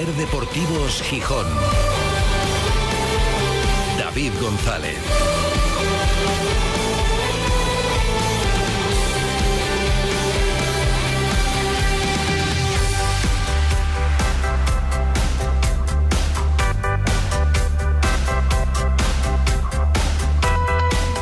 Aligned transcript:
Ser 0.00 0.14
Deportivos 0.14 1.02
Gijón. 1.02 1.46
David 3.98 4.32
González. 4.40 4.96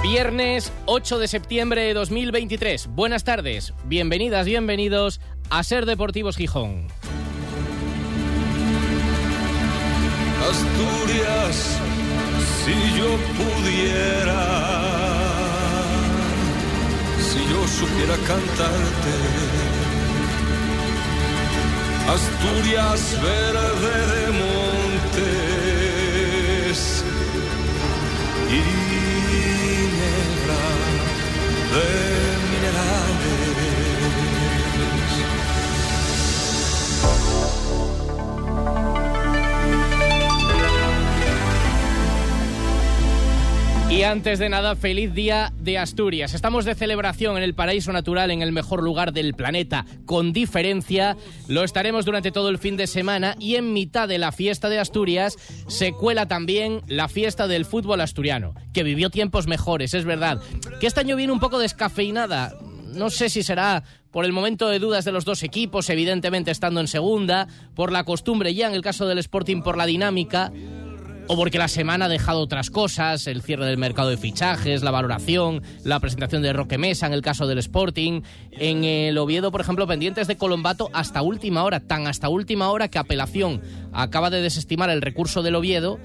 Viernes 0.04 0.72
8 0.86 1.18
de 1.18 1.26
septiembre 1.26 1.80
de 1.82 1.94
2023. 1.94 2.86
Buenas 2.86 3.24
tardes, 3.24 3.74
bienvenidas, 3.86 4.46
bienvenidos 4.46 5.20
a 5.50 5.64
Ser 5.64 5.84
Deportivos 5.84 6.36
Gijón. 6.36 6.86
Asturias, 10.50 11.56
si 12.64 12.76
yo 12.98 13.10
pudiera, 13.38 14.44
si 17.28 17.40
yo 17.52 17.60
supiera 17.68 18.16
cantarte. 18.26 19.14
Asturias 22.16 23.00
verde 23.22 23.96
de 24.14 24.24
montes 25.12 25.58
y 28.48 28.62
negra 30.00 30.62
de 31.74 32.07
Y 43.90 44.02
antes 44.02 44.38
de 44.38 44.50
nada, 44.50 44.76
feliz 44.76 45.14
día 45.14 45.50
de 45.58 45.78
Asturias. 45.78 46.34
Estamos 46.34 46.66
de 46.66 46.74
celebración 46.74 47.38
en 47.38 47.42
el 47.42 47.54
paraíso 47.54 47.90
natural, 47.90 48.30
en 48.30 48.42
el 48.42 48.52
mejor 48.52 48.82
lugar 48.82 49.14
del 49.14 49.32
planeta, 49.32 49.86
con 50.04 50.34
diferencia. 50.34 51.16
Lo 51.48 51.64
estaremos 51.64 52.04
durante 52.04 52.30
todo 52.30 52.50
el 52.50 52.58
fin 52.58 52.76
de 52.76 52.86
semana 52.86 53.34
y 53.38 53.56
en 53.56 53.72
mitad 53.72 54.06
de 54.06 54.18
la 54.18 54.30
fiesta 54.30 54.68
de 54.68 54.78
Asturias 54.78 55.36
se 55.68 55.92
cuela 55.92 56.28
también 56.28 56.82
la 56.86 57.08
fiesta 57.08 57.48
del 57.48 57.64
fútbol 57.64 58.02
asturiano, 58.02 58.54
que 58.74 58.82
vivió 58.82 59.08
tiempos 59.08 59.46
mejores, 59.46 59.94
es 59.94 60.04
verdad. 60.04 60.38
Que 60.80 60.86
este 60.86 61.00
año 61.00 61.16
viene 61.16 61.32
un 61.32 61.40
poco 61.40 61.58
descafeinada. 61.58 62.54
No 62.92 63.08
sé 63.08 63.30
si 63.30 63.42
será 63.42 63.84
por 64.10 64.26
el 64.26 64.32
momento 64.32 64.68
de 64.68 64.80
dudas 64.80 65.06
de 65.06 65.12
los 65.12 65.24
dos 65.24 65.42
equipos, 65.42 65.88
evidentemente 65.88 66.50
estando 66.50 66.80
en 66.80 66.88
segunda, 66.88 67.48
por 67.74 67.90
la 67.90 68.04
costumbre 68.04 68.54
ya 68.54 68.68
en 68.68 68.74
el 68.74 68.82
caso 68.82 69.06
del 69.06 69.18
Sporting, 69.18 69.62
por 69.62 69.78
la 69.78 69.86
dinámica 69.86 70.52
o 71.28 71.36
porque 71.36 71.58
la 71.58 71.68
semana 71.68 72.06
ha 72.06 72.08
dejado 72.08 72.40
otras 72.40 72.70
cosas, 72.70 73.26
el 73.26 73.42
cierre 73.42 73.66
del 73.66 73.76
mercado 73.76 74.08
de 74.08 74.16
fichajes, 74.16 74.82
la 74.82 74.90
valoración, 74.90 75.62
la 75.84 76.00
presentación 76.00 76.42
de 76.42 76.54
Roque 76.54 76.78
Mesa 76.78 77.06
en 77.06 77.12
el 77.12 77.22
caso 77.22 77.46
del 77.46 77.58
Sporting, 77.58 78.22
en 78.50 78.84
el 78.84 79.18
Oviedo, 79.18 79.52
por 79.52 79.60
ejemplo, 79.60 79.86
pendientes 79.86 80.26
de 80.26 80.36
Colombato 80.36 80.88
hasta 80.94 81.20
última 81.20 81.62
hora, 81.64 81.80
tan 81.80 82.06
hasta 82.06 82.30
última 82.30 82.70
hora 82.70 82.88
que 82.88 82.98
apelación 82.98 83.60
acaba 83.92 84.30
de 84.30 84.40
desestimar 84.40 84.88
el 84.88 85.02
recurso 85.02 85.42
del 85.42 85.56
Oviedo 85.56 85.98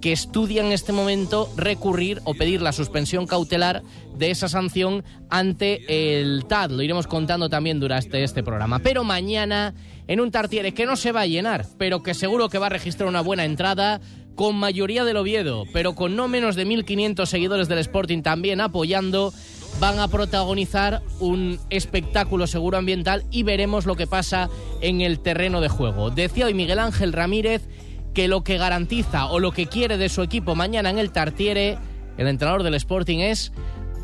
que 0.00 0.12
estudia 0.12 0.64
en 0.64 0.72
este 0.72 0.92
momento 0.92 1.50
recurrir 1.56 2.20
o 2.24 2.34
pedir 2.34 2.60
la 2.60 2.72
suspensión 2.72 3.26
cautelar 3.26 3.82
de 4.16 4.30
esa 4.30 4.48
sanción 4.48 5.04
ante 5.30 6.20
el 6.20 6.44
TAD. 6.46 6.72
Lo 6.72 6.82
iremos 6.82 7.06
contando 7.06 7.48
también 7.48 7.80
durante 7.80 8.22
este 8.22 8.42
programa. 8.42 8.78
Pero 8.80 9.04
mañana, 9.04 9.74
en 10.06 10.20
un 10.20 10.30
Tartiere 10.30 10.74
que 10.74 10.86
no 10.86 10.96
se 10.96 11.12
va 11.12 11.22
a 11.22 11.26
llenar, 11.26 11.66
pero 11.78 12.02
que 12.02 12.14
seguro 12.14 12.48
que 12.48 12.58
va 12.58 12.66
a 12.66 12.70
registrar 12.70 13.08
una 13.08 13.20
buena 13.20 13.44
entrada, 13.44 14.00
con 14.36 14.54
mayoría 14.54 15.04
del 15.04 15.16
Oviedo, 15.16 15.64
pero 15.72 15.94
con 15.94 16.14
no 16.14 16.28
menos 16.28 16.54
de 16.54 16.66
1.500 16.66 17.26
seguidores 17.26 17.68
del 17.68 17.78
Sporting 17.78 18.22
también 18.22 18.60
apoyando, 18.60 19.32
van 19.80 19.98
a 19.98 20.08
protagonizar 20.08 21.02
un 21.18 21.58
espectáculo 21.70 22.46
seguro 22.46 22.78
ambiental 22.78 23.24
y 23.30 23.42
veremos 23.42 23.86
lo 23.86 23.96
que 23.96 24.06
pasa 24.06 24.48
en 24.80 25.00
el 25.00 25.20
terreno 25.20 25.60
de 25.60 25.68
juego. 25.68 26.10
Decía 26.10 26.46
hoy 26.46 26.54
Miguel 26.54 26.78
Ángel 26.78 27.12
Ramírez 27.12 27.68
que 28.14 28.28
lo 28.28 28.44
que 28.44 28.58
garantiza 28.58 29.26
o 29.26 29.40
lo 29.40 29.52
que 29.52 29.66
quiere 29.66 29.98
de 29.98 30.08
su 30.08 30.22
equipo 30.22 30.54
mañana 30.54 30.90
en 30.90 30.98
el 30.98 31.10
Tartiere, 31.10 31.78
el 32.16 32.28
entrenador 32.28 32.62
del 32.62 32.74
Sporting, 32.74 33.18
es 33.18 33.52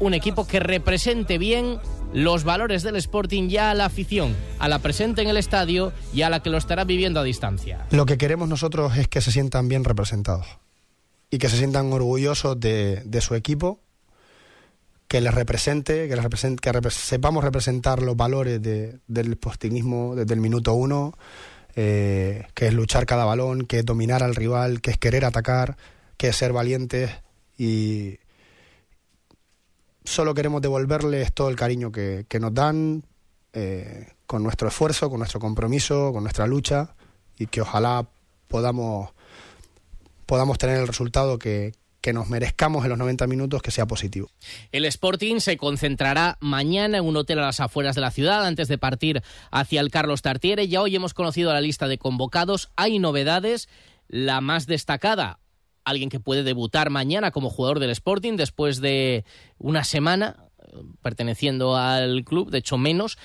un 0.00 0.15
equipo 0.15 0.47
que 0.47 0.60
represente 0.60 1.38
bien 1.38 1.78
los 2.12 2.45
valores 2.45 2.83
del 2.83 2.97
Sporting 2.97 3.49
ya 3.49 3.71
a 3.71 3.75
la 3.75 3.87
afición, 3.87 4.37
a 4.59 4.69
la 4.69 4.78
presente 4.81 5.23
en 5.23 5.28
el 5.28 5.37
estadio 5.37 5.93
y 6.12 6.23
a 6.23 6.31
la 6.31 6.43
que 6.43 6.50
lo 6.50 6.59
estará 6.59 6.84
viviendo 6.84 7.21
a 7.21 7.23
distancia. 7.23 7.87
Lo 7.91 8.06
que 8.06 8.19
queremos 8.19 8.49
nosotros 8.49 8.97
es 8.97 9.09
que 9.09 9.21
se 9.21 9.33
sientan 9.33 9.69
bien 9.69 9.84
representados 9.84 10.47
y 11.31 11.39
que 11.39 11.49
se 11.49 11.56
sientan 11.56 11.93
orgullosos 11.93 12.61
de, 12.61 13.19
su 13.21 13.34
equipo, 13.34 13.81
que 15.09 15.21
les 15.21 15.34
represente, 15.34 16.09
que, 16.09 16.61
que 16.61 16.91
sepamos 16.91 17.43
representar 17.43 18.03
los 18.03 18.17
valores 18.17 18.61
del 18.62 19.33
sportingismo 19.34 20.15
desde 20.15 20.34
el 20.34 20.41
minuto 20.41 20.75
uno, 20.75 21.15
eh, 21.75 22.47
que 22.55 22.67
es 22.67 22.75
luchar 22.75 23.06
cada 23.06 23.25
balón, 23.25 23.67
que 23.67 23.78
es 23.78 23.84
dominar 23.87 24.22
al 24.22 24.34
rival, 24.34 24.83
que 24.83 24.91
es 24.91 24.99
querer 24.99 25.25
atacar, 25.25 25.78
que 26.19 26.28
es 26.28 26.37
ser 26.37 26.53
valientes 26.53 27.11
y, 27.56 28.19
solo 30.05 30.35
queremos 30.35 30.63
devolverles 30.63 31.33
todo 31.33 31.49
el 31.49 31.57
cariño 31.57 31.93
que, 31.93 32.27
nos 32.41 32.55
dan 32.55 33.05
eh, 33.53 34.09
con 34.27 34.43
nuestro 34.43 34.69
esfuerzo, 34.69 35.11
con 35.11 35.19
nuestro 35.19 35.41
compromiso, 35.41 36.13
con 36.13 36.25
nuestra 36.25 36.47
lucha 36.47 36.95
y 37.39 37.47
que 37.47 37.61
ojalá 37.61 38.07
podamos, 38.49 39.11
podamos 40.27 40.59
tener 40.59 40.79
el 40.79 40.87
resultado 40.87 41.39
que, 41.39 41.73
que 42.03 42.13
nos 42.13 42.29
merezcamos 42.29 42.85
en 42.85 42.91
los 42.91 42.99
90 42.99 43.27
minutos 43.29 43.63
que 43.63 43.71
sea 43.71 43.87
positivo. 43.87 44.29
El 44.73 44.85
Sporting 44.85 45.39
se 45.39 45.57
concentrará 45.57 46.37
mañana 46.41 46.99
en 46.99 47.05
un 47.05 47.17
hotel 47.17 47.39
a 47.39 47.47
las 47.47 47.61
afueras 47.61 47.95
de 47.95 48.01
la 48.01 48.11
ciudad 48.11 48.45
antes 48.45 48.69
de 48.69 48.77
partir 48.77 49.23
hacia 49.51 49.81
el 49.81 49.91
Carlos 49.91 50.21
Tartiere. 50.21 50.69
Ya 50.69 50.83
hoy 50.83 50.97
hemos 50.97 51.15
conocido 51.15 51.53
la 51.53 51.61
lista 51.61 51.87
de 51.89 51.99
convocados. 51.99 52.71
Hay 52.77 52.99
novedades. 52.99 53.69
La 54.09 54.43
más 54.43 54.67
destacada, 54.67 55.39
alguien 55.84 56.09
que 56.09 56.20
puede 56.20 56.43
debutar 56.43 56.91
mañana 56.91 57.31
como 57.31 57.50
jugador 57.50 57.78
del 57.78 57.91
Sporting 57.91 58.37
después 58.37 58.81
de 58.81 59.25
una 59.59 59.84
semana 59.84 60.48
eh, 60.59 60.76
perteneciendo 61.03 61.76
al 61.76 62.25
club, 62.25 62.50
de 62.50 62.59
hecho 62.59 62.78
menos, 62.78 63.19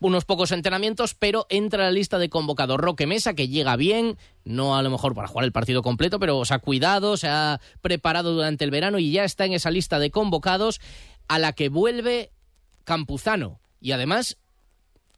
unos 0.00 0.24
pocos 0.24 0.52
entrenamientos, 0.52 1.14
pero 1.14 1.46
entra 1.48 1.84
a 1.84 1.86
la 1.86 1.92
lista 1.92 2.18
de 2.18 2.28
convocados 2.28 2.78
Roque 2.78 3.06
Mesa, 3.06 3.34
que 3.34 3.48
llega 3.48 3.76
bien, 3.76 4.18
no 4.44 4.76
a 4.76 4.82
lo 4.82 4.90
mejor 4.90 5.14
para 5.14 5.28
jugar 5.28 5.44
el 5.44 5.52
partido 5.52 5.82
completo, 5.82 6.18
pero 6.18 6.44
se 6.44 6.54
ha 6.54 6.58
cuidado, 6.58 7.16
se 7.16 7.28
ha 7.28 7.60
preparado 7.80 8.34
durante 8.34 8.64
el 8.64 8.70
verano 8.70 8.98
y 8.98 9.12
ya 9.12 9.24
está 9.24 9.46
en 9.46 9.54
esa 9.54 9.70
lista 9.70 9.98
de 9.98 10.10
convocados 10.10 10.80
a 11.28 11.38
la 11.38 11.52
que 11.52 11.68
vuelve 11.68 12.32
Campuzano. 12.84 13.60
Y 13.80 13.92
además 13.92 14.38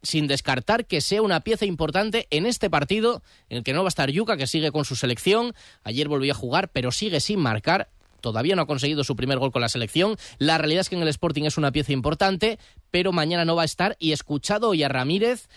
sin 0.05 0.27
descartar 0.27 0.85
que 0.85 1.01
sea 1.01 1.21
una 1.21 1.41
pieza 1.41 1.65
importante 1.65 2.27
en 2.29 2.45
este 2.45 2.69
partido 2.69 3.21
en 3.49 3.57
el 3.57 3.63
que 3.63 3.73
no 3.73 3.83
va 3.83 3.87
a 3.87 3.89
estar 3.89 4.09
Yuca, 4.09 4.37
que 4.37 4.47
sigue 4.47 4.71
con 4.71 4.85
su 4.85 4.95
selección. 4.95 5.53
Ayer 5.83 6.07
volvió 6.07 6.31
a 6.31 6.35
jugar, 6.35 6.69
pero 6.69 6.91
sigue 6.91 7.19
sin 7.19 7.39
marcar. 7.39 7.89
Todavía 8.21 8.55
no 8.55 8.63
ha 8.63 8.67
conseguido 8.67 9.03
su 9.03 9.15
primer 9.15 9.37
gol 9.37 9.51
con 9.51 9.61
la 9.61 9.69
selección. 9.69 10.17
La 10.39 10.57
realidad 10.57 10.81
es 10.81 10.89
que 10.89 10.95
en 10.95 11.01
el 11.01 11.07
Sporting 11.09 11.43
es 11.43 11.57
una 11.57 11.71
pieza 11.71 11.91
importante, 11.91 12.57
pero 12.91 13.11
mañana 13.11 13.45
no 13.45 13.55
va 13.55 13.63
a 13.63 13.65
estar. 13.65 13.97
Y 13.99 14.13
escuchado 14.13 14.69
hoy 14.69 14.83
a 14.83 14.89
Ramírez, 14.89 15.47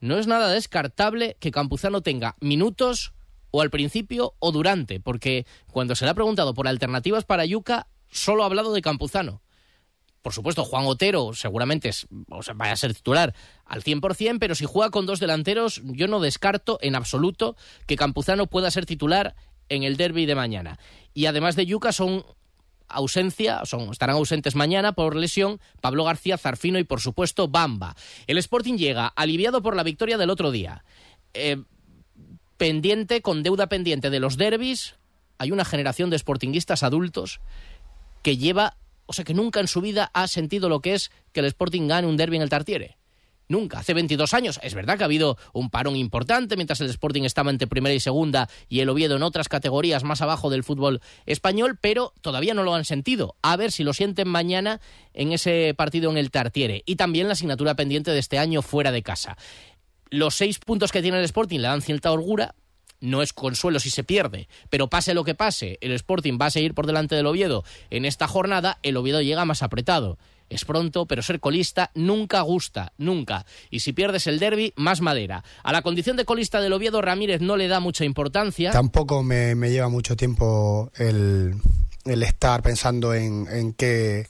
no 0.00 0.18
es 0.18 0.26
nada 0.26 0.48
descartable 0.48 1.36
que 1.38 1.50
Campuzano 1.50 2.02
tenga 2.02 2.36
minutos 2.40 3.12
o 3.50 3.62
al 3.62 3.70
principio 3.70 4.34
o 4.38 4.52
durante, 4.52 5.00
porque 5.00 5.46
cuando 5.72 5.94
se 5.94 6.04
le 6.04 6.10
ha 6.10 6.14
preguntado 6.14 6.54
por 6.54 6.68
alternativas 6.68 7.24
para 7.24 7.44
Yuca, 7.44 7.86
solo 8.10 8.42
ha 8.42 8.46
hablado 8.46 8.72
de 8.72 8.82
Campuzano. 8.82 9.42
Por 10.28 10.34
supuesto, 10.34 10.62
Juan 10.62 10.84
Otero 10.84 11.32
seguramente 11.32 11.88
es, 11.88 12.06
o 12.28 12.42
sea, 12.42 12.52
vaya 12.52 12.74
a 12.74 12.76
ser 12.76 12.92
titular 12.92 13.34
al 13.64 13.82
100%, 13.82 14.36
pero 14.38 14.54
si 14.54 14.66
juega 14.66 14.90
con 14.90 15.06
dos 15.06 15.20
delanteros, 15.20 15.80
yo 15.86 16.06
no 16.06 16.20
descarto 16.20 16.78
en 16.82 16.96
absoluto 16.96 17.56
que 17.86 17.96
Campuzano 17.96 18.46
pueda 18.46 18.70
ser 18.70 18.84
titular 18.84 19.34
en 19.70 19.84
el 19.84 19.96
derby 19.96 20.26
de 20.26 20.34
mañana. 20.34 20.78
Y 21.14 21.24
además 21.24 21.56
de 21.56 21.64
Yuca 21.64 21.92
son 21.92 22.26
ausencia, 22.88 23.64
son, 23.64 23.90
estarán 23.90 24.16
ausentes 24.16 24.54
mañana 24.54 24.92
por 24.92 25.16
lesión 25.16 25.62
Pablo 25.80 26.04
García 26.04 26.36
Zarfino 26.36 26.78
y 26.78 26.84
por 26.84 27.00
supuesto 27.00 27.48
Bamba. 27.48 27.96
El 28.26 28.36
Sporting 28.36 28.76
llega 28.76 29.06
aliviado 29.06 29.62
por 29.62 29.76
la 29.76 29.82
victoria 29.82 30.18
del 30.18 30.28
otro 30.28 30.50
día. 30.50 30.84
Eh, 31.32 31.56
pendiente, 32.58 33.22
con 33.22 33.42
deuda 33.42 33.70
pendiente 33.70 34.10
de 34.10 34.20
los 34.20 34.36
derbis, 34.36 34.96
hay 35.38 35.52
una 35.52 35.64
generación 35.64 36.10
de 36.10 36.18
sportinguistas 36.18 36.82
adultos 36.82 37.40
que 38.22 38.36
lleva 38.36 38.76
o 39.08 39.12
sea 39.14 39.24
que 39.24 39.34
nunca 39.34 39.58
en 39.58 39.66
su 39.66 39.80
vida 39.80 40.10
ha 40.12 40.28
sentido 40.28 40.68
lo 40.68 40.80
que 40.80 40.94
es 40.94 41.10
que 41.32 41.40
el 41.40 41.46
Sporting 41.46 41.88
gane 41.88 42.06
un 42.06 42.16
derby 42.16 42.36
en 42.36 42.42
el 42.42 42.50
Tartiere. 42.50 42.98
Nunca. 43.48 43.78
Hace 43.78 43.94
22 43.94 44.34
años. 44.34 44.60
Es 44.62 44.74
verdad 44.74 44.98
que 44.98 45.04
ha 45.04 45.06
habido 45.06 45.38
un 45.54 45.70
parón 45.70 45.96
importante 45.96 46.56
mientras 46.56 46.82
el 46.82 46.90
Sporting 46.90 47.22
estaba 47.22 47.50
entre 47.50 47.66
primera 47.66 47.94
y 47.94 48.00
segunda 48.00 48.48
y 48.68 48.80
el 48.80 48.90
Oviedo 48.90 49.16
en 49.16 49.22
otras 49.22 49.48
categorías 49.48 50.04
más 50.04 50.20
abajo 50.20 50.50
del 50.50 50.64
fútbol 50.64 51.00
español, 51.24 51.78
pero 51.80 52.12
todavía 52.20 52.52
no 52.52 52.62
lo 52.62 52.74
han 52.74 52.84
sentido. 52.84 53.36
A 53.40 53.56
ver 53.56 53.72
si 53.72 53.84
lo 53.84 53.94
sienten 53.94 54.28
mañana 54.28 54.82
en 55.14 55.32
ese 55.32 55.72
partido 55.74 56.10
en 56.10 56.18
el 56.18 56.30
Tartiere. 56.30 56.82
Y 56.84 56.96
también 56.96 57.26
la 57.26 57.32
asignatura 57.32 57.74
pendiente 57.74 58.10
de 58.10 58.18
este 58.18 58.38
año 58.38 58.60
fuera 58.60 58.92
de 58.92 59.02
casa. 59.02 59.38
Los 60.10 60.34
seis 60.34 60.58
puntos 60.58 60.92
que 60.92 61.00
tiene 61.00 61.18
el 61.18 61.24
Sporting 61.24 61.60
le 61.60 61.68
dan 61.68 61.80
cierta 61.80 62.12
holgura, 62.12 62.54
no 63.00 63.22
es 63.22 63.32
consuelo 63.32 63.80
si 63.80 63.90
se 63.90 64.04
pierde, 64.04 64.48
pero 64.70 64.88
pase 64.88 65.14
lo 65.14 65.24
que 65.24 65.34
pase, 65.34 65.78
el 65.80 65.92
Sporting 65.92 66.38
va 66.40 66.46
a 66.46 66.50
seguir 66.50 66.74
por 66.74 66.86
delante 66.86 67.14
del 67.14 67.26
Oviedo 67.26 67.64
en 67.90 68.04
esta 68.04 68.28
jornada, 68.28 68.78
el 68.82 68.96
Oviedo 68.96 69.22
llega 69.22 69.44
más 69.44 69.62
apretado. 69.62 70.18
Es 70.50 70.64
pronto, 70.64 71.06
pero 71.06 71.22
ser 71.22 71.40
colista 71.40 71.90
nunca 71.94 72.40
gusta, 72.40 72.92
nunca. 72.96 73.44
Y 73.70 73.80
si 73.80 73.92
pierdes 73.92 74.26
el 74.26 74.38
derby, 74.38 74.72
más 74.76 75.00
madera. 75.00 75.44
A 75.62 75.72
la 75.72 75.82
condición 75.82 76.16
de 76.16 76.24
colista 76.24 76.60
del 76.60 76.72
Oviedo, 76.72 77.02
Ramírez 77.02 77.40
no 77.40 77.56
le 77.56 77.68
da 77.68 77.80
mucha 77.80 78.04
importancia. 78.04 78.70
Tampoco 78.70 79.22
me, 79.22 79.54
lleva 79.54 79.88
mucho 79.88 80.16
tiempo 80.16 80.90
el, 80.96 81.60
estar 82.06 82.62
pensando 82.62 83.12
en, 83.12 83.74
qué, 83.74 84.26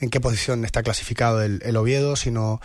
en 0.00 0.10
qué 0.10 0.20
posición 0.20 0.64
está 0.64 0.82
clasificado 0.82 1.42
el, 1.42 1.76
Oviedo, 1.76 2.16
sino 2.16 2.60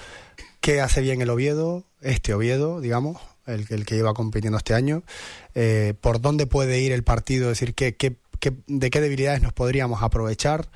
qué 0.60 0.82
hace 0.82 1.02
bien 1.02 1.22
el 1.22 1.30
Oviedo, 1.30 1.86
este 2.02 2.34
Oviedo, 2.34 2.82
digamos, 2.82 3.22
el, 3.48 3.66
el 3.70 3.86
que 3.86 3.96
lleva 3.96 4.14
compitiendo 4.14 4.58
este 4.58 4.74
año, 4.74 5.04
eh, 5.56 5.94
por 6.00 6.22
dónde 6.22 6.48
puede 6.48 6.80
ir 6.80 6.92
el 6.92 7.04
partido, 7.04 7.50
decir, 7.50 7.74
qué, 7.74 7.96
qué, 7.96 8.18
de 8.68 8.90
qué 8.90 9.02
debilidades 9.02 9.42
nos 9.42 9.54
podríamos 9.54 10.04
aprovechar 10.04 10.70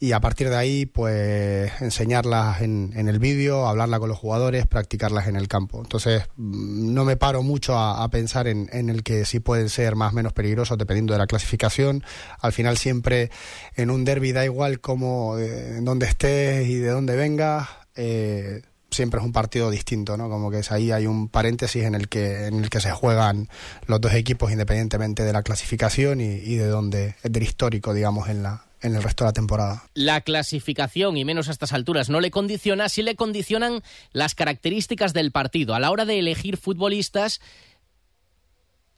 y 0.00 0.12
a 0.12 0.20
partir 0.20 0.48
de 0.48 0.56
ahí 0.56 0.86
pues 0.86 1.72
enseñarlas 1.80 2.60
en, 2.60 2.92
en 2.94 3.08
el 3.08 3.18
vídeo, 3.18 3.66
hablarla 3.66 3.98
con 3.98 4.08
los 4.08 4.18
jugadores, 4.18 4.66
practicarlas 4.66 5.26
en 5.26 5.34
el 5.34 5.48
campo. 5.48 5.80
Entonces 5.82 6.22
mm, 6.36 6.94
no 6.94 7.04
me 7.04 7.16
paro 7.16 7.42
mucho 7.42 7.76
a, 7.76 8.08
pensar 8.10 8.46
en, 8.46 8.68
en, 8.72 8.90
el 8.90 9.02
que 9.02 9.24
sí 9.24 9.40
pueden 9.40 9.68
ser 9.68 9.96
más 9.96 10.12
o 10.12 10.16
menos 10.16 10.32
peligrosos 10.32 10.78
dependiendo 10.78 11.14
de 11.14 11.18
la 11.18 11.26
clasificación. 11.26 12.04
Al 12.40 12.52
final 12.52 12.78
siempre 12.78 13.30
en 13.74 13.90
un 13.90 14.04
derby 14.04 14.32
da 14.32 14.44
igual 14.44 14.80
cómo, 14.80 15.36
eh, 15.36 15.78
en 15.78 15.84
dónde 15.84 16.06
estés 16.06 16.68
y 16.68 16.76
de 16.76 16.90
dónde 16.90 17.16
vengas. 17.16 17.68
Eh, 17.96 18.62
siempre 18.90 19.20
es 19.20 19.26
un 19.26 19.32
partido 19.32 19.70
distinto, 19.70 20.16
¿no? 20.16 20.28
Como 20.28 20.50
que 20.50 20.60
es 20.60 20.72
ahí 20.72 20.90
hay 20.92 21.06
un 21.06 21.28
paréntesis 21.28 21.84
en 21.84 21.94
el 21.94 22.08
que 22.08 22.46
en 22.46 22.62
el 22.62 22.70
que 22.70 22.80
se 22.80 22.90
juegan 22.90 23.48
los 23.86 24.00
dos 24.00 24.14
equipos 24.14 24.50
independientemente 24.50 25.24
de 25.24 25.32
la 25.32 25.42
clasificación 25.42 26.20
y, 26.20 26.24
y 26.24 26.56
de 26.56 26.66
dónde 26.66 27.14
del 27.22 27.42
histórico, 27.42 27.94
digamos, 27.94 28.28
en 28.28 28.42
la 28.42 28.64
en 28.80 28.94
el 28.94 29.02
resto 29.02 29.24
de 29.24 29.28
la 29.28 29.32
temporada. 29.32 29.84
La 29.94 30.20
clasificación, 30.20 31.16
y 31.16 31.24
menos 31.24 31.48
a 31.48 31.52
estas 31.52 31.72
alturas, 31.72 32.10
no 32.10 32.20
le 32.20 32.30
condiciona, 32.30 32.88
sí 32.88 33.02
le 33.02 33.16
condicionan 33.16 33.82
las 34.12 34.34
características 34.34 35.12
del 35.12 35.32
partido. 35.32 35.74
A 35.74 35.80
la 35.80 35.90
hora 35.90 36.04
de 36.04 36.18
elegir 36.18 36.56
futbolistas, 36.56 37.40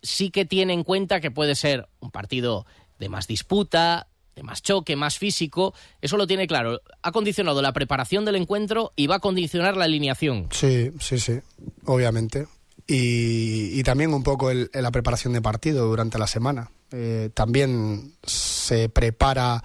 sí 0.02 0.30
que 0.30 0.44
tiene 0.44 0.72
en 0.72 0.84
cuenta 0.84 1.20
que 1.20 1.30
puede 1.30 1.54
ser 1.54 1.88
un 2.00 2.10
partido 2.10 2.66
de 2.98 3.08
más 3.08 3.26
disputa, 3.26 4.08
más 4.42 4.62
choque, 4.62 4.96
más 4.96 5.18
físico. 5.18 5.74
Eso 6.00 6.16
lo 6.16 6.26
tiene 6.26 6.46
claro. 6.46 6.80
Ha 7.02 7.12
condicionado 7.12 7.62
la 7.62 7.72
preparación 7.72 8.24
del 8.24 8.36
encuentro 8.36 8.92
y 8.96 9.06
va 9.06 9.16
a 9.16 9.20
condicionar 9.20 9.76
la 9.76 9.84
alineación. 9.84 10.48
Sí, 10.50 10.92
sí, 11.00 11.18
sí, 11.18 11.40
obviamente. 11.84 12.46
Y, 12.86 13.82
también 13.84 14.12
un 14.12 14.24
poco 14.24 14.50
la 14.52 14.90
preparación 14.90 15.32
de 15.32 15.40
partido 15.40 15.86
durante 15.86 16.18
la 16.18 16.26
semana. 16.26 16.70
Eh, 16.90 17.30
también 17.34 18.14
se 18.24 18.88
prepara 18.88 19.62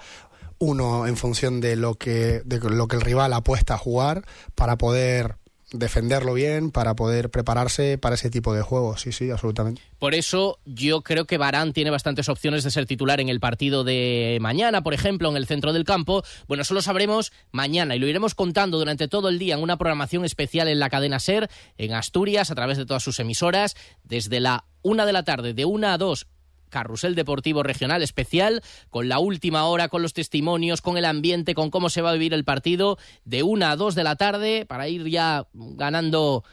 uno 0.58 1.06
en 1.06 1.16
función 1.16 1.60
de 1.60 1.76
lo 1.76 1.96
que 1.96 2.40
de 2.44 2.60
lo 2.60 2.88
que 2.88 2.96
el 2.96 3.02
rival 3.02 3.32
apuesta 3.32 3.74
a 3.74 3.78
jugar 3.78 4.24
para 4.54 4.78
poder 4.78 5.36
defenderlo 5.72 6.34
bien 6.34 6.70
para 6.70 6.94
poder 6.94 7.30
prepararse 7.30 7.98
para 7.98 8.14
ese 8.14 8.30
tipo 8.30 8.54
de 8.54 8.62
juegos. 8.62 9.00
Sí, 9.00 9.12
sí, 9.12 9.30
absolutamente. 9.30 9.82
Por 9.98 10.14
eso 10.14 10.58
yo 10.64 11.02
creo 11.02 11.24
que 11.24 11.38
Barán 11.38 11.72
tiene 11.72 11.90
bastantes 11.90 12.28
opciones 12.28 12.62
de 12.62 12.70
ser 12.70 12.86
titular 12.86 13.20
en 13.20 13.28
el 13.28 13.40
partido 13.40 13.82
de 13.82 14.38
mañana, 14.40 14.82
por 14.82 14.94
ejemplo, 14.94 15.28
en 15.28 15.36
el 15.36 15.46
centro 15.46 15.72
del 15.72 15.84
campo. 15.84 16.22
Bueno, 16.46 16.62
eso 16.62 16.74
lo 16.74 16.82
sabremos 16.82 17.32
mañana 17.50 17.96
y 17.96 17.98
lo 17.98 18.06
iremos 18.06 18.34
contando 18.34 18.78
durante 18.78 19.08
todo 19.08 19.28
el 19.28 19.38
día 19.38 19.54
en 19.54 19.62
una 19.62 19.76
programación 19.76 20.24
especial 20.24 20.68
en 20.68 20.78
la 20.78 20.90
cadena 20.90 21.18
SER, 21.18 21.50
en 21.78 21.94
Asturias, 21.94 22.50
a 22.50 22.54
través 22.54 22.78
de 22.78 22.86
todas 22.86 23.02
sus 23.02 23.18
emisoras, 23.18 23.74
desde 24.04 24.40
la 24.40 24.64
una 24.82 25.04
de 25.04 25.12
la 25.12 25.24
tarde, 25.24 25.52
de 25.52 25.64
una 25.64 25.94
a 25.94 25.98
dos 25.98 26.28
Carrusel 26.68 27.14
Deportivo 27.14 27.62
Regional 27.62 28.02
especial, 28.02 28.62
con 28.90 29.08
la 29.08 29.18
última 29.18 29.64
hora, 29.64 29.88
con 29.88 30.02
los 30.02 30.12
testimonios, 30.12 30.82
con 30.82 30.96
el 30.96 31.04
ambiente, 31.04 31.54
con 31.54 31.70
cómo 31.70 31.88
se 31.90 32.02
va 32.02 32.10
a 32.10 32.14
vivir 32.14 32.34
el 32.34 32.44
partido, 32.44 32.98
de 33.24 33.42
una 33.42 33.70
a 33.70 33.76
dos 33.76 33.94
de 33.94 34.04
la 34.04 34.16
tarde, 34.16 34.66
para 34.66 34.88
ir 34.88 35.06
ya 35.08 35.46
ganando, 35.52 36.44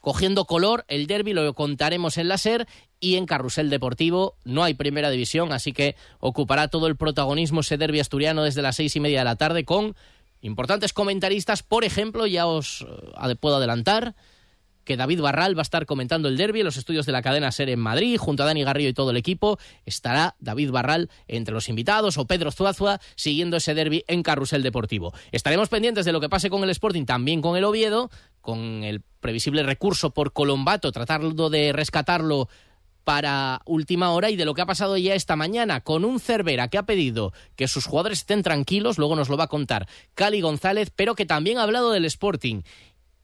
cogiendo 0.00 0.44
color. 0.44 0.84
El 0.88 1.06
derby 1.06 1.32
lo 1.32 1.54
contaremos 1.54 2.18
en 2.18 2.28
la 2.28 2.38
SER 2.38 2.66
y 3.00 3.16
en 3.16 3.26
Carrusel 3.26 3.70
Deportivo 3.70 4.36
no 4.44 4.64
hay 4.64 4.74
primera 4.74 5.10
división, 5.10 5.52
así 5.52 5.72
que 5.72 5.96
ocupará 6.20 6.68
todo 6.68 6.86
el 6.86 6.96
protagonismo 6.96 7.60
ese 7.60 7.76
derby 7.76 8.00
asturiano 8.00 8.42
desde 8.42 8.62
las 8.62 8.76
seis 8.76 8.96
y 8.96 9.00
media 9.00 9.18
de 9.18 9.24
la 9.24 9.36
tarde 9.36 9.64
con 9.64 9.94
importantes 10.40 10.92
comentaristas, 10.92 11.62
por 11.62 11.84
ejemplo, 11.84 12.26
ya 12.26 12.46
os 12.46 12.82
eh, 12.82 13.34
puedo 13.36 13.56
adelantar 13.56 14.14
que 14.84 14.96
David 14.96 15.20
Barral 15.20 15.56
va 15.56 15.60
a 15.60 15.62
estar 15.62 15.86
comentando 15.86 16.28
el 16.28 16.36
derby 16.36 16.60
en 16.60 16.66
los 16.66 16.76
estudios 16.76 17.06
de 17.06 17.12
la 17.12 17.22
cadena 17.22 17.50
SER 17.50 17.70
en 17.70 17.80
Madrid, 17.80 18.16
junto 18.18 18.42
a 18.42 18.46
Dani 18.46 18.64
Garrido 18.64 18.90
y 18.90 18.94
todo 18.94 19.10
el 19.10 19.16
equipo. 19.16 19.58
Estará 19.86 20.36
David 20.38 20.70
Barral 20.70 21.10
entre 21.26 21.54
los 21.54 21.68
invitados 21.68 22.18
o 22.18 22.26
Pedro 22.26 22.52
Zuazua 22.52 23.00
siguiendo 23.16 23.56
ese 23.56 23.74
derby 23.74 24.04
en 24.06 24.22
Carrusel 24.22 24.62
Deportivo. 24.62 25.12
Estaremos 25.32 25.68
pendientes 25.68 26.04
de 26.04 26.12
lo 26.12 26.20
que 26.20 26.28
pase 26.28 26.50
con 26.50 26.62
el 26.62 26.70
Sporting, 26.70 27.04
también 27.04 27.40
con 27.40 27.56
el 27.56 27.64
Oviedo, 27.64 28.10
con 28.40 28.84
el 28.84 29.02
previsible 29.20 29.62
recurso 29.62 30.10
por 30.10 30.32
Colombato, 30.32 30.92
tratando 30.92 31.50
de 31.50 31.72
rescatarlo 31.72 32.48
para 33.04 33.60
última 33.66 34.10
hora 34.10 34.30
y 34.30 34.36
de 34.36 34.44
lo 34.44 34.54
que 34.54 34.62
ha 34.62 34.66
pasado 34.66 34.96
ya 34.96 35.14
esta 35.14 35.36
mañana 35.36 35.82
con 35.82 36.04
un 36.04 36.18
Cervera 36.18 36.68
que 36.68 36.78
ha 36.78 36.84
pedido 36.84 37.32
que 37.54 37.68
sus 37.68 37.84
jugadores 37.84 38.20
estén 38.20 38.42
tranquilos, 38.42 38.98
luego 38.98 39.14
nos 39.14 39.28
lo 39.28 39.36
va 39.36 39.44
a 39.44 39.48
contar 39.48 39.86
Cali 40.14 40.40
González, 40.40 40.90
pero 40.94 41.14
que 41.14 41.26
también 41.26 41.58
ha 41.58 41.62
hablado 41.62 41.90
del 41.90 42.06
Sporting 42.06 42.62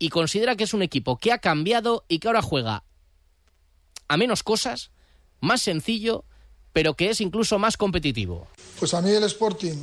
y 0.01 0.09
considera 0.09 0.57
que 0.57 0.65
es 0.65 0.75
un 0.75 0.83
equipo 0.83 1.19
que 1.19 1.31
ha 1.31 1.39
cambiado 1.39 2.05
y 2.09 2.19
que 2.19 2.27
ahora 2.27 2.43
juega 2.43 2.83
a 4.09 4.17
menos 4.17 4.43
cosas, 4.43 4.91
más 5.41 5.63
sencillo, 5.63 6.25
pero 6.73 6.95
que 6.95 7.11
es 7.11 7.21
incluso 7.21 7.61
más 7.61 7.77
competitivo. 7.77 8.49
Pues 8.81 8.95
a 8.95 9.03
mí 9.03 9.11
el 9.11 9.23
Sporting, 9.25 9.77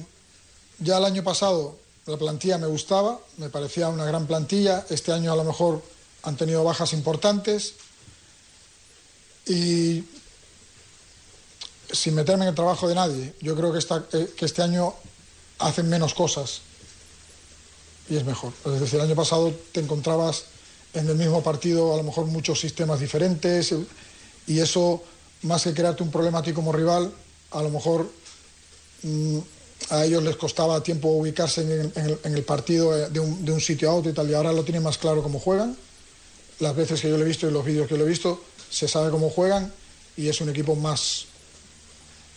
ya 0.80 0.98
el 0.98 1.06
año 1.06 1.24
pasado 1.24 1.78
la 2.08 2.18
plantilla 2.18 2.58
me 2.58 2.68
gustaba, 2.68 3.20
me 3.38 3.50
parecía 3.50 3.90
una 3.90 4.06
gran 4.06 4.26
plantilla, 4.28 4.86
este 4.90 5.14
año 5.14 5.32
a 5.32 5.36
lo 5.36 5.44
mejor 5.44 5.84
han 6.24 6.36
tenido 6.36 6.64
bajas 6.64 6.94
importantes 6.94 7.76
y 9.46 10.04
sin 11.92 12.16
meterme 12.16 12.46
en 12.46 12.50
el 12.50 12.56
trabajo 12.56 12.88
de 12.90 12.96
nadie, 12.96 13.36
yo 13.40 13.56
creo 13.56 13.72
que, 13.72 13.80
eh, 13.80 14.34
que 14.36 14.46
este 14.46 14.64
año 14.64 14.94
hacen 15.60 15.88
menos 15.88 16.14
cosas 16.14 16.62
y 18.10 18.16
es 18.16 18.26
mejor. 18.26 18.54
Es 18.66 18.80
decir, 18.80 19.00
el 19.00 19.06
año 19.06 19.16
pasado 19.16 19.54
te 19.72 19.80
encontrabas 19.80 20.46
en 20.94 21.08
el 21.08 21.16
mismo 21.16 21.44
partido 21.44 21.94
a 21.94 21.98
lo 21.98 22.04
mejor 22.04 22.26
muchos 22.26 22.60
sistemas 22.60 23.00
diferentes 23.00 23.74
y 24.48 24.60
eso, 24.60 25.04
más 25.44 25.64
que 25.64 25.74
crearte 25.74 26.04
un 26.04 26.12
problema 26.12 26.40
a 26.40 26.44
ti 26.44 26.54
como 26.54 26.72
rival, 26.72 27.12
a 27.52 27.62
lo 27.62 27.70
mejor 27.70 28.10
mm, 29.04 29.38
a 29.90 30.06
ellos 30.06 30.24
les 30.24 30.36
costaba 30.36 30.82
tiempo 30.82 31.10
ubicarse 31.10 31.62
en 31.62 32.36
el, 32.36 32.44
partido 32.44 32.98
eh, 32.98 33.10
de 33.10 33.20
un, 33.20 33.62
sitio 33.62 33.92
a 33.92 33.94
otro 33.94 34.12
y 34.12 34.14
tal, 34.14 34.30
y 34.30 34.34
ahora 34.34 34.52
lo 34.52 34.64
tienen 34.64 34.84
más 34.84 34.98
claro 34.98 35.22
cómo 35.22 35.40
juegan. 35.40 35.78
Las 36.60 36.76
veces 36.76 37.02
que 37.02 37.10
yo 37.10 37.18
lo 37.18 37.24
he 37.24 37.28
visto 37.28 37.48
y 37.48 37.52
los 37.52 37.64
vídeos 37.64 37.88
que 37.88 37.98
lo 37.98 38.06
he 38.06 38.10
visto, 38.10 38.42
se 38.70 38.88
sabe 38.88 39.12
cómo 39.12 39.30
juegan 39.30 39.72
y 40.16 40.28
es 40.28 40.42
un 40.42 40.50
equipo 40.50 40.76
más 40.76 41.26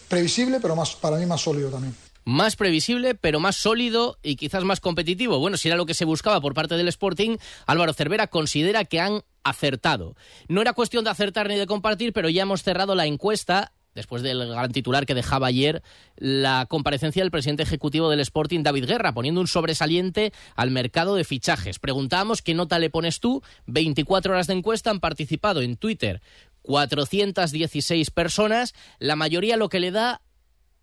previsible, 0.09 0.61
pero 0.61 0.76
más, 0.76 0.95
para 0.97 1.16
mí 1.16 1.25
más 1.25 1.40
sólido 1.40 1.71
también 1.71 2.10
más 2.25 2.57
previsible, 2.57 3.15
pero 3.15 3.41
más 3.41 3.57
sólido 3.57 4.19
y 4.23 4.37
quizás 4.37 4.65
más 4.65 4.81
competitivo. 4.81 5.39
Bueno, 5.39 5.57
si 5.57 5.69
era 5.69 5.77
lo 5.77 5.87
que 5.87 5.95
se 5.95 6.05
buscaba 6.05 6.41
por 6.41 6.55
parte 6.55 6.77
del 6.77 6.89
Sporting, 6.89 7.37
Álvaro 7.67 7.93
Cervera 7.93 8.27
considera 8.27 8.85
que 8.85 9.00
han 9.00 9.23
acertado. 9.43 10.17
No 10.49 10.61
era 10.61 10.73
cuestión 10.73 11.05
de 11.05 11.11
acertar 11.11 11.49
ni 11.49 11.57
de 11.57 11.67
compartir, 11.67 12.12
pero 12.12 12.29
ya 12.29 12.43
hemos 12.43 12.62
cerrado 12.62 12.95
la 12.95 13.07
encuesta 13.07 13.73
después 13.95 14.23
del 14.23 14.49
gran 14.49 14.73
titular 14.73 15.07
que 15.07 15.15
dejaba 15.15 15.49
ayer 15.49 15.83
la 16.17 16.67
comparecencia 16.67 17.23
del 17.23 17.31
presidente 17.31 17.62
ejecutivo 17.62 18.09
del 18.09 18.21
Sporting, 18.21 18.62
David 18.62 18.87
Guerra, 18.87 19.12
poniendo 19.12 19.41
un 19.41 19.49
sobresaliente 19.49 20.33
al 20.55 20.71
mercado 20.71 21.17
de 21.17 21.25
fichajes. 21.25 21.79
Preguntábamos 21.79 22.43
qué 22.43 22.55
nota 22.55 22.79
le 22.79 22.91
pones 22.91 23.21
tú. 23.21 23.43
24 23.67 24.33
horas 24.33 24.47
de 24.47 24.55
encuesta 24.55 24.91
han 24.91 25.00
participado 25.00 25.61
en 25.61 25.77
Twitter 25.77 26.21
416 26.62 28.11
personas. 28.11 28.75
La 28.99 29.17
mayoría 29.17 29.57
lo 29.57 29.69
que 29.69 29.81
le 29.81 29.91
da 29.91 30.21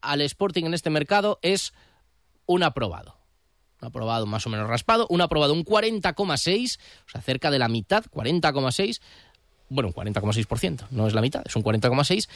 al 0.01 0.21
Sporting 0.21 0.65
en 0.65 0.73
este 0.73 0.89
mercado 0.89 1.39
es 1.41 1.73
un 2.45 2.63
aprobado. 2.63 3.17
Un 3.81 3.89
aprobado 3.89 4.25
más 4.25 4.45
o 4.47 4.49
menos 4.49 4.67
raspado, 4.67 5.05
un 5.09 5.21
aprobado 5.21 5.53
un 5.53 5.63
40,6, 5.63 6.79
o 7.05 7.09
sea, 7.09 7.21
cerca 7.21 7.51
de 7.51 7.59
la 7.59 7.67
mitad, 7.67 8.05
40,6, 8.05 9.01
bueno, 9.69 9.89
un 9.89 9.93
40,6%, 9.93 10.87
no 10.91 11.07
es 11.07 11.13
la 11.13 11.21
mitad, 11.21 11.43
es 11.45 11.55
un 11.55 11.63
40,6, 11.63 12.27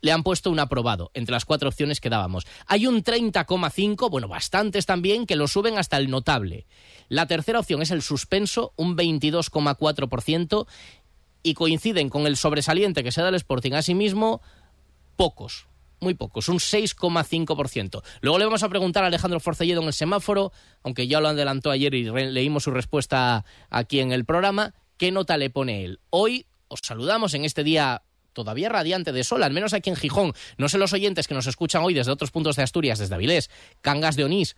le 0.00 0.12
han 0.12 0.22
puesto 0.22 0.50
un 0.50 0.58
aprobado 0.58 1.10
entre 1.12 1.32
las 1.32 1.44
cuatro 1.44 1.68
opciones 1.68 2.00
que 2.00 2.08
dábamos. 2.08 2.46
Hay 2.66 2.86
un 2.86 3.04
30,5, 3.04 4.10
bueno, 4.10 4.28
bastantes 4.28 4.86
también, 4.86 5.26
que 5.26 5.36
lo 5.36 5.48
suben 5.48 5.76
hasta 5.76 5.98
el 5.98 6.08
notable. 6.08 6.66
La 7.08 7.26
tercera 7.26 7.60
opción 7.60 7.82
es 7.82 7.90
el 7.90 8.00
suspenso, 8.00 8.72
un 8.76 8.96
22,4%, 8.96 10.66
y 11.42 11.54
coinciden 11.54 12.08
con 12.08 12.26
el 12.26 12.36
sobresaliente 12.36 13.02
que 13.02 13.12
se 13.12 13.22
da 13.22 13.28
el 13.28 13.34
Sporting 13.34 13.72
a 13.72 13.82
sí 13.82 13.94
mismo, 13.94 14.40
pocos 15.16 15.69
muy 16.00 16.14
pocos, 16.14 16.48
un 16.48 16.58
6,5%. 16.58 18.02
Luego 18.20 18.38
le 18.38 18.44
vamos 18.44 18.62
a 18.62 18.68
preguntar 18.68 19.04
a 19.04 19.08
Alejandro 19.08 19.40
Forcelledo 19.40 19.82
en 19.82 19.88
el 19.88 19.92
semáforo, 19.92 20.52
aunque 20.82 21.06
ya 21.06 21.20
lo 21.20 21.28
adelantó 21.28 21.70
ayer 21.70 21.94
y 21.94 22.04
leímos 22.04 22.64
su 22.64 22.70
respuesta 22.70 23.44
aquí 23.68 24.00
en 24.00 24.12
el 24.12 24.24
programa, 24.24 24.74
¿qué 24.96 25.10
nota 25.10 25.36
le 25.36 25.50
pone 25.50 25.84
él? 25.84 26.00
Hoy 26.10 26.46
os 26.68 26.80
saludamos 26.82 27.34
en 27.34 27.44
este 27.44 27.64
día 27.64 28.02
todavía 28.32 28.68
radiante 28.68 29.12
de 29.12 29.24
sol, 29.24 29.42
al 29.42 29.52
menos 29.52 29.74
aquí 29.74 29.90
en 29.90 29.96
Gijón. 29.96 30.32
No 30.56 30.68
sé 30.68 30.78
los 30.78 30.92
oyentes 30.92 31.26
que 31.26 31.34
nos 31.34 31.46
escuchan 31.46 31.82
hoy 31.82 31.94
desde 31.94 32.12
otros 32.12 32.30
puntos 32.30 32.56
de 32.56 32.62
Asturias, 32.62 32.98
desde 32.98 33.14
Avilés, 33.14 33.50
Cangas 33.80 34.16
de 34.16 34.24
Onís 34.24 34.56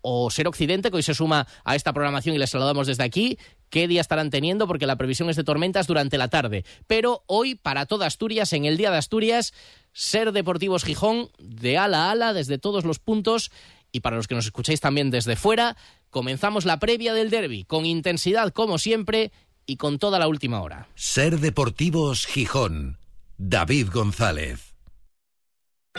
o 0.00 0.30
Ser 0.30 0.46
Occidente, 0.46 0.90
que 0.90 0.96
hoy 0.96 1.02
se 1.02 1.14
suma 1.14 1.46
a 1.64 1.74
esta 1.74 1.92
programación 1.92 2.36
y 2.36 2.38
les 2.38 2.50
saludamos 2.50 2.86
desde 2.86 3.02
aquí. 3.02 3.38
¿Qué 3.70 3.88
día 3.88 4.00
estarán 4.00 4.30
teniendo? 4.30 4.66
Porque 4.66 4.86
la 4.86 4.96
previsión 4.96 5.28
es 5.30 5.36
de 5.36 5.44
tormentas 5.44 5.86
durante 5.86 6.18
la 6.18 6.28
tarde. 6.28 6.64
Pero 6.86 7.24
hoy, 7.26 7.54
para 7.54 7.86
toda 7.86 8.06
Asturias, 8.06 8.52
en 8.52 8.64
el 8.64 8.76
Día 8.76 8.90
de 8.90 8.98
Asturias, 8.98 9.52
Ser 9.92 10.32
Deportivos 10.32 10.84
Gijón, 10.84 11.30
de 11.38 11.78
ala 11.78 12.06
a 12.06 12.10
ala, 12.12 12.32
desde 12.32 12.58
todos 12.58 12.84
los 12.84 12.98
puntos. 12.98 13.50
Y 13.92 14.00
para 14.00 14.16
los 14.16 14.28
que 14.28 14.34
nos 14.34 14.46
escucháis 14.46 14.80
también 14.80 15.10
desde 15.10 15.36
fuera, 15.36 15.76
comenzamos 16.10 16.64
la 16.64 16.78
previa 16.78 17.14
del 17.14 17.30
derby, 17.30 17.64
con 17.64 17.86
intensidad 17.86 18.52
como 18.52 18.78
siempre 18.78 19.32
y 19.66 19.76
con 19.76 19.98
toda 19.98 20.18
la 20.18 20.28
última 20.28 20.60
hora. 20.60 20.88
Ser 20.94 21.40
Deportivos 21.40 22.26
Gijón. 22.26 22.98
David 23.38 23.88
González. 23.92 24.75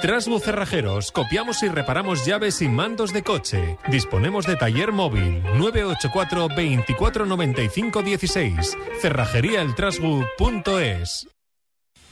Trasbu 0.01 0.39
Cerrajeros, 0.39 1.11
copiamos 1.11 1.61
y 1.63 1.69
reparamos 1.69 2.23
llaves 2.23 2.61
y 2.61 2.69
mandos 2.69 3.13
de 3.13 3.23
coche. 3.23 3.79
Disponemos 3.89 4.45
de 4.45 4.55
taller 4.55 4.91
móvil 4.91 5.41
984 5.57 6.49
2495 6.49 8.03
16. 8.03 8.77
Cerrajeríaeltrasbu.es. 9.01 11.27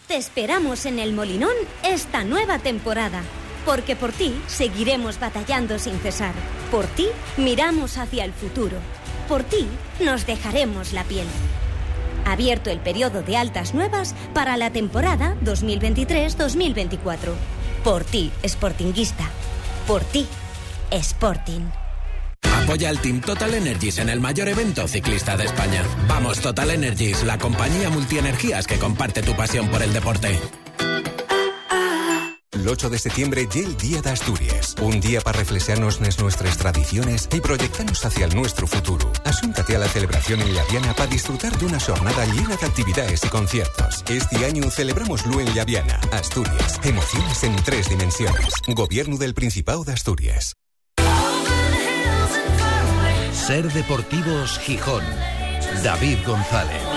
Te 0.07 0.17
esperamos 0.17 0.87
en 0.87 0.97
el 0.97 1.13
Molinón 1.13 1.53
esta 1.83 2.23
nueva 2.23 2.57
temporada. 2.57 3.21
Porque 3.67 3.95
por 3.95 4.11
ti 4.11 4.33
seguiremos 4.47 5.19
batallando 5.19 5.77
sin 5.77 5.99
cesar. 5.99 6.33
Por 6.71 6.87
ti 6.87 7.05
miramos 7.37 7.99
hacia 7.99 8.25
el 8.25 8.33
futuro. 8.33 8.79
Por 9.29 9.43
ti 9.43 9.67
nos 10.03 10.25
dejaremos 10.25 10.91
la 10.91 11.03
piel. 11.03 11.27
Abierto 12.25 12.71
el 12.71 12.79
periodo 12.79 13.21
de 13.21 13.37
altas 13.37 13.75
nuevas 13.75 14.15
para 14.33 14.57
la 14.57 14.71
temporada 14.71 15.35
2023-2024. 15.43 17.35
Por 17.85 18.03
ti, 18.03 18.31
Sportinguista. 18.43 19.29
Por 19.85 20.01
ti, 20.05 20.25
Sporting. 20.89 21.61
Apoya 22.63 22.89
al 22.89 22.99
Team 22.99 23.21
Total 23.21 23.53
Energies 23.53 23.99
en 23.99 24.09
el 24.09 24.19
mayor 24.19 24.47
evento 24.47 24.87
ciclista 24.87 25.37
de 25.37 25.45
España. 25.45 25.83
Vamos 26.07 26.39
Total 26.39 26.71
Energies, 26.71 27.23
la 27.23 27.37
compañía 27.37 27.91
multienergías 27.91 28.65
que 28.65 28.79
comparte 28.79 29.21
tu 29.21 29.35
pasión 29.35 29.69
por 29.69 29.83
el 29.83 29.93
deporte. 29.93 30.39
El 32.65 32.71
8 32.71 32.89
de 32.89 32.97
septiembre 32.97 33.47
ya 33.47 33.61
el 33.61 33.77
Día 33.77 34.01
de 34.01 34.09
Asturias. 34.09 34.75
Un 34.81 34.99
día 34.99 35.21
para 35.21 35.37
reflexionarnos 35.37 36.01
en 36.01 36.09
nuestras 36.19 36.57
tradiciones 36.57 37.29
y 37.31 37.39
proyectarnos 37.39 38.03
hacia 38.03 38.25
el 38.25 38.33
nuestro 38.33 38.65
futuro. 38.65 39.13
Asúntate 39.23 39.75
a 39.75 39.79
la 39.79 39.87
celebración 39.87 40.41
en 40.41 40.51
Llaviana 40.51 40.95
para 40.95 41.05
disfrutar 41.05 41.55
de 41.59 41.67
una 41.67 41.79
jornada 41.79 42.25
llena 42.25 42.55
de 42.55 42.65
actividades 42.65 43.23
y 43.23 43.27
conciertos. 43.27 44.03
Este 44.09 44.43
año 44.47 44.71
celebramoslo 44.71 45.39
en 45.41 45.53
Llaviana, 45.53 46.01
Asturias. 46.11 46.79
Emociones 46.83 47.43
en 47.43 47.55
tres 47.57 47.87
dimensiones. 47.87 48.47
Gobierno 48.67 49.17
del 49.17 49.35
Principado 49.35 49.83
de 49.83 49.93
Asturias. 49.93 50.55
Ser 53.31 53.71
Deportivos 53.73 54.57
Gijón. 54.57 55.03
David 55.83 56.17
González. 56.25 56.94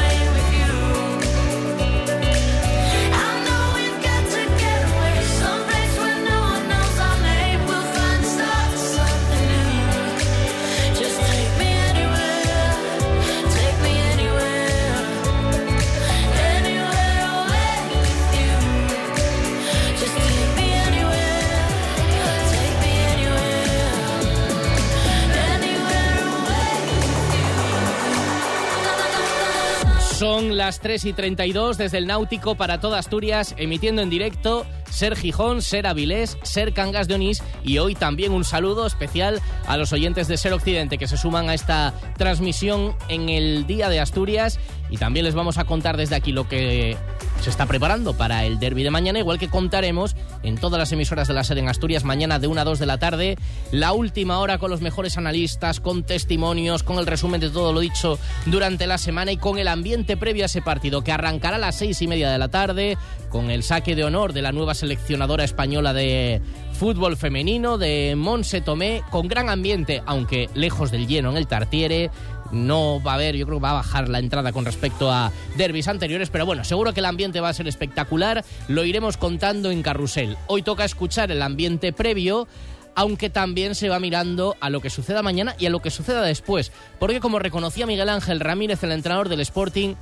Son 30.19 30.57
las 30.57 30.81
3 30.81 31.05
y 31.05 31.13
32 31.13 31.79
desde 31.79 31.99
el 31.99 32.09
Náutico 32.09 32.57
para 32.57 32.81
toda 32.81 32.99
Asturias, 32.99 33.55
emitiendo 33.57 34.03
en 34.03 34.11
directo 34.11 34.67
Ser 34.91 35.15
Gijón, 35.15 35.63
Ser 35.63 35.87
Avilés, 35.87 36.39
Ser 36.43 36.73
Cangas 36.73 37.07
de 37.07 37.15
Onís 37.15 37.41
y 37.63 37.79
hoy 37.79 37.95
también 37.95 38.33
un 38.33 38.43
saludo 38.43 38.85
especial 38.85 39.41
a 39.69 39.77
los 39.77 39.93
oyentes 39.93 40.27
de 40.27 40.37
Ser 40.37 40.55
Occidente 40.55 40.99
que 40.99 41.07
se 41.07 41.17
suman 41.17 41.49
a 41.49 41.55
esta 41.55 41.95
transmisión 42.17 42.97
en 43.09 43.29
el 43.29 43.69
Día 43.69 43.89
de 43.89 44.01
Asturias. 44.01 44.59
Y 44.91 44.97
también 44.97 45.25
les 45.25 45.37
vamos 45.37 45.57
a 45.57 45.67
contar 45.67 45.97
desde 45.97 46.17
aquí 46.17 46.33
lo 46.33 46.49
que 46.49 46.97
se 47.41 47.51
está 47.51 47.67
preparando 47.67 48.15
para 48.15 48.45
el 48.45 48.59
derby 48.59 48.83
de 48.83 48.91
mañana, 48.91 49.19
igual 49.19 49.39
que 49.39 49.49
contaremos 49.49 50.17
en 50.43 50.57
todas 50.57 50.79
las 50.79 50.93
emisoras 50.93 51.29
de 51.29 51.35
la 51.35 51.45
sede 51.45 51.61
en 51.61 51.69
Asturias 51.69 52.05
mañana 52.05 52.39
de 52.39 52.49
1 52.49 52.61
a 52.61 52.65
2 52.65 52.79
de 52.79 52.87
la 52.87 52.99
tarde, 52.99 53.37
la 53.71 53.93
última 53.93 54.41
hora 54.41 54.59
con 54.59 54.71
los 54.71 54.81
mejores 54.81 55.17
analistas, 55.17 55.81
con 55.81 56.03
testimonios, 56.03 56.83
con 56.83 56.99
el 56.99 57.07
resumen 57.07 57.41
de 57.41 57.51
todo 57.51 57.73
lo 57.73 57.81
dicho 57.81 58.19
durante 58.47 58.87
la 58.87 58.99
semana 58.99 59.33
y 59.33 59.37
con 59.37 59.59
el 59.59 59.69
ambiente 59.69 60.17
previo 60.17 60.45
a 60.45 60.47
ese 60.47 60.63
partido 60.63 61.03
que 61.03 61.13
arrancará 61.13 61.57
a 61.57 61.61
las 61.61 61.77
seis 61.77 62.03
y 62.03 62.09
media 62.09 62.31
de 62.31 62.39
la 62.39 62.49
tarde, 62.49 62.99
con 63.29 63.51
el 63.51 63.63
saque 63.63 63.95
de 63.95 64.05
honor 64.05 64.33
de 64.33 64.43
la 64.43 64.53
nueva 64.53 64.75
seleccionadora 64.75 65.45
española 65.45 65.93
de 65.93 66.43
fútbol 66.73 67.17
femenino 67.17 67.77
de 67.77 68.15
Monse 68.17 68.61
Tomé, 68.61 69.03
con 69.11 69.27
gran 69.27 69.49
ambiente, 69.49 70.03
aunque 70.07 70.49
lejos 70.55 70.91
del 70.91 71.07
lleno 71.07 71.31
en 71.31 71.37
el 71.37 71.47
Tartiere, 71.49 72.11
no 72.53 73.03
va 73.03 73.13
a 73.13 73.15
haber, 73.15 73.37
yo 73.37 73.47
creo 73.47 73.59
que 73.59 73.65
va 73.65 73.71
a 73.71 73.75
bajar 73.75 74.09
la 74.09 74.19
entrada 74.19 74.53
con 74.53 74.65
respecto 74.65 75.11
a 75.11 75.33
derbis 75.57 75.89
anteriores, 75.89 76.31
pero 76.31 76.47
bueno, 76.47 76.65
seguro 76.65 76.93
que 76.93 77.01
el 77.01 77.07
ambiente 77.07 77.41
va 77.41 77.49
a 77.49 77.55
ser 77.55 77.69
espectacular, 77.69 78.45
lo 78.69 78.85
iremos 78.85 79.17
contando 79.17 79.71
en 79.71 79.83
carrusel. 79.83 80.37
Hoy 80.47 80.63
toca 80.63 80.85
escuchar 80.85 81.31
el 81.31 81.43
ambiente 81.43 81.93
previo 81.93 82.49
aunque 82.95 83.31
también 83.31 83.77
se 83.77 83.89
va 83.89 84.01
mirando 84.01 84.57
a 84.61 84.71
lo 84.71 84.81
que 84.81 84.91
suceda 84.91 85.23
mañana 85.23 85.55
y 85.57 85.67
a 85.67 85.71
lo 85.71 85.81
que 85.81 85.89
suceda 85.89 86.21
después, 86.23 86.73
porque 86.99 87.21
como 87.21 87.39
reconocía 87.39 87.87
Miguel 87.87 88.09
Ángel 88.09 88.41
Ramírez, 88.41 88.83
el 88.83 88.91
entrenador 88.91 89.29
del 89.29 89.39
Sporting, 89.39 89.95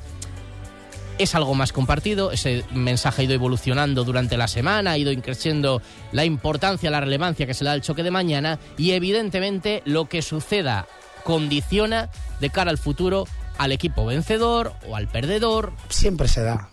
es 1.18 1.34
algo 1.34 1.54
más 1.54 1.72
compartido, 1.72 2.32
ese 2.32 2.64
mensaje 2.72 3.22
ha 3.22 3.24
ido 3.26 3.34
evolucionando 3.34 4.04
durante 4.04 4.36
la 4.36 4.48
semana, 4.48 4.92
ha 4.92 4.98
ido 4.98 5.12
increciendo 5.12 5.82
la 6.12 6.24
importancia, 6.24 6.90
la 6.90 7.00
relevancia 7.00 7.46
que 7.46 7.52
se 7.54 7.64
le 7.64 7.68
da 7.68 7.74
al 7.74 7.82
choque 7.82 8.02
de 8.02 8.10
mañana 8.10 8.58
y 8.78 8.92
evidentemente 8.92 9.82
lo 9.84 10.06
que 10.06 10.22
suceda 10.22 10.86
condiciona 11.24 12.10
de 12.40 12.50
cara 12.50 12.70
al 12.70 12.78
futuro 12.78 13.26
al 13.58 13.72
equipo 13.72 14.04
vencedor 14.04 14.72
o 14.88 14.96
al 14.96 15.08
perdedor. 15.08 15.72
Siempre 15.88 16.28
se 16.28 16.42
da. 16.42 16.68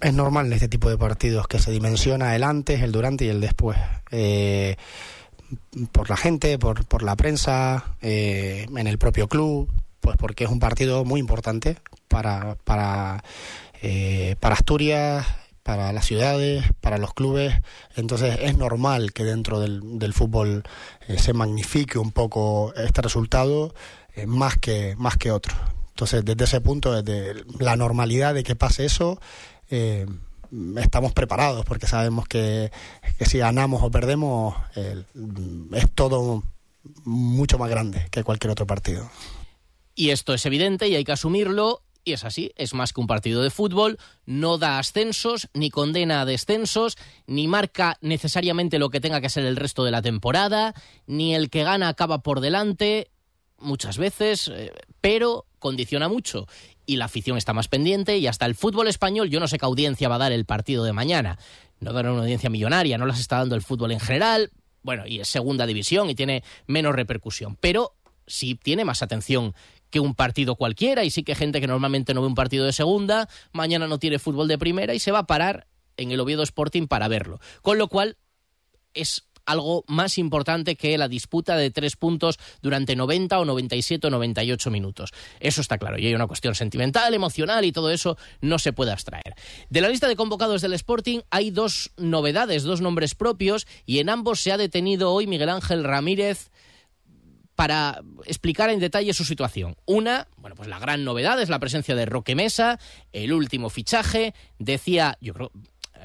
Es 0.00 0.14
normal 0.14 0.46
en 0.46 0.52
este 0.52 0.68
tipo 0.68 0.90
de 0.90 0.98
partidos 0.98 1.48
que 1.48 1.58
se 1.58 1.70
dimensiona 1.70 2.36
el 2.36 2.44
antes, 2.44 2.82
el 2.82 2.92
durante 2.92 3.24
y 3.24 3.28
el 3.28 3.40
después. 3.40 3.78
Eh, 4.10 4.76
por 5.92 6.10
la 6.10 6.16
gente, 6.16 6.58
por, 6.58 6.84
por 6.86 7.02
la 7.02 7.16
prensa, 7.16 7.96
eh, 8.02 8.66
en 8.74 8.86
el 8.86 8.98
propio 8.98 9.28
club, 9.28 9.70
pues 10.00 10.16
porque 10.16 10.44
es 10.44 10.50
un 10.50 10.60
partido 10.60 11.04
muy 11.04 11.20
importante 11.20 11.78
para, 12.08 12.56
para, 12.64 13.22
eh, 13.82 14.36
para 14.40 14.54
Asturias, 14.54 15.26
para 15.62 15.92
las 15.92 16.06
ciudades, 16.06 16.64
para 16.80 16.98
los 16.98 17.14
clubes. 17.14 17.54
Entonces 17.96 18.38
es 18.42 18.56
normal 18.56 19.12
que 19.12 19.24
dentro 19.24 19.60
del, 19.60 19.98
del 19.98 20.12
fútbol 20.12 20.64
eh, 21.08 21.18
se 21.18 21.32
magnifique 21.32 21.98
un 21.98 22.12
poco 22.12 22.72
este 22.74 23.02
resultado 23.02 23.74
eh, 24.22 24.26
más, 24.26 24.56
que, 24.58 24.94
más 24.96 25.16
que 25.16 25.30
otro. 25.30 25.54
Entonces 25.90 26.24
desde 26.24 26.44
ese 26.44 26.60
punto, 26.60 27.00
desde 27.02 27.44
la 27.58 27.76
normalidad 27.76 28.34
de 28.34 28.44
que 28.44 28.54
pase 28.54 28.84
eso, 28.84 29.20
eh, 29.70 30.06
estamos 30.76 31.12
preparados 31.12 31.64
porque 31.64 31.86
sabemos 31.86 32.26
que, 32.28 32.70
que 33.18 33.26
si 33.26 33.38
ganamos 33.38 33.82
o 33.82 33.90
perdemos 33.90 34.54
es 34.74 35.90
todo 35.94 36.42
mucho 37.04 37.58
más 37.58 37.68
grande 37.68 38.06
que 38.10 38.24
cualquier 38.24 38.52
otro 38.52 38.66
partido. 38.66 39.10
Y 39.94 40.10
esto 40.10 40.34
es 40.34 40.46
evidente 40.46 40.88
y 40.88 40.94
hay 40.94 41.04
que 41.04 41.12
asumirlo. 41.12 41.82
Y 42.04 42.12
es 42.12 42.24
así, 42.24 42.52
es 42.56 42.72
más 42.72 42.92
que 42.92 43.00
un 43.02 43.06
partido 43.06 43.42
de 43.42 43.50
fútbol, 43.50 43.98
no 44.24 44.56
da 44.56 44.78
ascensos, 44.78 45.48
ni 45.52 45.68
condena 45.68 46.22
a 46.22 46.24
descensos, 46.24 46.96
ni 47.26 47.48
marca 47.48 47.98
necesariamente 48.00 48.78
lo 48.78 48.88
que 48.88 49.00
tenga 49.00 49.20
que 49.20 49.28
ser 49.28 49.44
el 49.44 49.56
resto 49.56 49.84
de 49.84 49.90
la 49.90 50.00
temporada, 50.00 50.72
ni 51.06 51.34
el 51.34 51.50
que 51.50 51.64
gana 51.64 51.88
acaba 51.88 52.20
por 52.20 52.40
delante, 52.40 53.10
muchas 53.58 53.98
veces, 53.98 54.48
eh, 54.48 54.72
pero 55.00 55.46
condiciona 55.58 56.08
mucho. 56.08 56.46
Y 56.86 56.96
la 56.96 57.06
afición 57.06 57.36
está 57.36 57.52
más 57.52 57.68
pendiente 57.68 58.18
y 58.18 58.26
hasta 58.26 58.46
el 58.46 58.54
fútbol 58.54 58.88
español, 58.88 59.28
yo 59.28 59.40
no 59.40 59.48
sé 59.48 59.58
qué 59.58 59.66
audiencia 59.66 60.08
va 60.08 60.16
a 60.16 60.18
dar 60.18 60.32
el 60.32 60.44
partido 60.44 60.84
de 60.84 60.92
mañana. 60.92 61.38
No 61.80 61.92
dará 61.92 62.12
una 62.12 62.22
audiencia 62.22 62.50
millonaria, 62.50 62.98
no 62.98 63.06
las 63.06 63.20
está 63.20 63.38
dando 63.38 63.54
el 63.54 63.62
fútbol 63.62 63.92
en 63.92 64.00
general, 64.00 64.50
bueno, 64.82 65.06
y 65.06 65.20
es 65.20 65.28
segunda 65.28 65.66
división 65.66 66.08
y 66.10 66.14
tiene 66.14 66.42
menos 66.66 66.94
repercusión, 66.94 67.56
pero 67.60 67.94
sí 68.26 68.54
tiene 68.54 68.84
más 68.84 69.02
atención 69.02 69.54
que 69.90 70.00
un 70.00 70.14
partido 70.14 70.54
cualquiera 70.54 71.04
y 71.04 71.10
sí 71.10 71.22
que 71.22 71.34
gente 71.34 71.60
que 71.60 71.66
normalmente 71.66 72.14
no 72.14 72.20
ve 72.20 72.26
un 72.26 72.34
partido 72.34 72.64
de 72.64 72.72
segunda, 72.72 73.28
mañana 73.52 73.86
no 73.86 73.98
tiene 73.98 74.18
fútbol 74.18 74.48
de 74.48 74.58
primera 74.58 74.94
y 74.94 74.98
se 74.98 75.12
va 75.12 75.20
a 75.20 75.26
parar 75.26 75.66
en 75.96 76.10
el 76.10 76.20
Oviedo 76.20 76.42
Sporting 76.42 76.86
para 76.86 77.08
verlo. 77.08 77.40
Con 77.62 77.78
lo 77.78 77.88
cual 77.88 78.16
es 78.94 79.27
algo 79.48 79.84
más 79.88 80.18
importante 80.18 80.76
que 80.76 80.98
la 80.98 81.08
disputa 81.08 81.56
de 81.56 81.70
tres 81.70 81.96
puntos 81.96 82.38
durante 82.62 82.94
90 82.94 83.40
o 83.40 83.44
97 83.44 84.06
o 84.06 84.10
98 84.10 84.70
minutos. 84.70 85.12
Eso 85.40 85.60
está 85.60 85.78
claro. 85.78 85.98
Y 85.98 86.06
hay 86.06 86.14
una 86.14 86.26
cuestión 86.26 86.54
sentimental, 86.54 87.14
emocional 87.14 87.64
y 87.64 87.72
todo 87.72 87.90
eso 87.90 88.16
no 88.40 88.58
se 88.58 88.72
puede 88.72 88.92
abstraer. 88.92 89.34
De 89.70 89.80
la 89.80 89.88
lista 89.88 90.06
de 90.06 90.16
convocados 90.16 90.60
del 90.60 90.74
Sporting 90.74 91.20
hay 91.30 91.50
dos 91.50 91.92
novedades, 91.96 92.62
dos 92.62 92.80
nombres 92.80 93.14
propios 93.14 93.66
y 93.86 93.98
en 94.00 94.10
ambos 94.10 94.40
se 94.40 94.52
ha 94.52 94.58
detenido 94.58 95.12
hoy 95.12 95.26
Miguel 95.26 95.48
Ángel 95.48 95.82
Ramírez 95.82 96.50
para 97.58 98.02
explicar 98.26 98.70
en 98.70 98.78
detalle 98.78 99.12
su 99.12 99.24
situación. 99.24 99.74
Una, 99.84 100.28
bueno, 100.36 100.54
pues 100.54 100.68
la 100.68 100.78
gran 100.78 101.04
novedad 101.04 101.42
es 101.42 101.48
la 101.48 101.58
presencia 101.58 101.96
de 101.96 102.06
Roque 102.06 102.36
Mesa, 102.36 102.78
el 103.12 103.32
último 103.32 103.68
fichaje, 103.68 104.32
decía, 104.60 105.18
yo 105.20 105.34
creo, 105.34 105.50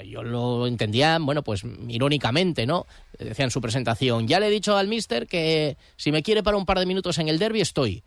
yo 0.05 0.23
lo 0.23 0.67
entendía, 0.67 1.17
bueno, 1.19 1.43
pues 1.43 1.63
irónicamente, 1.87 2.65
¿no? 2.65 2.85
Decía 3.17 3.45
en 3.45 3.51
su 3.51 3.61
presentación, 3.61 4.27
ya 4.27 4.39
le 4.39 4.47
he 4.47 4.51
dicho 4.51 4.77
al 4.77 4.87
mister 4.87 5.27
que 5.27 5.77
si 5.95 6.11
me 6.11 6.23
quiere 6.23 6.43
para 6.43 6.57
un 6.57 6.65
par 6.65 6.79
de 6.79 6.85
minutos 6.85 7.17
en 7.19 7.27
el 7.27 7.39
derby 7.39 7.61
estoy. 7.61 8.03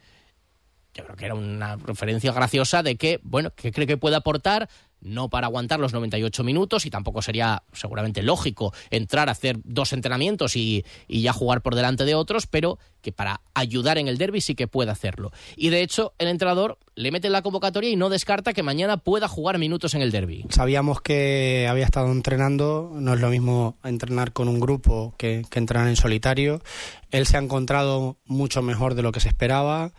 Yo 0.95 1.05
creo 1.05 1.17
que 1.17 1.25
era 1.27 1.35
una 1.35 1.77
referencia 1.77 2.33
graciosa 2.33 2.83
de 2.83 2.97
que, 2.97 3.21
bueno, 3.23 3.51
que 3.55 3.71
cree 3.71 3.87
que 3.87 3.99
puede 3.99 4.17
aportar 4.17 4.69
no 5.01 5.29
para 5.29 5.47
aguantar 5.47 5.81
los 5.81 5.93
98 5.93 6.45
minutos 6.45 6.87
y 6.87 6.91
tampoco 6.91 7.23
sería 7.23 7.63
seguramente 7.73 8.23
lógico 8.23 8.73
entrar 8.91 9.29
a 9.29 9.33
hacer 9.33 9.59
dos 9.65 9.93
entrenamientos 9.93 10.57
y, 10.57 10.85
ya 11.09 11.33
jugar 11.33 11.63
por 11.63 11.75
delante 11.75 12.05
de 12.05 12.15
otros, 12.15 12.47
pero 12.47 12.79
que 13.03 13.13
para 13.13 13.41
ayudar 13.55 13.99
en 13.99 14.09
el 14.09 14.19
derby 14.19 14.41
sí 14.41 14.55
que 14.55 14.69
puede 14.69 14.91
hacerlo. 14.91 15.33
Y 15.57 15.71
de 15.71 15.83
hecho, 15.83 16.15
el 16.19 16.29
entrenador 16.29 16.79
le 16.95 17.11
mete 17.11 17.29
en 17.29 17.33
la 17.33 17.43
convocatoria 17.43 17.91
y 17.91 17.97
no 17.97 18.09
descarta 18.09 18.53
que 18.53 18.63
mañana 18.63 18.97
pueda 18.97 19.29
jugar 19.29 19.59
minutos 19.59 19.95
en 19.95 20.03
el 20.03 20.11
derby. 20.11 20.45
Sabíamos 20.51 21.01
que 21.01 21.67
había 21.69 21.85
estado 21.85 22.11
entrenando, 22.11 22.93
no 22.95 23.15
es 23.15 23.21
lo 23.21 23.31
mismo 23.31 23.77
entrenar 23.85 24.33
con 24.33 24.49
un 24.49 24.61
grupo 24.61 25.15
que, 25.17 25.45
entrenar 25.55 25.89
en 25.89 25.97
solitario. 25.97 26.63
Él 27.11 27.27
se 27.27 27.37
ha 27.37 27.41
encontrado 27.41 28.19
mucho 28.27 28.63
mejor 28.63 28.95
de 28.95 29.03
lo 29.03 29.13
que 29.13 29.21
se 29.21 29.29
esperaba, 29.29 29.93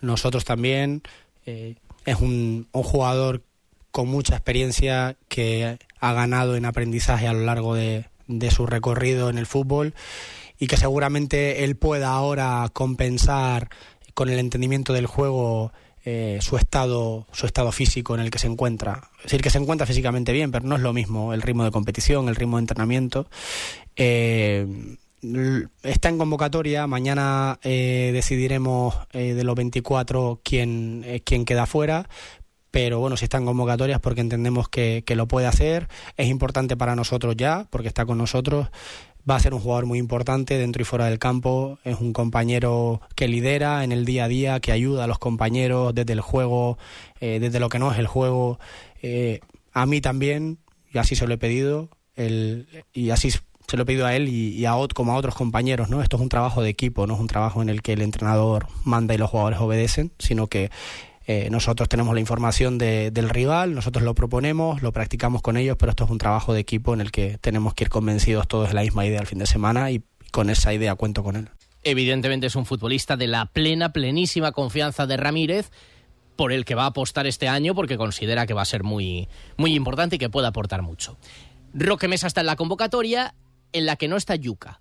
nosotros 0.00 0.44
también. 0.44 1.02
Eh, 1.44 1.76
es 2.04 2.16
un, 2.20 2.68
un 2.72 2.82
jugador 2.82 3.42
con 3.92 4.08
mucha 4.08 4.34
experiencia 4.34 5.16
que 5.28 5.78
ha 6.00 6.12
ganado 6.14 6.56
en 6.56 6.64
aprendizaje 6.64 7.28
a 7.28 7.34
lo 7.34 7.44
largo 7.44 7.74
de, 7.74 8.06
su 8.50 8.66
recorrido 8.66 9.28
en 9.28 9.36
el 9.36 9.46
fútbol 9.46 9.94
y 10.58 10.66
que 10.66 10.78
seguramente 10.78 11.64
él 11.64 11.76
pueda 11.76 12.08
ahora 12.08 12.68
compensar 12.72 13.68
con 14.14 14.30
el 14.30 14.38
entendimiento 14.38 14.94
del 14.94 15.06
juego 15.06 15.72
eh, 16.04 16.38
su 16.40 16.56
estado 16.56 17.26
su 17.32 17.46
estado 17.46 17.70
físico 17.70 18.14
en 18.14 18.22
el 18.22 18.30
que 18.30 18.38
se 18.38 18.46
encuentra. 18.46 19.10
Es 19.18 19.24
decir 19.24 19.42
que 19.42 19.50
se 19.50 19.58
encuentra 19.58 19.86
físicamente 19.86 20.32
bien 20.32 20.50
pero 20.50 20.66
no 20.66 20.76
es 20.76 20.82
lo 20.82 20.94
mismo 20.94 21.34
el 21.34 21.42
ritmo 21.42 21.64
de 21.64 21.70
competición 21.70 22.28
el 22.28 22.36
ritmo 22.36 22.56
de 22.56 22.62
entrenamiento. 22.62 23.28
Eh, 23.94 24.66
está 25.84 26.08
en 26.08 26.18
convocatoria. 26.18 26.88
Mañana 26.88 27.60
eh, 27.62 28.10
decidiremos 28.12 28.96
de 29.12 29.44
los 29.44 29.54
24 29.54 30.40
quién 30.42 31.04
quién 31.24 31.44
queda 31.44 31.66
fuera 31.66 32.08
pero 32.72 32.98
bueno, 32.98 33.18
si 33.18 33.26
están 33.26 33.44
convocatorias 33.44 34.00
porque 34.00 34.22
entendemos 34.22 34.68
que, 34.68 35.04
lo 35.14 35.28
puede 35.28 35.46
hacer, 35.46 35.88
es 36.16 36.28
importante 36.28 36.74
para 36.74 36.96
nosotros 36.96 37.36
ya, 37.36 37.66
porque 37.68 37.86
está 37.86 38.06
con 38.06 38.16
nosotros, 38.16 38.68
va 39.28 39.36
a 39.36 39.40
ser 39.40 39.52
un 39.52 39.60
jugador 39.60 39.84
muy 39.84 39.98
importante 39.98 40.56
dentro 40.56 40.80
y 40.80 40.86
fuera 40.86 41.04
del 41.04 41.18
campo, 41.18 41.78
es 41.84 42.00
un 42.00 42.14
compañero 42.14 43.02
que 43.14 43.28
lidera 43.28 43.84
en 43.84 43.92
el 43.92 44.06
día 44.06 44.24
a 44.24 44.28
día, 44.28 44.60
que 44.60 44.72
ayuda 44.72 45.04
a 45.04 45.06
los 45.06 45.18
compañeros 45.18 45.94
desde 45.94 46.14
el 46.14 46.22
juego, 46.22 46.78
eh, 47.20 47.38
desde 47.40 47.60
lo 47.60 47.68
que 47.68 47.78
no 47.78 47.92
es 47.92 47.98
el 47.98 48.06
juego, 48.06 48.58
eh, 49.02 49.40
a 49.74 49.84
mí 49.84 50.00
también, 50.00 50.58
y 50.90 50.96
así 50.96 51.14
se 51.14 51.26
lo 51.26 51.34
he 51.34 51.38
pedido, 51.38 51.90
el, 52.16 52.66
y 52.94 53.10
así 53.10 53.30
se 53.30 53.76
lo 53.76 53.82
he 53.82 53.86
pedido 53.86 54.06
a 54.06 54.16
él 54.16 54.30
y, 54.30 54.64
a 54.64 54.74
como 54.94 55.12
a 55.12 55.16
otros 55.16 55.34
compañeros, 55.34 55.90
¿no? 55.90 56.02
Esto 56.02 56.16
es 56.16 56.22
un 56.22 56.30
trabajo 56.30 56.62
de 56.62 56.70
equipo, 56.70 57.06
no 57.06 57.14
es 57.14 57.20
un 57.20 57.26
trabajo 57.26 57.60
en 57.60 57.68
el 57.68 57.82
que 57.82 57.92
el 57.92 58.00
entrenador 58.00 58.66
manda 58.82 59.14
y 59.14 59.18
los 59.18 59.28
jugadores 59.28 59.60
obedecen, 59.60 60.10
sino 60.18 60.46
que 60.46 60.70
eh, 61.26 61.48
nosotros 61.50 61.88
tenemos 61.88 62.14
la 62.14 62.20
información 62.20 62.78
del 62.78 63.28
rival, 63.28 63.74
nosotros 63.74 64.04
lo 64.04 64.14
proponemos, 64.14 64.82
lo 64.82 64.92
practicamos 64.92 65.42
con 65.42 65.56
ellos, 65.56 65.76
pero 65.78 65.90
esto 65.90 66.04
es 66.04 66.10
un 66.10 66.18
trabajo 66.18 66.52
de 66.52 66.60
equipo 66.60 66.94
en 66.94 67.00
el 67.00 67.12
que 67.12 67.38
tenemos 67.38 67.74
que 67.74 67.84
ir 67.84 67.90
convencidos 67.90 68.48
todos 68.48 68.68
de 68.68 68.74
la 68.74 68.82
misma 68.82 69.06
idea 69.06 69.20
al 69.20 69.26
fin 69.26 69.38
de 69.38 69.46
semana 69.46 69.90
y 69.90 70.02
con 70.30 70.50
esa 70.50 70.72
idea 70.74 70.94
cuento 70.94 71.22
con 71.22 71.36
él. 71.36 71.50
Evidentemente 71.84 72.46
es 72.46 72.56
un 72.56 72.66
futbolista 72.66 73.16
de 73.16 73.26
la 73.26 73.46
plena, 73.46 73.92
plenísima 73.92 74.52
confianza 74.52 75.06
de 75.06 75.16
Ramírez 75.16 75.70
por 76.36 76.52
el 76.52 76.64
que 76.64 76.74
va 76.74 76.84
a 76.84 76.86
apostar 76.86 77.26
este 77.26 77.48
año 77.48 77.74
porque 77.74 77.96
considera 77.96 78.46
que 78.46 78.54
va 78.54 78.62
a 78.62 78.66
ser 78.66 78.82
muy, 78.82 79.28
muy 79.56 79.74
importante 79.74 80.16
y 80.16 80.18
que 80.18 80.30
puede 80.30 80.46
aportar 80.46 80.82
mucho. 80.82 81.18
Roque 81.74 82.08
Mesa 82.08 82.26
está 82.26 82.40
en 82.40 82.46
la 82.46 82.56
convocatoria 82.56 83.34
en 83.72 83.86
la 83.86 83.96
que 83.96 84.08
no 84.08 84.16
está 84.16 84.36
Yuca. 84.36 84.80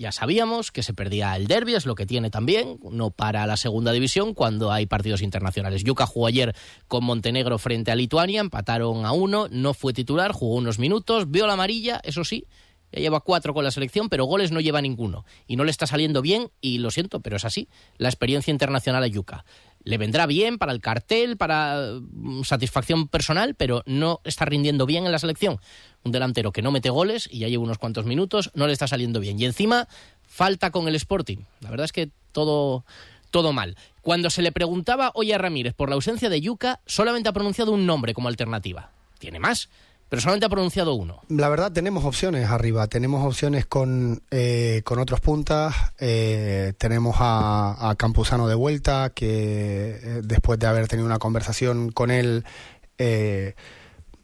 Ya 0.00 0.12
sabíamos 0.12 0.72
que 0.72 0.82
se 0.82 0.94
perdía 0.94 1.36
el 1.36 1.46
derby, 1.46 1.74
es 1.74 1.84
lo 1.84 1.94
que 1.94 2.06
tiene 2.06 2.30
también, 2.30 2.80
no 2.90 3.10
para 3.10 3.46
la 3.46 3.58
segunda 3.58 3.92
división 3.92 4.32
cuando 4.32 4.72
hay 4.72 4.86
partidos 4.86 5.20
internacionales. 5.20 5.84
Yuka 5.84 6.06
jugó 6.06 6.26
ayer 6.26 6.56
con 6.88 7.04
Montenegro 7.04 7.58
frente 7.58 7.90
a 7.90 7.94
Lituania, 7.94 8.40
empataron 8.40 9.04
a 9.04 9.12
uno, 9.12 9.46
no 9.50 9.74
fue 9.74 9.92
titular, 9.92 10.32
jugó 10.32 10.54
unos 10.54 10.78
minutos, 10.78 11.30
vio 11.30 11.46
la 11.46 11.52
amarilla, 11.52 12.00
eso 12.02 12.24
sí, 12.24 12.46
ya 12.90 13.00
lleva 13.00 13.20
cuatro 13.20 13.52
con 13.52 13.62
la 13.62 13.70
selección, 13.70 14.08
pero 14.08 14.24
goles 14.24 14.52
no 14.52 14.60
lleva 14.60 14.80
ninguno. 14.80 15.26
Y 15.46 15.56
no 15.56 15.64
le 15.64 15.70
está 15.70 15.86
saliendo 15.86 16.22
bien, 16.22 16.50
y 16.62 16.78
lo 16.78 16.90
siento, 16.90 17.20
pero 17.20 17.36
es 17.36 17.44
así, 17.44 17.68
la 17.98 18.08
experiencia 18.08 18.50
internacional 18.50 19.02
a 19.02 19.06
Yuka 19.06 19.44
le 19.82 19.98
vendrá 19.98 20.26
bien 20.26 20.58
para 20.58 20.72
el 20.72 20.80
cartel, 20.80 21.36
para 21.36 21.98
mm, 22.00 22.42
satisfacción 22.42 23.08
personal, 23.08 23.54
pero 23.54 23.82
no 23.86 24.20
está 24.24 24.44
rindiendo 24.44 24.86
bien 24.86 25.06
en 25.06 25.12
la 25.12 25.18
selección. 25.18 25.58
Un 26.04 26.12
delantero 26.12 26.52
que 26.52 26.62
no 26.62 26.70
mete 26.70 26.90
goles 26.90 27.28
y 27.30 27.40
ya 27.40 27.48
lleva 27.48 27.64
unos 27.64 27.78
cuantos 27.78 28.06
minutos, 28.06 28.50
no 28.54 28.66
le 28.66 28.72
está 28.72 28.86
saliendo 28.86 29.20
bien. 29.20 29.38
Y 29.38 29.44
encima 29.44 29.88
falta 30.22 30.70
con 30.70 30.88
el 30.88 30.94
Sporting. 30.94 31.38
La 31.60 31.70
verdad 31.70 31.84
es 31.84 31.92
que 31.92 32.10
todo, 32.32 32.84
todo 33.30 33.52
mal. 33.52 33.76
Cuando 34.02 34.30
se 34.30 34.42
le 34.42 34.52
preguntaba 34.52 35.12
hoy 35.14 35.32
a 35.32 35.38
Ramírez 35.38 35.74
por 35.74 35.88
la 35.88 35.96
ausencia 35.96 36.30
de 36.30 36.40
Yuca, 36.40 36.80
solamente 36.86 37.28
ha 37.28 37.32
pronunciado 37.32 37.72
un 37.72 37.86
nombre 37.86 38.14
como 38.14 38.28
alternativa. 38.28 38.90
Tiene 39.18 39.38
más 39.38 39.68
pero 40.10 40.20
solamente 40.20 40.44
ha 40.44 40.48
pronunciado 40.48 40.94
uno. 40.94 41.22
La 41.28 41.48
verdad, 41.48 41.70
tenemos 41.70 42.04
opciones 42.04 42.50
arriba. 42.50 42.88
Tenemos 42.88 43.24
opciones 43.24 43.64
con, 43.64 44.24
eh, 44.32 44.82
con 44.84 44.98
otros 44.98 45.20
puntas. 45.20 45.72
Eh, 46.00 46.72
tenemos 46.78 47.14
a, 47.20 47.94
Campuzano 47.96 48.48
de 48.48 48.56
vuelta, 48.56 49.12
que 49.14 50.00
eh, 50.02 50.20
después 50.24 50.58
de 50.58 50.66
haber 50.66 50.88
tenido 50.88 51.06
una 51.06 51.20
conversación 51.20 51.92
con 51.92 52.10
él, 52.10 52.44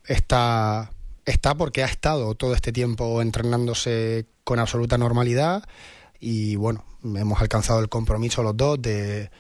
está, 0.05 0.91
está 1.27 1.55
porque 1.55 1.83
ha 1.83 1.87
estado 1.87 2.35
todo 2.35 2.55
este 2.55 2.73
tiempo 2.73 3.21
entrenándose 3.21 4.27
con 4.45 4.59
absoluta 4.59 4.97
normalidad. 4.97 5.65
Y 6.19 6.57
bueno, 6.57 6.85
hemos 7.03 7.41
alcanzado 7.43 7.81
el 7.81 7.91
compromiso 7.91 8.43
los 8.43 8.57
dos 8.57 8.81
de 8.81 9.31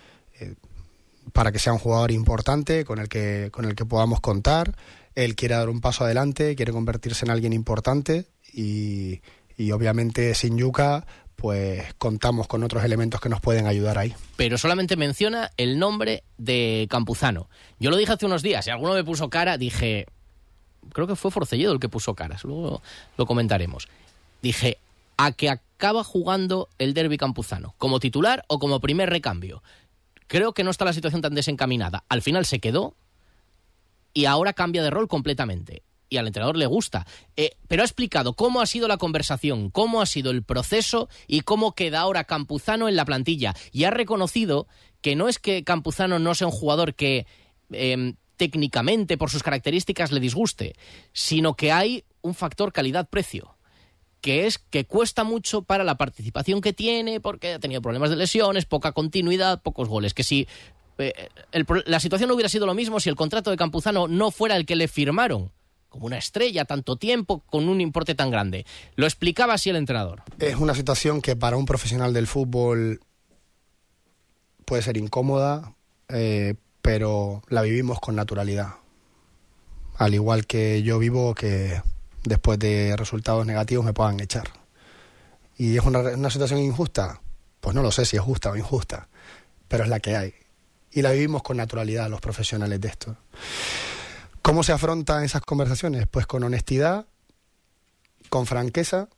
para 1.32 1.50
que 1.50 1.58
sea 1.58 1.72
un 1.72 1.78
jugador 1.78 2.10
importante 2.12 2.84
con 2.84 2.98
el 2.98 3.08
que 3.08 3.48
con 3.50 3.64
el 3.64 3.74
que 3.74 3.84
podamos 3.84 4.20
contar 4.20 4.76
él 5.16 5.34
quiere 5.34 5.54
dar 5.54 5.68
un 5.68 5.80
paso 5.80 6.04
adelante, 6.04 6.54
quiere 6.54 6.72
convertirse 6.72 7.24
en 7.24 7.30
alguien 7.30 7.52
importante 7.52 8.26
y, 8.52 9.20
obviamente 9.72 10.34
sin 10.34 10.56
Yuca 10.58 11.04
pues 11.34 11.94
contamos 11.98 12.46
con 12.46 12.62
otros 12.62 12.82
elementos 12.82 13.20
que 13.20 13.28
nos 13.28 13.42
pueden 13.42 13.66
ayudar 13.66 13.98
ahí. 13.98 14.14
Pero 14.36 14.56
solamente 14.56 14.96
menciona 14.96 15.50
el 15.58 15.78
nombre 15.78 16.24
de 16.38 16.86
Campuzano. 16.88 17.50
Yo 17.78 17.90
lo 17.90 17.98
dije 17.98 18.12
hace 18.12 18.24
unos 18.24 18.42
días, 18.42 18.66
y 18.66 18.70
alguno 18.70 18.94
me 18.94 19.04
puso 19.04 19.28
cara, 19.28 19.58
dije, 19.58 20.06
creo 20.92 21.06
que 21.06 21.16
fue 21.16 21.30
Forcelledo 21.30 21.72
el 21.72 21.80
que 21.80 21.88
puso 21.88 22.14
caras, 22.14 22.44
luego 22.44 22.82
lo 23.16 23.26
comentaremos. 23.26 23.88
Dije, 24.42 24.78
a 25.16 25.32
que 25.32 25.50
acaba 25.50 26.04
jugando 26.04 26.68
el 26.78 26.94
derby 26.94 27.18
campuzano, 27.18 27.74
como 27.78 28.00
titular 28.00 28.44
o 28.48 28.58
como 28.58 28.80
primer 28.80 29.10
recambio. 29.10 29.62
Creo 30.26 30.52
que 30.52 30.64
no 30.64 30.70
está 30.70 30.84
la 30.84 30.92
situación 30.92 31.22
tan 31.22 31.34
desencaminada. 31.34 32.04
Al 32.08 32.22
final 32.22 32.44
se 32.46 32.58
quedó, 32.58 32.94
y 34.16 34.24
ahora 34.24 34.54
cambia 34.54 34.82
de 34.82 34.88
rol 34.88 35.08
completamente. 35.08 35.82
Y 36.08 36.16
al 36.16 36.26
entrenador 36.26 36.56
le 36.56 36.64
gusta. 36.64 37.06
Eh, 37.36 37.50
pero 37.68 37.82
ha 37.82 37.84
explicado 37.84 38.32
cómo 38.32 38.62
ha 38.62 38.66
sido 38.66 38.88
la 38.88 38.96
conversación, 38.96 39.68
cómo 39.68 40.00
ha 40.00 40.06
sido 40.06 40.30
el 40.30 40.42
proceso 40.42 41.10
y 41.26 41.42
cómo 41.42 41.74
queda 41.74 42.00
ahora 42.00 42.24
Campuzano 42.24 42.88
en 42.88 42.96
la 42.96 43.04
plantilla. 43.04 43.54
Y 43.72 43.84
ha 43.84 43.90
reconocido 43.90 44.68
que 45.02 45.16
no 45.16 45.28
es 45.28 45.38
que 45.38 45.64
Campuzano 45.64 46.18
no 46.18 46.34
sea 46.34 46.46
un 46.46 46.54
jugador 46.54 46.94
que 46.94 47.26
em, 47.70 48.14
técnicamente, 48.36 49.16
por 49.16 49.30
sus 49.30 49.42
características, 49.42 50.12
le 50.12 50.20
disguste, 50.20 50.74
sino 51.12 51.54
que 51.54 51.72
hay 51.72 52.04
un 52.22 52.34
factor 52.34 52.72
calidad-precio 52.72 53.56
que 54.20 54.46
es 54.46 54.58
que 54.58 54.86
cuesta 54.86 55.22
mucho 55.22 55.62
para 55.62 55.84
la 55.84 55.96
participación 55.96 56.60
que 56.60 56.72
tiene, 56.72 57.20
porque 57.20 57.54
ha 57.54 57.58
tenido 57.60 57.80
problemas 57.80 58.10
de 58.10 58.16
lesiones, 58.16 58.64
poca 58.64 58.90
continuidad, 58.90 59.62
pocos 59.62 59.88
goles. 59.88 60.14
Que 60.14 60.24
si 60.24 60.48
eh, 60.98 61.28
la 61.84 62.00
situación 62.00 62.28
no 62.28 62.34
hubiera 62.34 62.48
sido 62.48 62.66
lo 62.66 62.74
mismo 62.74 62.98
si 62.98 63.08
el 63.08 63.14
contrato 63.14 63.50
de 63.50 63.56
Campuzano 63.56 64.08
no 64.08 64.32
fuera 64.32 64.56
el 64.56 64.66
que 64.66 64.74
le 64.74 64.88
firmaron 64.88 65.52
como 65.88 66.06
una 66.06 66.18
estrella 66.18 66.64
tanto 66.64 66.96
tiempo 66.96 67.40
con 67.46 67.68
un 67.68 67.80
importe 67.80 68.14
tan 68.14 68.30
grande. 68.30 68.66
Lo 68.96 69.06
explicaba 69.06 69.54
así 69.54 69.70
el 69.70 69.76
entrenador. 69.76 70.22
Es 70.38 70.56
una 70.56 70.74
situación 70.74 71.22
que 71.22 71.36
para 71.36 71.56
un 71.56 71.64
profesional 71.64 72.12
del 72.12 72.26
fútbol 72.26 73.00
puede 74.64 74.82
ser 74.82 74.96
incómoda, 74.96 75.74
eh, 76.08 76.54
pero 76.86 77.42
la 77.48 77.62
vivimos 77.62 77.98
con 77.98 78.14
naturalidad. 78.14 78.76
Al 79.96 80.14
igual 80.14 80.46
que 80.46 80.84
yo 80.84 81.00
vivo 81.00 81.34
que 81.34 81.82
después 82.22 82.60
de 82.60 82.94
resultados 82.96 83.44
negativos 83.44 83.84
me 83.84 83.92
puedan 83.92 84.20
echar. 84.20 84.48
y 85.58 85.76
es 85.76 85.84
una, 85.84 85.98
una 85.98 86.30
situación 86.30 86.60
injusta, 86.60 87.20
pues 87.58 87.74
no 87.74 87.82
lo 87.82 87.90
sé 87.90 88.04
si 88.04 88.16
es 88.16 88.22
justa 88.22 88.52
o 88.52 88.56
injusta, 88.56 89.08
pero 89.66 89.82
es 89.82 89.90
la 89.90 89.98
que 89.98 90.16
hay. 90.16 90.34
Y 90.92 91.02
la 91.02 91.10
vivimos 91.10 91.42
con 91.42 91.56
naturalidad 91.56 92.08
los 92.08 92.20
profesionales 92.20 92.80
de 92.80 92.86
esto. 92.86 93.16
¿Cómo 94.40 94.62
se 94.62 94.70
afrontan 94.70 95.24
esas 95.24 95.42
conversaciones? 95.42 96.06
Pues 96.06 96.28
con 96.28 96.44
honestidad, 96.44 97.06
con 98.28 98.46
franqueza 98.46 99.08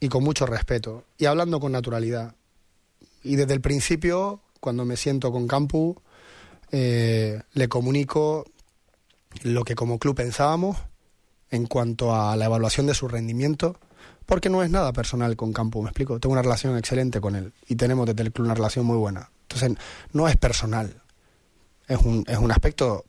y 0.00 0.08
con 0.08 0.24
mucho 0.24 0.46
respeto. 0.46 1.04
Y 1.18 1.26
hablando 1.26 1.60
con 1.60 1.72
naturalidad. 1.72 2.34
Y 3.22 3.36
desde 3.36 3.52
el 3.52 3.60
principio, 3.60 4.40
cuando 4.60 4.86
me 4.86 4.96
siento 4.96 5.30
con 5.30 5.46
Campu, 5.46 6.00
eh, 6.72 7.42
le 7.52 7.68
comunico 7.68 8.46
lo 9.42 9.62
que 9.62 9.74
como 9.74 9.98
club 9.98 10.16
pensábamos 10.16 10.78
en 11.50 11.66
cuanto 11.66 12.14
a 12.14 12.34
la 12.34 12.46
evaluación 12.46 12.86
de 12.86 12.94
su 12.94 13.08
rendimiento, 13.08 13.78
porque 14.24 14.48
no 14.48 14.62
es 14.62 14.70
nada 14.70 14.92
personal 14.94 15.36
con 15.36 15.52
Campu, 15.52 15.82
me 15.82 15.90
explico. 15.90 16.18
Tengo 16.18 16.32
una 16.32 16.42
relación 16.42 16.76
excelente 16.78 17.20
con 17.20 17.36
él 17.36 17.52
y 17.68 17.76
tenemos 17.76 18.06
desde 18.06 18.22
el 18.22 18.32
club 18.32 18.46
una 18.46 18.54
relación 18.54 18.86
muy 18.86 18.96
buena. 18.96 19.30
Entonces, 19.42 19.76
no 20.12 20.28
es 20.28 20.36
personal, 20.36 21.02
es 21.88 21.98
un, 21.98 22.24
es 22.26 22.38
un 22.38 22.50
aspecto 22.50 23.04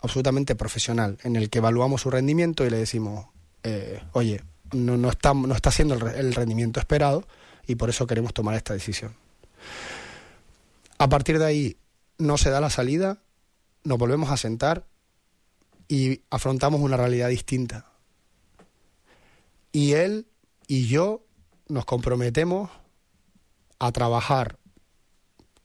absolutamente 0.00 0.54
profesional 0.54 1.16
en 1.22 1.36
el 1.36 1.48
que 1.48 1.58
evaluamos 1.58 2.02
su 2.02 2.10
rendimiento 2.10 2.66
y 2.66 2.70
le 2.70 2.76
decimos, 2.76 3.26
eh, 3.62 4.02
oye, 4.12 4.42
no, 4.72 4.98
no, 4.98 5.08
está, 5.08 5.32
no 5.32 5.54
está 5.54 5.70
haciendo 5.70 5.94
el, 5.94 6.06
el 6.14 6.34
rendimiento 6.34 6.78
esperado 6.78 7.26
y 7.66 7.76
por 7.76 7.88
eso 7.88 8.06
queremos 8.06 8.34
tomar 8.34 8.54
esta 8.54 8.74
decisión. 8.74 9.14
A 10.98 11.08
partir 11.08 11.38
de 11.38 11.46
ahí 11.46 11.76
no 12.18 12.36
se 12.36 12.50
da 12.50 12.60
la 12.60 12.70
salida, 12.70 13.18
nos 13.84 13.98
volvemos 13.98 14.30
a 14.30 14.36
sentar 14.36 14.84
y 15.88 16.22
afrontamos 16.30 16.80
una 16.80 16.96
realidad 16.96 17.28
distinta. 17.28 17.86
Y 19.72 19.92
él 19.92 20.26
y 20.66 20.86
yo 20.86 21.24
nos 21.68 21.84
comprometemos 21.84 22.70
a 23.78 23.92
trabajar 23.92 24.58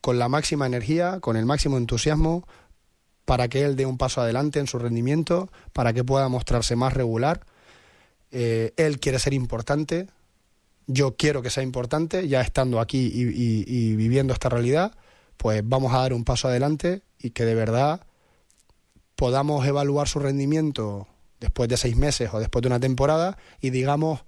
con 0.01 0.19
la 0.19 0.29
máxima 0.29 0.65
energía, 0.65 1.19
con 1.19 1.37
el 1.37 1.45
máximo 1.45 1.77
entusiasmo, 1.77 2.47
para 3.25 3.47
que 3.47 3.63
él 3.63 3.75
dé 3.75 3.85
un 3.85 3.97
paso 3.97 4.21
adelante 4.21 4.59
en 4.59 4.67
su 4.67 4.77
rendimiento, 4.77 5.49
para 5.71 5.93
que 5.93 6.03
pueda 6.03 6.27
mostrarse 6.29 6.75
más 6.75 6.93
regular. 6.93 7.45
Eh, 8.31 8.73
él 8.77 8.99
quiere 8.99 9.19
ser 9.19 9.33
importante, 9.33 10.07
yo 10.87 11.15
quiero 11.15 11.41
que 11.41 11.49
sea 11.49 11.63
importante, 11.63 12.27
ya 12.27 12.41
estando 12.41 12.79
aquí 12.79 13.11
y, 13.13 13.95
viviendo 13.95 14.33
esta 14.33 14.49
realidad, 14.49 14.93
pues 15.37 15.61
vamos 15.63 15.93
a 15.93 15.99
dar 15.99 16.13
un 16.13 16.23
paso 16.23 16.47
adelante 16.47 17.01
y 17.19 17.31
que 17.31 17.45
de 17.45 17.55
verdad 17.55 18.01
podamos 19.15 19.65
evaluar 19.65 20.07
su 20.07 20.19
rendimiento 20.19 21.07
después 21.39 21.69
de 21.69 21.77
seis 21.77 21.95
meses 21.95 22.29
o 22.33 22.39
después 22.39 22.61
de 22.61 22.67
una 22.67 22.79
temporada 22.79 23.37
y 23.61 23.69
digamos, 23.69 24.21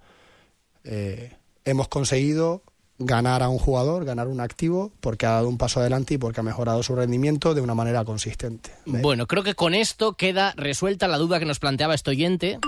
eh, 0.84 1.32
hemos 1.64 1.88
conseguido 1.88 2.62
ganar 2.98 3.42
a 3.42 3.48
un 3.48 3.58
jugador, 3.58 4.04
ganar 4.04 4.28
un 4.28 4.40
activo, 4.40 4.92
porque 5.00 5.26
ha 5.26 5.32
dado 5.32 5.48
un 5.48 5.58
paso 5.58 5.80
adelante 5.80 6.14
y 6.14 6.18
porque 6.18 6.40
ha 6.40 6.42
mejorado 6.42 6.82
su 6.82 6.94
rendimiento 6.94 7.54
de 7.54 7.60
una 7.60 7.74
manera 7.74 8.04
consistente. 8.04 8.70
Bueno, 8.86 9.26
creo 9.26 9.42
que 9.42 9.54
con 9.54 9.74
esto 9.74 10.14
queda 10.14 10.54
resuelta 10.56 11.08
la 11.08 11.18
duda 11.18 11.38
que 11.38 11.44
nos 11.44 11.58
planteaba 11.58 11.94
este 11.94 12.10
oyente. 12.10 12.58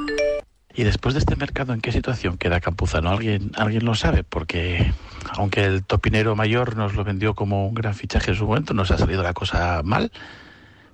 Y 0.75 0.85
después 0.85 1.15
de 1.15 1.21
este 1.21 1.35
mercado, 1.35 1.73
¿en 1.73 1.81
qué 1.81 1.93
situación 1.93 2.39
queda 2.39 2.61
Campuzano? 2.61 3.11
¿Alguien, 3.11 3.53
alguien 3.57 3.85
lo 3.85 3.95
sabe? 3.95 4.23
Porque 4.23 4.93
aunque 5.31 5.65
el 5.65 5.85
topinero 5.85 6.37
mayor 6.37 6.77
nos 6.77 6.95
lo 6.95 7.05
vendió 7.05 7.35
como 7.35 7.67
un 7.67 7.75
gran 7.75 7.95
fichaje 7.95 8.31
en 8.31 8.37
su 8.37 8.47
momento, 8.47 8.75
nos 8.75 8.91
ha 8.91 8.99
salido 8.99 9.23
la 9.23 9.33
cosa 9.33 9.83
mal. 9.83 10.13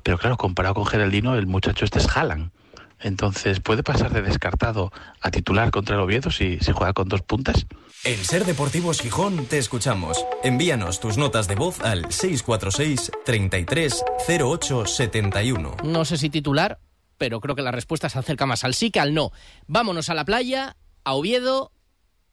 Pero 0.03 0.19
claro, 0.19 0.37
comparado 0.37 0.75
con 0.75 0.87
Geraldino, 0.87 1.35
el 1.35 1.47
muchacho 1.47 1.85
este 1.85 1.99
es 1.99 2.17
Haaland. 2.17 2.51
Entonces, 3.01 3.61
¿puede 3.61 3.83
pasar 3.83 4.13
de 4.13 4.23
descartado 4.23 4.91
a 5.21 5.31
titular 5.31 5.71
contra 5.71 5.97
el 5.97 6.01
Oviedo 6.01 6.31
si 6.31 6.59
se 6.61 6.73
juega 6.73 6.95
con 6.95 7.09
dos 7.09 7.21
puntas? 7.23 7.67
En 8.05 8.23
Ser 8.25 8.45
Deportivos 8.45 9.01
Gijón 9.01 9.47
te 9.47 9.59
escuchamos. 9.59 10.25
Envíanos 10.43 11.01
tus 11.01 11.17
notas 11.17 11.49
de 11.49 11.55
voz 11.55 11.81
al 11.81 12.11
646 12.11 13.13
33 13.25 14.05
08 14.29 14.87
71. 14.87 15.77
No 15.85 16.05
sé 16.05 16.19
si 16.19 16.31
titular, 16.31 16.79
pero 17.19 17.41
creo 17.41 17.55
que 17.55 17.63
la 17.63 17.73
respuesta 17.73 18.09
se 18.09 18.19
acerca 18.19 18.47
más 18.47 18.65
al 18.65 18.75
sí 18.75 18.91
que 18.91 19.01
al 19.01 19.15
no. 19.15 19.31
Vámonos 19.67 20.09
a 20.09 20.15
la 20.15 20.25
playa, 20.25 20.77
a 21.05 21.15
Oviedo 21.15 21.73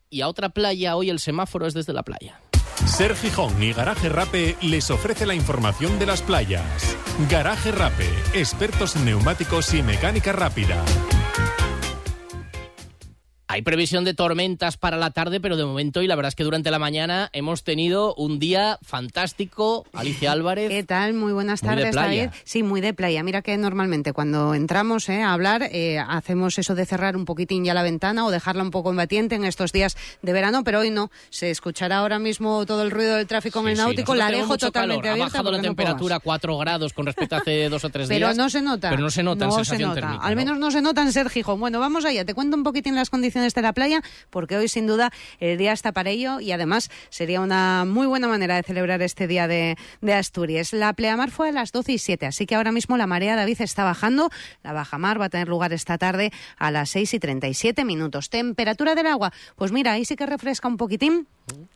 y 0.09 0.21
a 0.21 0.27
otra 0.27 0.49
playa. 0.49 0.95
Hoy 0.95 1.09
el 1.09 1.19
semáforo 1.19 1.67
es 1.67 1.73
desde 1.73 1.93
la 1.93 2.03
playa. 2.03 2.39
Ser 2.85 3.15
Gijón 3.15 3.61
y 3.61 3.73
Garaje 3.73 4.09
Rape 4.09 4.57
les 4.61 4.89
ofrece 4.89 5.25
la 5.25 5.35
información 5.35 5.99
de 5.99 6.07
las 6.07 6.21
playas. 6.21 6.97
Garaje 7.29 7.71
Rape, 7.71 8.09
expertos 8.33 8.95
en 8.95 9.05
neumáticos 9.05 9.73
y 9.73 9.83
mecánica 9.83 10.31
rápida. 10.31 10.83
Hay 13.53 13.63
previsión 13.63 14.05
de 14.05 14.13
tormentas 14.13 14.77
para 14.77 14.95
la 14.95 15.11
tarde, 15.11 15.41
pero 15.41 15.57
de 15.57 15.65
momento, 15.65 16.01
y 16.01 16.07
la 16.07 16.15
verdad 16.15 16.29
es 16.29 16.35
que 16.35 16.45
durante 16.45 16.71
la 16.71 16.79
mañana 16.79 17.29
hemos 17.33 17.65
tenido 17.65 18.15
un 18.15 18.39
día 18.39 18.79
fantástico. 18.81 19.85
Alicia 19.91 20.31
Álvarez. 20.31 20.69
¿Qué 20.69 20.83
tal? 20.83 21.13
Muy 21.13 21.33
buenas 21.33 21.61
Muy 21.61 21.69
de 21.71 21.75
tardes, 21.81 21.91
playa. 21.93 22.25
David. 22.27 22.35
Sí, 22.45 22.63
muy 22.63 22.79
de 22.79 22.93
playa. 22.93 23.23
Mira 23.23 23.41
que 23.41 23.57
normalmente 23.57 24.13
cuando 24.13 24.53
entramos 24.53 25.09
eh, 25.09 25.21
a 25.21 25.33
hablar 25.33 25.63
eh, 25.69 25.99
hacemos 25.99 26.57
eso 26.59 26.75
de 26.75 26.85
cerrar 26.85 27.17
un 27.17 27.25
poquitín 27.25 27.65
ya 27.65 27.73
la 27.73 27.83
ventana 27.83 28.25
o 28.25 28.31
dejarla 28.31 28.63
un 28.63 28.71
poco 28.71 28.89
embatiente 28.91 29.35
en 29.35 29.43
estos 29.43 29.73
días 29.73 29.97
de 30.21 30.31
verano, 30.31 30.63
pero 30.63 30.79
hoy 30.79 30.89
no. 30.89 31.11
Se 31.29 31.51
escuchará 31.51 31.97
ahora 31.97 32.19
mismo 32.19 32.65
todo 32.65 32.83
el 32.83 32.91
ruido 32.91 33.17
del 33.17 33.27
tráfico 33.27 33.59
en 33.59 33.67
el 33.67 33.75
Sí, 33.75 33.81
náutico. 33.81 34.15
la 34.15 34.31
dejo 34.31 34.57
totalmente 34.57 34.71
calor. 35.01 35.07
abierta. 35.09 35.23
Ha 35.23 35.25
bajado 35.27 35.51
la 35.51 35.57
no 35.57 35.63
temperatura 35.63 36.15
a 36.15 36.19
4 36.21 36.57
grados 36.57 36.93
con 36.93 37.05
respecto 37.05 37.35
a 37.35 37.39
hace 37.39 37.67
dos 37.69 37.83
o 37.83 37.89
tres 37.89 38.07
Pero 38.07 38.27
días. 38.27 38.37
no 38.37 38.49
se 38.49 38.61
nota. 38.61 38.91
Pero 38.91 39.01
no 39.01 39.11
se 39.11 39.23
nota 39.23 39.43
en 39.43 39.49
No 39.49 39.57
se 39.57 39.65
sensación 39.65 39.89
nota. 39.89 39.99
térmica. 40.01 40.23
Al 40.23 40.35
¿no? 40.35 40.41
menos 40.41 40.57
no 40.57 40.71
se 40.71 40.81
nota 40.81 41.01
en 41.01 41.11
Ser 41.11 41.29
Gijón. 41.29 41.59
Bueno, 41.59 41.81
vamos 41.81 42.05
allá. 42.05 42.23
Te 42.23 42.33
cuento 42.33 42.55
un 42.55 42.63
poquitín 42.63 42.95
las 42.95 43.09
condiciones 43.09 43.40
de 43.41 43.61
la 43.61 43.73
playa, 43.73 44.01
porque 44.29 44.57
hoy 44.57 44.67
sin 44.67 44.87
duda 44.87 45.11
el 45.39 45.57
día 45.57 45.73
está 45.73 45.91
para 45.91 46.09
ello 46.09 46.39
y 46.39 46.51
además 46.51 46.89
sería 47.09 47.41
una 47.41 47.85
muy 47.85 48.07
buena 48.07 48.27
manera 48.27 48.55
de 48.55 48.63
celebrar 48.63 49.01
este 49.01 49.27
día 49.27 49.47
de, 49.47 49.77
de 50.01 50.13
Asturias. 50.13 50.73
La 50.73 50.93
pleamar 50.93 51.31
fue 51.31 51.49
a 51.49 51.51
las 51.51 51.71
12 51.71 51.93
y 51.93 51.97
7, 51.97 52.25
así 52.27 52.45
que 52.45 52.55
ahora 52.55 52.71
mismo 52.71 52.97
la 52.97 53.07
marea 53.07 53.35
David 53.35 53.61
está 53.61 53.83
bajando. 53.83 54.29
La 54.63 54.73
bajamar 54.73 55.19
va 55.19 55.25
a 55.25 55.29
tener 55.29 55.47
lugar 55.47 55.73
esta 55.73 55.97
tarde 55.97 56.31
a 56.57 56.71
las 56.71 56.89
6 56.91 57.15
y 57.15 57.19
37 57.19 57.83
minutos. 57.85 58.29
Temperatura 58.29 58.95
del 58.95 59.07
agua, 59.07 59.33
pues 59.55 59.71
mira, 59.71 59.93
ahí 59.93 60.05
sí 60.05 60.15
que 60.15 60.25
refresca 60.25 60.67
un 60.67 60.77
poquitín. 60.77 61.27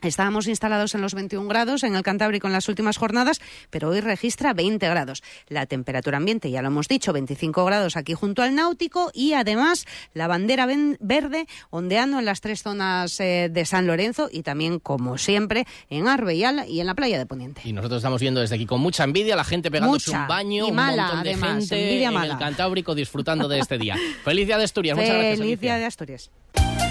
Estábamos 0.01 0.47
instalados 0.47 0.93
en 0.95 1.01
los 1.01 1.13
21 1.15 1.47
grados 1.47 1.83
en 1.83 1.95
el 1.95 2.03
Cantábrico 2.03 2.47
en 2.47 2.53
las 2.53 2.69
últimas 2.69 2.97
jornadas, 2.97 3.41
pero 3.69 3.89
hoy 3.89 4.01
registra 4.01 4.53
20 4.53 4.87
grados. 4.87 5.23
La 5.47 5.65
temperatura 5.65 6.17
ambiente, 6.17 6.51
ya 6.51 6.61
lo 6.61 6.67
hemos 6.67 6.87
dicho, 6.87 7.11
25 7.13 7.65
grados 7.65 7.97
aquí 7.97 8.13
junto 8.13 8.43
al 8.43 8.53
Náutico 8.55 9.09
y 9.13 9.33
además 9.33 9.85
la 10.13 10.27
bandera 10.27 10.67
verde 10.99 11.47
ondeando 11.71 12.19
en 12.19 12.25
las 12.25 12.41
tres 12.41 12.61
zonas 12.61 13.19
eh, 13.19 13.49
de 13.51 13.65
San 13.65 13.87
Lorenzo 13.87 14.29
y 14.31 14.43
también, 14.43 14.79
como 14.79 15.17
siempre, 15.17 15.65
en 15.89 16.07
Arbeyal 16.07 16.65
y 16.69 16.79
en 16.79 16.87
la 16.87 16.93
playa 16.95 17.17
de 17.17 17.25
Poniente. 17.25 17.61
Y 17.65 17.73
nosotros 17.73 17.97
estamos 17.99 18.21
viendo 18.21 18.41
desde 18.41 18.55
aquí 18.55 18.65
con 18.65 18.81
mucha 18.81 19.03
envidia, 19.03 19.35
la 19.35 19.43
gente 19.43 19.71
pegándose 19.71 20.11
Mucha. 20.11 20.21
un 20.21 20.27
baño, 20.27 20.67
Y 20.67 20.69
un 20.69 20.75
montón 20.75 21.23
de 21.23 21.29
además, 21.31 21.67
gente 21.69 22.03
en 22.03 22.13
mala. 22.13 22.33
el 22.33 22.39
Cantábrico 22.39 22.93
disfrutando 22.95 23.47
de 23.47 23.59
este 23.59 23.77
día. 23.77 23.95
Feliz 24.23 24.45
día 24.47 24.57
de 24.57 24.63
Asturias, 24.63 24.95
muchas 24.95 25.09
gracias. 25.13 25.37
Feliz 25.39 25.41
Alicia. 25.53 25.57
día 25.73 25.77
de 25.77 25.85
Asturias. 25.85 26.31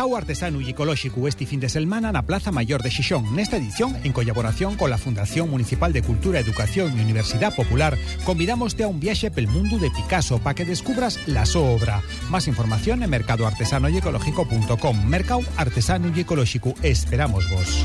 Mercado 0.00 0.16
Artesano 0.16 0.62
y 0.62 0.70
Ecolóxico 0.70 1.28
este 1.28 1.44
fin 1.44 1.60
de 1.60 1.68
semana 1.68 2.08
na 2.10 2.24
Plaza 2.24 2.48
Mayor 2.48 2.80
de 2.80 2.88
Xixón. 2.88 3.36
Nesta 3.36 3.60
edición, 3.60 4.00
en 4.00 4.16
colaboración 4.16 4.80
con 4.80 4.88
la 4.88 4.96
Fundación 4.96 5.52
Municipal 5.52 5.92
de 5.92 6.00
Cultura, 6.00 6.40
Educación 6.40 6.96
y 6.96 7.04
Universidad 7.04 7.54
Popular, 7.54 7.98
convidamoste 8.24 8.84
a 8.84 8.88
un 8.88 8.96
viaje 8.96 9.30
pel 9.30 9.44
mundo 9.44 9.76
de 9.76 9.92
Picasso 9.92 10.40
para 10.40 10.54
que 10.54 10.64
descubras 10.64 11.20
la 11.28 11.44
su 11.44 11.60
obra. 11.60 12.00
Más 12.30 12.48
información 12.48 13.02
en 13.02 13.10
mercadoartesanoyecológico.com. 13.10 15.04
Mercado 15.04 15.44
Artesano 15.58 16.08
y 16.16 16.20
Ecológico. 16.20 16.72
Esperamos 16.80 17.44
vos. 17.50 17.84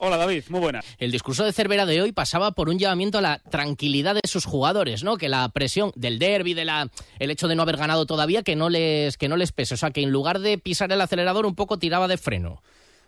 Hola 0.00 0.16
David, 0.16 0.44
muy 0.48 0.60
buena. 0.60 0.80
El 0.98 1.10
discurso 1.10 1.44
de 1.44 1.52
Cervera 1.52 1.84
de 1.84 2.00
hoy 2.00 2.12
pasaba 2.12 2.52
por 2.52 2.68
un 2.68 2.78
llamamiento 2.78 3.18
a 3.18 3.20
la 3.20 3.38
tranquilidad 3.38 4.14
de 4.14 4.20
sus 4.28 4.44
jugadores, 4.44 5.02
¿no? 5.02 5.16
Que 5.16 5.28
la 5.28 5.48
presión 5.48 5.90
del 5.96 6.20
derby, 6.20 6.54
de 6.54 6.64
la 6.64 6.88
el 7.18 7.32
hecho 7.32 7.48
de 7.48 7.56
no 7.56 7.62
haber 7.62 7.78
ganado 7.78 8.06
todavía, 8.06 8.44
que 8.44 8.54
no 8.54 8.70
les 8.70 9.16
que 9.16 9.28
no 9.28 9.36
les 9.36 9.50
pese, 9.50 9.74
o 9.74 9.76
sea, 9.76 9.90
que 9.90 10.00
en 10.00 10.10
lugar 10.10 10.38
de 10.38 10.56
pisar 10.56 10.92
el 10.92 11.00
acelerador 11.00 11.46
un 11.46 11.56
poco 11.56 11.80
tiraba 11.80 12.06
de 12.06 12.16
freno. 12.16 12.62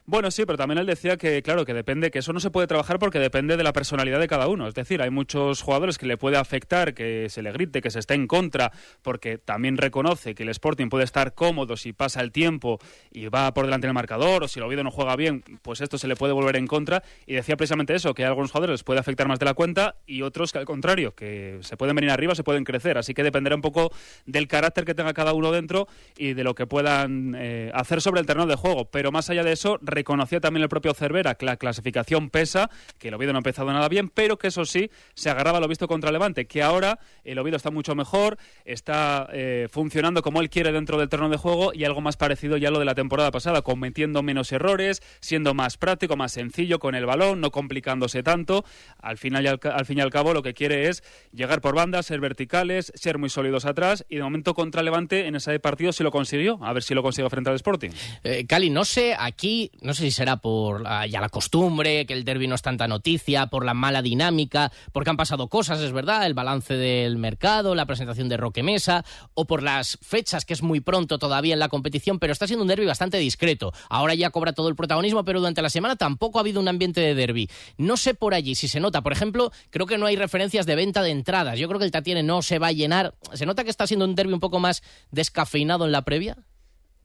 Bueno, 0.07 0.31
sí, 0.31 0.45
pero 0.45 0.59
también 0.59 0.79
él 0.79 0.87
decía 0.87 1.17
que, 1.17 1.43
claro, 1.43 1.65
que 1.65 1.75
depende, 1.75 2.11
que 2.11 2.19
eso 2.19 2.33
no 2.33 2.41
se 2.41 2.51
puede 2.51 2.67
trabajar 2.67 2.99
porque 2.99 3.19
depende 3.19 3.57
de 3.57 3.63
la 3.63 3.73
personalidad 3.73 4.19
de 4.19 4.27
cada 4.27 4.49
uno. 4.49 4.67
Es 4.67 4.75
decir, 4.75 5.03
hay 5.03 5.11
muchos 5.11 5.63
jugadores 5.63 5.99
que 5.99 6.07
le 6.07 6.17
puede 6.17 6.37
afectar 6.37 6.95
que 6.95 7.29
se 7.29 7.43
le 7.43 7.53
grite, 7.53 7.81
que 7.81 7.91
se 7.91 8.01
esté 8.01 8.15
en 8.15 8.27
contra, 8.27 8.73
porque 9.03 9.39
también 9.39 9.77
reconoce 9.77 10.35
que 10.35 10.43
el 10.43 10.49
Sporting 10.49 10.89
puede 10.89 11.05
estar 11.05 11.35
cómodo 11.35 11.77
si 11.77 11.93
pasa 11.93 12.21
el 12.23 12.33
tiempo 12.33 12.79
y 13.11 13.29
va 13.29 13.53
por 13.55 13.67
delante 13.67 13.87
del 13.87 13.95
marcador, 13.95 14.45
o 14.45 14.49
si 14.49 14.59
el 14.59 14.65
Oviedo 14.65 14.83
no 14.83 14.91
juega 14.91 15.15
bien, 15.17 15.45
pues 15.63 15.81
esto 15.81 15.99
se 15.99 16.09
le 16.09 16.17
puede 16.17 16.33
volver 16.33 16.57
en 16.57 16.67
contra. 16.67 17.03
Y 17.27 17.35
decía 17.35 17.57
precisamente 17.57 17.95
eso, 17.95 18.15
que 18.15 18.25
a 18.25 18.29
algunos 18.29 18.51
jugadores 18.51 18.75
les 18.75 18.85
puede 18.85 19.01
afectar 19.01 19.29
más 19.29 19.39
de 19.39 19.45
la 19.45 19.55
cuenta 19.55 19.97
y 20.07 20.23
otros 20.23 20.53
que 20.53 20.59
al 20.59 20.65
contrario, 20.65 21.15
que 21.15 21.59
se 21.61 21.77
pueden 21.77 21.95
venir 21.95 22.11
arriba, 22.11 22.35
se 22.35 22.43
pueden 22.43 22.65
crecer. 22.65 22.99
Así 22.99 23.15
que 23.15 23.23
dependerá 23.23 23.55
un 23.55 23.63
poco 23.63 23.93
del 24.27 24.49
carácter 24.49 24.85
que 24.85 24.95
tenga 24.95 25.13
cada 25.13 25.35
uno 25.35 25.53
dentro 25.53 25.87
y 26.17 26.33
de 26.33 26.45
lo 26.45 26.55
que 26.55 26.67
puedan 26.67 27.35
eh, 27.37 27.71
hacer 27.75 28.01
sobre 28.01 28.21
el 28.21 28.27
terreno 28.27 28.47
de 28.47 28.57
juego. 28.57 28.87
Pero 28.87 29.13
más 29.13 29.31
allá 29.31 29.45
de 29.45 29.53
eso, 29.53 29.79
reconocía 29.91 30.41
también 30.41 30.63
el 30.63 30.69
propio 30.69 30.95
Cervera 30.95 31.35
que 31.35 31.47
la 31.47 31.57
clasificación 31.57 32.31
pesa, 32.31 32.71
que 32.99 33.09
el 33.09 33.15
Oviedo 33.15 33.33
no 33.33 33.39
ha 33.39 33.41
empezado 33.41 33.73
nada 33.73 33.89
bien, 33.89 34.09
pero 34.09 34.39
que 34.39 34.49
eso 34.49 34.65
sí, 34.65 34.91
se 35.15 35.31
agarraba 35.31 35.61
lo 35.61 35.69
visto 35.69 35.89
contra 35.89 36.13
Levante, 36.13 36.47
que 36.47 36.63
ahora 36.63 36.99
el 37.25 37.39
Oviedo 37.39 37.57
está 37.57 37.71
mucho 37.71 37.95
mejor, 37.95 38.39
está 38.65 39.29
eh, 39.33 39.69
funcionando 39.71 40.23
como 40.23 40.41
él 40.41 40.51
quiere 40.51 40.73
dentro 40.73 40.99
del 40.99 41.09
terreno 41.09 41.31
de 41.31 41.37
juego 41.37 41.73
y 41.75 41.85
algo 41.85 42.01
más 42.01 42.17
parecido 42.17 42.57
ya 42.57 42.69
a 42.69 42.71
lo 42.71 42.79
de 42.79 42.85
la 42.85 42.95
temporada 42.95 43.31
pasada, 43.31 43.63
cometiendo 43.63 44.23
menos 44.23 44.53
errores, 44.53 45.03
siendo 45.21 45.55
más 45.55 45.77
práctico, 45.77 46.17
más 46.17 46.33
sencillo 46.33 46.79
con 46.79 46.95
el 46.95 47.07
balón, 47.07 47.41
no 47.41 47.51
complicándose 47.51 48.23
tanto. 48.23 48.65
Al 48.99 49.19
final 49.19 49.45
y 49.45 49.49
al, 49.49 49.61
al 49.63 49.87
fin 49.87 49.99
y 49.99 50.01
al 50.01 50.11
cabo 50.11 50.35
lo 50.35 50.43
que 50.43 50.55
quiere 50.55 50.89
es 50.89 51.03
llegar 51.33 51.61
por 51.61 51.75
bandas, 51.75 52.07
ser 52.07 52.21
verticales, 52.21 52.93
ser 52.95 53.19
muy 53.19 53.31
sólidos 53.31 53.65
atrás 53.65 54.05
y 54.09 54.17
de 54.17 54.23
momento 54.23 54.55
contra 54.55 54.83
Levante 54.83 55.27
en 55.27 55.37
ese 55.37 55.59
partido 55.61 55.93
sí 55.93 56.03
lo 56.03 56.11
consiguió, 56.11 56.59
a 56.63 56.73
ver 56.73 56.83
si 56.83 56.95
lo 56.95 57.03
consigue 57.03 57.29
frente 57.31 57.51
al 57.51 57.57
Sporting. 57.57 57.91
Eh, 58.23 58.47
Cali, 58.47 58.71
no 58.71 58.85
sé, 58.85 59.15
aquí, 59.19 59.71
no 59.83 59.95
sé 59.95 60.03
si 60.05 60.11
será 60.11 60.37
por 60.37 60.85
ya 61.09 61.21
la 61.21 61.29
costumbre, 61.29 62.07
que 62.07 62.13
el 62.13 62.25
derby 62.25 62.47
no 62.47 62.55
es 62.55 62.63
tanta 62.63 62.89
noticia, 62.89 63.47
por 63.47 63.65
la 63.65 63.75
mala 63.75 64.03
dinámica, 64.03 64.73
porque 64.93 65.11
han 65.11 65.17
pasado 65.17 65.49
cosas, 65.49 65.81
es 65.81 65.93
verdad, 65.93 66.27
el 66.27 66.35
balance 66.35 66.75
del 66.75 67.17
mercado, 67.17 67.75
la 67.75 67.87
presentación 67.87 68.29
de 68.29 68.37
Roque 68.37 68.63
Mesa, 68.63 69.05
o 69.35 69.47
por 69.47 69.63
las 69.63 69.99
fechas, 70.03 70.45
que 70.45 70.53
es 70.53 70.63
muy 70.63 70.81
pronto 70.81 71.19
todavía 71.19 71.55
en 71.55 71.61
la 71.61 71.69
competición, 71.69 72.19
pero 72.19 72.33
está 72.33 72.47
siendo 72.47 72.63
un 72.63 72.69
derby 72.69 72.87
bastante 72.87 73.19
discreto. 73.19 73.73
Ahora 73.89 74.15
ya 74.15 74.31
cobra 74.31 74.53
todo 74.53 74.69
el 74.69 74.77
protagonismo, 74.77 75.25
pero 75.25 75.41
durante 75.41 75.63
la 75.63 75.71
semana 75.71 75.97
tampoco 75.97 76.39
ha 76.39 76.43
habido 76.43 76.61
un 76.61 76.69
ambiente 76.69 77.01
de 77.01 77.15
derby. 77.15 77.49
No 77.77 77.97
sé 77.97 78.15
por 78.15 78.35
allí 78.35 78.55
si 78.55 78.69
se 78.69 78.81
nota, 78.81 79.03
por 79.03 79.13
ejemplo, 79.13 79.53
creo 79.71 79.87
que 79.87 79.99
no 79.99 80.07
hay 80.07 80.17
referencias 80.17 80.67
de 80.67 80.77
venta 80.77 81.03
de 81.03 81.11
entradas. 81.11 81.59
Yo 81.59 81.69
creo 81.69 81.79
que 81.79 81.85
el 81.85 81.91
Tatiene 81.91 82.23
no 82.23 82.43
se 82.43 82.59
va 82.59 82.69
a 82.69 82.73
llenar. 82.73 83.15
¿Se 83.33 83.47
nota 83.47 83.65
que 83.65 83.71
está 83.71 83.87
siendo 83.87 84.05
un 84.05 84.15
derby 84.15 84.33
un 84.33 84.41
poco 84.41 84.61
más 84.61 84.83
descafeinado 85.11 85.87
en 85.87 85.93
la 85.93 86.03
previa? 86.03 86.37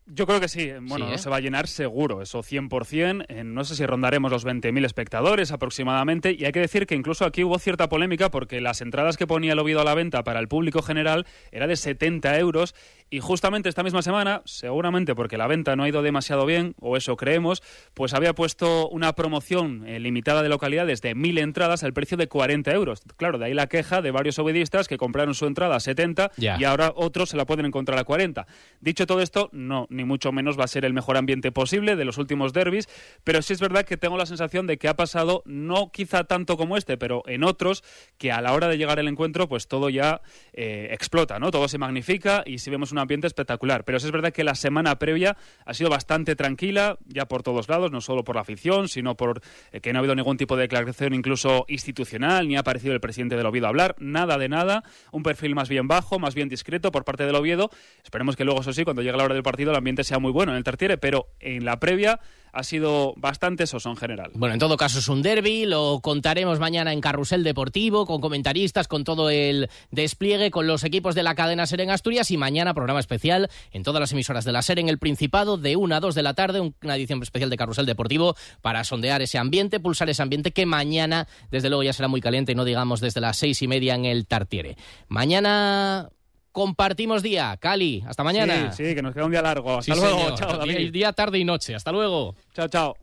Yo 0.08 0.28
creo 0.28 0.39
que 0.39 0.48
sí. 0.48 0.72
Bueno, 0.82 1.08
Sí, 1.08 1.13
¿eh? 1.13 1.18
se 1.18 1.30
va 1.32 1.38
a 1.38 1.39
llenar 1.39 1.68
seguro, 1.68 2.22
eso 2.22 2.44
100%. 2.44 3.26
Eh, 3.28 3.44
no 3.44 3.63
sé 3.63 3.76
si 3.76 3.86
rondaremos 3.88 4.32
los 4.32 4.46
20.000 4.46 4.86
espectadores 4.86 5.52
aproximadamente. 5.52 6.36
Y 6.38 6.46
hay 6.46 6.52
que 6.52 6.60
decir 6.60 6.86
que 6.86 6.94
incluso 6.94 7.26
aquí 7.26 7.44
hubo 7.44 7.58
cierta 7.58 7.89
polémica 7.89 8.30
porque 8.30 8.62
las 8.62 8.82
entradas 8.82 9.18
que 9.18 9.26
ponía 9.26 9.54
el 9.54 9.60
Oviedo 9.60 9.82
a 9.82 9.84
la 9.84 9.96
venta 9.96 10.24
para 10.24 10.39
el 10.39 10.48
público 10.48 10.84
general 10.84 11.26
era 11.52 11.65
de 11.65 11.76
70 11.76 12.38
euros. 12.38 12.76
Y 13.10 13.20
justamente 13.20 13.70
esta 13.70 13.84
misma 13.84 14.02
semana, 14.02 14.41
seguramente 14.46 15.13
porque 15.15 15.38
la 15.38 15.48
venta 15.48 15.76
no 15.76 15.84
ha 15.84 15.88
ido 15.89 16.02
demasiado 16.02 16.46
bien, 16.46 16.74
o 16.80 16.98
eso 16.98 17.15
creemos, 17.15 17.62
pues 17.94 18.13
había 18.13 18.34
puesto 18.34 18.89
una 18.89 19.13
promoción 19.13 19.88
eh, 19.88 20.00
limitada 20.00 20.41
de 20.41 20.50
localidades 20.50 21.02
de 21.02 21.15
1.000 21.15 21.39
entradas 21.39 21.84
al 21.84 21.94
precio 21.94 22.18
de 22.18 22.28
40 22.28 22.72
euros. 22.72 23.02
Claro, 23.18 23.38
de 23.38 23.46
ahí 23.46 23.54
la 23.54 23.68
queja 23.68 24.02
de 24.02 24.12
varios 24.12 24.39
obedistas 24.39 24.88
que 24.88 24.98
compraron 24.98 25.36
su 25.36 25.46
entrada 25.46 25.76
a 25.76 25.80
70 25.80 26.32
Ya. 26.38 26.58
y 26.60 26.63
ahora 26.63 26.91
otros 26.96 27.30
se 27.30 27.38
la 27.38 27.46
pueden 27.46 27.65
encontrar 27.68 28.00
a 28.00 28.04
40. 28.04 28.48
Dicho 28.82 29.06
todo 29.06 29.22
esto, 29.22 29.50
no, 29.54 29.86
ni 29.89 30.04
mucho 30.04 30.32
menos 30.32 30.60
va 30.60 30.63
a 30.63 30.68
ser 30.68 30.84
el 30.84 30.94
mejor 30.94 31.15
ambiente 31.18 31.52
posible 31.52 31.96
de 31.96 32.06
los 32.06 32.18
últimos 32.18 32.54
derbis, 32.54 32.89
pero 33.24 33.41
sí 33.44 33.54
es 33.54 33.62
verdad 33.62 33.86
que 33.86 33.98
tengo 33.98 34.18
la 34.18 34.26
sensación 34.26 34.65
de 34.68 34.78
que 34.78 34.88
ha 34.88 34.96
pasado, 34.96 35.44
no 35.46 35.91
quizá 35.91 36.24
tanto 36.24 36.58
como 36.58 36.76
este, 36.76 36.98
pero 36.98 37.22
en 37.28 37.44
otros, 37.44 37.84
que 38.18 38.32
a 38.32 38.41
la 38.41 38.54
hora 38.54 38.68
de 38.68 38.78
llegar 38.78 39.00
al 39.00 39.08
encuentro, 39.08 39.48
pues 39.48 39.68
todo 39.68 39.89
ya 39.89 40.22
eh, 40.54 40.89
explota, 40.91 41.38
¿no? 41.39 41.52
Todo 41.52 41.68
se 41.68 41.78
magnifica 41.78 42.44
y 42.46 42.58
sí 42.58 42.70
vemos 42.72 42.91
un 42.95 42.99
ambiente 42.99 43.27
espectacular. 43.27 43.84
Pero 43.84 43.97
es 43.97 44.12
verdad 44.12 44.31
que 44.31 44.43
la 44.43 44.55
semana 44.55 44.97
previa 44.97 45.38
ha 45.65 45.73
sido 45.73 45.89
bastante 45.89 46.36
tranquila, 46.36 46.97
ya 47.05 47.27
por 47.27 47.43
todos 47.43 47.69
lados, 47.69 47.91
no 47.91 48.01
solo 48.01 48.23
por 48.23 48.36
la 48.36 48.41
afición, 48.41 48.88
sino 48.88 49.15
por 49.15 49.41
eh, 49.71 49.81
que 49.81 49.93
no 49.93 49.99
ha 49.99 50.01
habido 50.01 50.15
ningún 50.15 50.38
tipo 50.38 50.55
de 50.55 50.63
declaración 50.63 51.13
incluso 51.13 51.65
institucional, 51.67 52.47
ni 52.47 52.55
ha 52.55 52.62
aparecido 52.62 52.93
el 52.93 53.01
presidente 53.01 53.36
del 53.36 53.45
Oviedo 53.45 53.65
a 53.65 53.69
hablar, 53.69 53.95
nada 53.99 54.38
de 54.38 54.49
nada, 54.49 54.84
un 55.12 55.23
perfil 55.23 55.55
más 55.55 55.69
bien 55.69 55.88
bajo, 55.88 56.19
más 56.19 56.36
bien 56.36 56.49
discreto 56.49 56.91
por 56.91 57.03
parte 57.03 57.25
del 57.25 57.36
Oviedo. 57.36 57.69
Esperemos 58.03 58.36
que 58.36 58.45
luego, 58.45 58.62
eso 58.62 58.73
sí, 58.73 58.84
cuando 58.84 59.01
llegue 59.01 59.17
la 59.17 59.25
hora 59.25 59.34
del 59.34 59.43
partido, 59.43 59.71
el 59.71 59.77
ambiente 59.77 60.03
sea 60.03 60.19
muy 60.19 60.31
bueno 60.31 60.51
en 60.51 60.58
el 60.58 60.63
Tartiere, 60.63 60.97
pero 60.97 61.27
en 61.39 61.65
la 61.65 61.79
previa 61.79 62.19
ha 62.56 62.63
sido 62.63 63.13
bastante 63.18 63.68
soso 63.68 63.89
en 63.89 63.98
general. 63.98 64.32
Bueno, 64.34 64.54
en 64.54 64.60
todo 64.60 64.78
caso 64.78 65.00
es 65.00 65.10
un 65.10 65.22
derby, 65.22 65.65
lo 65.65 66.00
contaremos 66.02 66.58
mañana 66.60 66.94
en 66.94 67.02
Carrusel 67.02 67.44
Deportivo, 67.44 68.06
con 68.06 68.22
comentaristas, 68.22 68.88
con 68.88 69.04
todo 69.04 69.30
el 69.30 69.70
despliegue, 69.91 70.52
con 70.52 70.65
los 70.65 70.86
equipos 70.86 71.15
de 71.15 71.24
la 71.24 71.36
cadena 71.36 71.68
SER 71.68 71.82
en 71.82 71.91
Asturias 71.91 72.32
y 72.32 72.38
mañana 72.38 72.74
programa 72.74 73.02
especial 73.02 73.50
en 73.72 73.84
todas 73.84 74.00
las 74.00 74.13
emisoras 74.13 74.46
de 74.46 74.54
la 74.54 74.62
SER 74.62 74.80
en 74.80 74.88
el 74.88 75.00
Principado 75.00 75.58
de 75.58 75.76
1 75.76 75.96
a 75.96 76.00
2 76.00 76.15
de 76.15 76.24
la 76.24 76.34
tarde, 76.34 76.62
una 76.62 76.96
edición 76.96 77.22
especial 77.22 77.50
de 77.50 77.58
Carrusel 77.58 77.86
Deportivo 77.86 78.36
para 78.62 78.86
sondear 78.86 79.22
ese 79.22 79.38
ambiente, 79.38 79.82
pulsar 79.82 80.10
ese 80.10 80.24
ambiente 80.24 80.52
que 80.52 80.65
mañana, 80.65 81.28
desde 81.52 81.70
luego, 81.70 81.84
ya 81.84 81.91
será 81.91 82.08
muy 82.08 82.22
caliente, 82.22 82.56
no 82.56 82.63
digamos 82.63 83.02
desde 83.02 83.20
las 83.20 83.36
seis 83.36 83.62
y 83.62 83.68
media 83.68 83.96
en 83.96 84.06
el 84.06 84.28
Tartiere. 84.28 84.78
Mañana 85.10 86.10
compartimos 86.56 87.22
día. 87.22 87.58
Cali, 87.60 88.02
hasta 88.08 88.24
mañana. 88.24 88.72
Sí, 88.72 88.86
sí, 88.88 88.96
que 88.96 89.02
nos 89.02 89.13
queda 89.13 89.26
un 89.26 89.32
día 89.32 89.41
largo. 89.41 89.78
Hasta 89.80 89.94
Sí, 89.94 90.00
luego. 90.00 90.18
señor. 90.20 90.36
Chao, 90.39 90.58
David. 90.58 90.78
Día- 90.78 90.91
Día, 90.91 91.13
tarde 91.13 91.38
y 91.38 91.44
noche. 91.44 91.76
Hasta 91.76 91.91
luego. 91.91 92.34
Chao, 92.56 92.70
chao. 92.70 92.96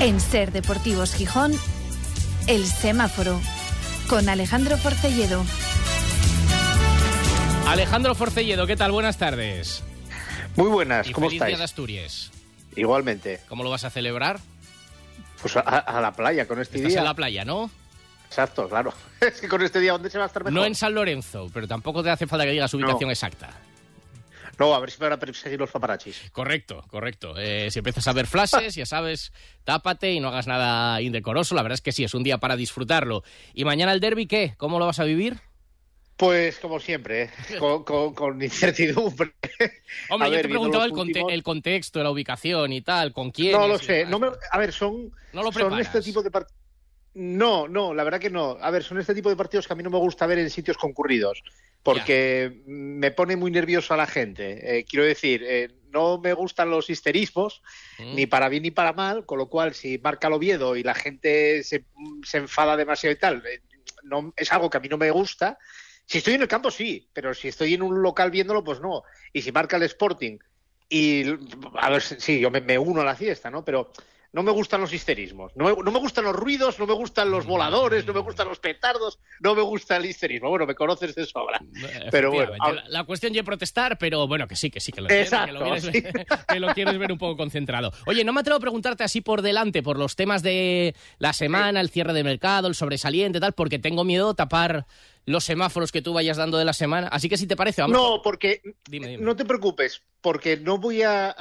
En 0.00 0.20
Ser 0.20 0.52
Deportivos 0.52 1.14
Gijón, 1.14 1.52
El 2.46 2.64
Semáforo, 2.66 3.40
con 4.08 4.28
Alejandro 4.28 4.76
Forcelledo. 4.76 5.44
Alejandro 7.66 8.14
Forcelledo, 8.14 8.66
¿qué 8.66 8.76
tal? 8.76 8.92
Buenas 8.92 9.16
tardes. 9.16 9.82
Muy 10.54 10.68
buenas, 10.68 11.08
Y 11.08 11.12
¿cómo 11.12 11.26
feliz 11.26 11.40
Día 11.40 11.46
estáis? 11.48 11.58
de 11.58 11.64
Asturias. 11.64 12.30
Igualmente. 12.76 13.40
¿Cómo 13.48 13.64
lo 13.64 13.70
vas 13.70 13.84
a 13.84 13.90
celebrar? 13.90 14.38
Pues 15.40 15.56
a, 15.56 15.60
a 15.60 16.00
la 16.00 16.12
playa 16.12 16.46
con 16.46 16.60
este 16.60 16.76
Estás 16.76 16.92
día. 16.92 16.98
en 17.00 17.04
la 17.04 17.14
playa, 17.14 17.44
¿no? 17.44 17.70
Exacto, 18.36 18.68
claro. 18.68 18.92
Es 19.20 19.40
que 19.40 19.48
con 19.48 19.62
este 19.62 19.80
día, 19.80 19.92
¿dónde 19.92 20.10
se 20.10 20.18
va 20.18 20.24
a 20.24 20.26
estar 20.26 20.44
mejor? 20.44 20.52
No 20.52 20.66
en 20.66 20.74
San 20.74 20.94
Lorenzo, 20.94 21.48
pero 21.54 21.66
tampoco 21.66 22.02
te 22.02 22.10
hace 22.10 22.26
falta 22.26 22.44
que 22.44 22.50
digas 22.50 22.72
ubicación 22.74 23.08
No. 23.08 23.10
exacta. 23.12 23.48
No, 24.58 24.74
a 24.74 24.80
ver 24.80 24.90
si 24.90 24.98
me 25.00 25.06
van 25.06 25.14
a 25.14 25.18
perseguir 25.18 25.58
los 25.58 25.70
paparachis. 25.70 26.30
Correcto, 26.32 26.84
correcto. 26.88 27.34
Eh, 27.38 27.70
si 27.70 27.78
empiezas 27.78 28.06
a 28.08 28.12
ver 28.12 28.26
flashes, 28.26 28.74
ya 28.74 28.84
sabes, 28.86 29.32
tápate 29.64 30.12
y 30.12 30.20
no 30.20 30.28
hagas 30.28 30.46
nada 30.46 31.00
indecoroso. 31.00 31.54
La 31.54 31.62
verdad 31.62 31.74
es 31.74 31.80
que 31.82 31.92
sí, 31.92 32.04
es 32.04 32.12
un 32.14 32.22
día 32.22 32.38
para 32.38 32.56
disfrutarlo. 32.56 33.22
¿Y 33.54 33.64
mañana 33.64 33.92
el 33.92 34.00
derby 34.00 34.26
qué? 34.26 34.54
¿Cómo 34.58 34.78
lo 34.78 34.84
vas 34.86 34.98
a 35.00 35.04
vivir? 35.04 35.38
Pues 36.16 36.58
como 36.58 36.78
siempre, 36.80 37.24
¿eh? 37.24 37.30
con, 37.58 37.84
con- 37.84 38.14
con 38.14 38.42
incertidumbre. 38.42 39.32
Hombre, 40.10 40.26
A 40.26 40.30
yo 40.30 40.36
ver, 40.36 40.42
te 40.42 40.48
preguntaba 40.48 40.84
el, 40.86 40.92
conte- 40.92 41.24
el 41.32 41.42
contexto, 41.42 42.02
la 42.02 42.10
ubicación 42.10 42.72
y 42.72 42.80
tal, 42.82 43.12
con 43.12 43.30
quién. 43.30 43.52
No 43.52 43.66
lo 43.68 43.78
sé. 43.78 44.04
No 44.06 44.18
me- 44.18 44.28
a 44.50 44.58
ver, 44.58 44.72
son, 44.72 45.10
No 45.34 45.42
lo 45.42 45.52
son 45.52 45.78
este 45.78 46.00
tipo 46.02 46.22
de 46.22 46.30
partidos. 46.30 46.65
No, 47.18 47.66
no, 47.66 47.94
la 47.94 48.04
verdad 48.04 48.20
que 48.20 48.28
no. 48.28 48.58
A 48.60 48.70
ver, 48.70 48.84
son 48.84 49.00
este 49.00 49.14
tipo 49.14 49.30
de 49.30 49.36
partidos 49.36 49.66
que 49.66 49.72
a 49.72 49.76
mí 49.76 49.82
no 49.82 49.88
me 49.88 49.96
gusta 49.96 50.26
ver 50.26 50.38
en 50.38 50.50
sitios 50.50 50.76
concurridos, 50.76 51.42
porque 51.82 52.60
me 52.66 53.10
pone 53.10 53.36
muy 53.36 53.50
nervioso 53.50 53.94
a 53.94 53.96
la 53.96 54.06
gente. 54.06 54.80
Eh, 54.80 54.84
quiero 54.84 55.06
decir, 55.06 55.42
eh, 55.42 55.70
no 55.90 56.18
me 56.18 56.34
gustan 56.34 56.68
los 56.68 56.90
histerismos, 56.90 57.62
Mm. 57.98 58.14
ni 58.14 58.26
para 58.26 58.50
bien 58.50 58.64
ni 58.64 58.70
para 58.70 58.92
mal, 58.92 59.24
con 59.24 59.38
lo 59.38 59.48
cual 59.48 59.74
si 59.74 59.96
marca 59.96 60.26
el 60.26 60.34
Oviedo 60.34 60.76
y 60.76 60.82
la 60.82 60.94
gente 60.94 61.62
se, 61.62 61.86
se 62.22 62.36
enfada 62.36 62.76
demasiado 62.76 63.14
y 63.14 63.18
tal, 63.18 63.42
eh, 63.46 63.62
no, 64.02 64.34
es 64.36 64.52
algo 64.52 64.68
que 64.68 64.76
a 64.76 64.80
mí 64.80 64.88
no 64.88 64.98
me 64.98 65.10
gusta. 65.10 65.56
Si 66.04 66.18
estoy 66.18 66.34
en 66.34 66.42
el 66.42 66.48
campo, 66.48 66.70
sí, 66.70 67.08
pero 67.14 67.32
si 67.32 67.48
estoy 67.48 67.72
en 67.72 67.82
un 67.82 68.02
local 68.02 68.30
viéndolo, 68.30 68.62
pues 68.62 68.78
no. 68.82 69.04
Y 69.32 69.40
si 69.40 69.52
marca 69.52 69.78
el 69.78 69.84
Sporting 69.84 70.36
y, 70.90 71.24
a 71.78 71.88
ver, 71.88 72.02
sí, 72.02 72.38
yo 72.40 72.50
me, 72.50 72.60
me 72.60 72.78
uno 72.78 73.00
a 73.00 73.04
la 73.06 73.16
fiesta, 73.16 73.50
¿no? 73.50 73.64
Pero 73.64 73.90
no 74.36 74.42
me 74.42 74.52
gustan 74.52 74.82
los 74.82 74.92
histerismos, 74.92 75.56
no 75.56 75.64
me, 75.64 75.82
no 75.82 75.90
me 75.90 75.98
gustan 75.98 76.24
los 76.24 76.36
ruidos, 76.36 76.78
no 76.78 76.86
me 76.86 76.92
gustan 76.92 77.30
los 77.30 77.46
voladores, 77.46 78.04
no 78.04 78.12
me 78.12 78.20
gustan 78.20 78.46
los 78.46 78.58
petardos, 78.58 79.18
no 79.40 79.54
me 79.54 79.62
gusta 79.62 79.96
el 79.96 80.04
histerismo. 80.04 80.50
Bueno, 80.50 80.66
me 80.66 80.74
conoces 80.74 81.14
de 81.14 81.24
sobra. 81.24 81.58
Pero 82.10 82.30
bueno, 82.30 82.50
Efectivamente. 82.52 82.90
la, 82.90 82.98
la 82.98 83.04
cuestión 83.04 83.34
es 83.34 83.42
protestar, 83.44 83.96
pero 83.96 84.28
bueno, 84.28 84.46
que 84.46 84.54
sí, 84.54 84.70
que 84.70 84.78
sí, 84.78 84.92
que 84.92 85.00
lo, 85.00 85.08
entiendo, 85.08 85.46
que 85.46 85.52
lo 85.52 85.66
Exacto, 85.66 85.90
quieres, 85.90 86.12
ver, 86.12 86.26
que 86.48 86.60
lo 86.60 86.74
quieres 86.74 86.98
ver 86.98 87.12
un 87.12 87.16
poco 87.16 87.38
concentrado. 87.38 87.94
Oye, 88.04 88.24
no 88.24 88.34
me 88.34 88.40
atrevo 88.40 88.58
a 88.58 88.60
preguntarte 88.60 89.04
así 89.04 89.22
por 89.22 89.40
delante, 89.40 89.82
por 89.82 89.98
los 89.98 90.16
temas 90.16 90.42
de 90.42 90.94
la 91.16 91.32
semana, 91.32 91.80
el 91.80 91.88
cierre 91.88 92.12
de 92.12 92.22
mercado, 92.22 92.68
el 92.68 92.74
sobresaliente, 92.74 93.40
tal, 93.40 93.54
porque 93.54 93.78
tengo 93.78 94.04
miedo 94.04 94.28
de 94.28 94.34
tapar 94.34 94.86
los 95.26 95.44
semáforos 95.44 95.92
que 95.92 96.00
tú 96.00 96.14
vayas 96.14 96.36
dando 96.36 96.56
de 96.56 96.64
la 96.64 96.72
semana. 96.72 97.08
Así 97.08 97.28
que 97.28 97.36
si 97.36 97.46
te 97.46 97.56
parece, 97.56 97.82
vamos. 97.82 97.96
No, 97.96 98.22
porque 98.22 98.62
Dime, 98.88 99.08
dime. 99.08 99.24
no 99.24 99.36
te 99.36 99.44
preocupes, 99.44 100.02
porque 100.20 100.56
no 100.56 100.78
voy 100.78 101.02
a, 101.02 101.34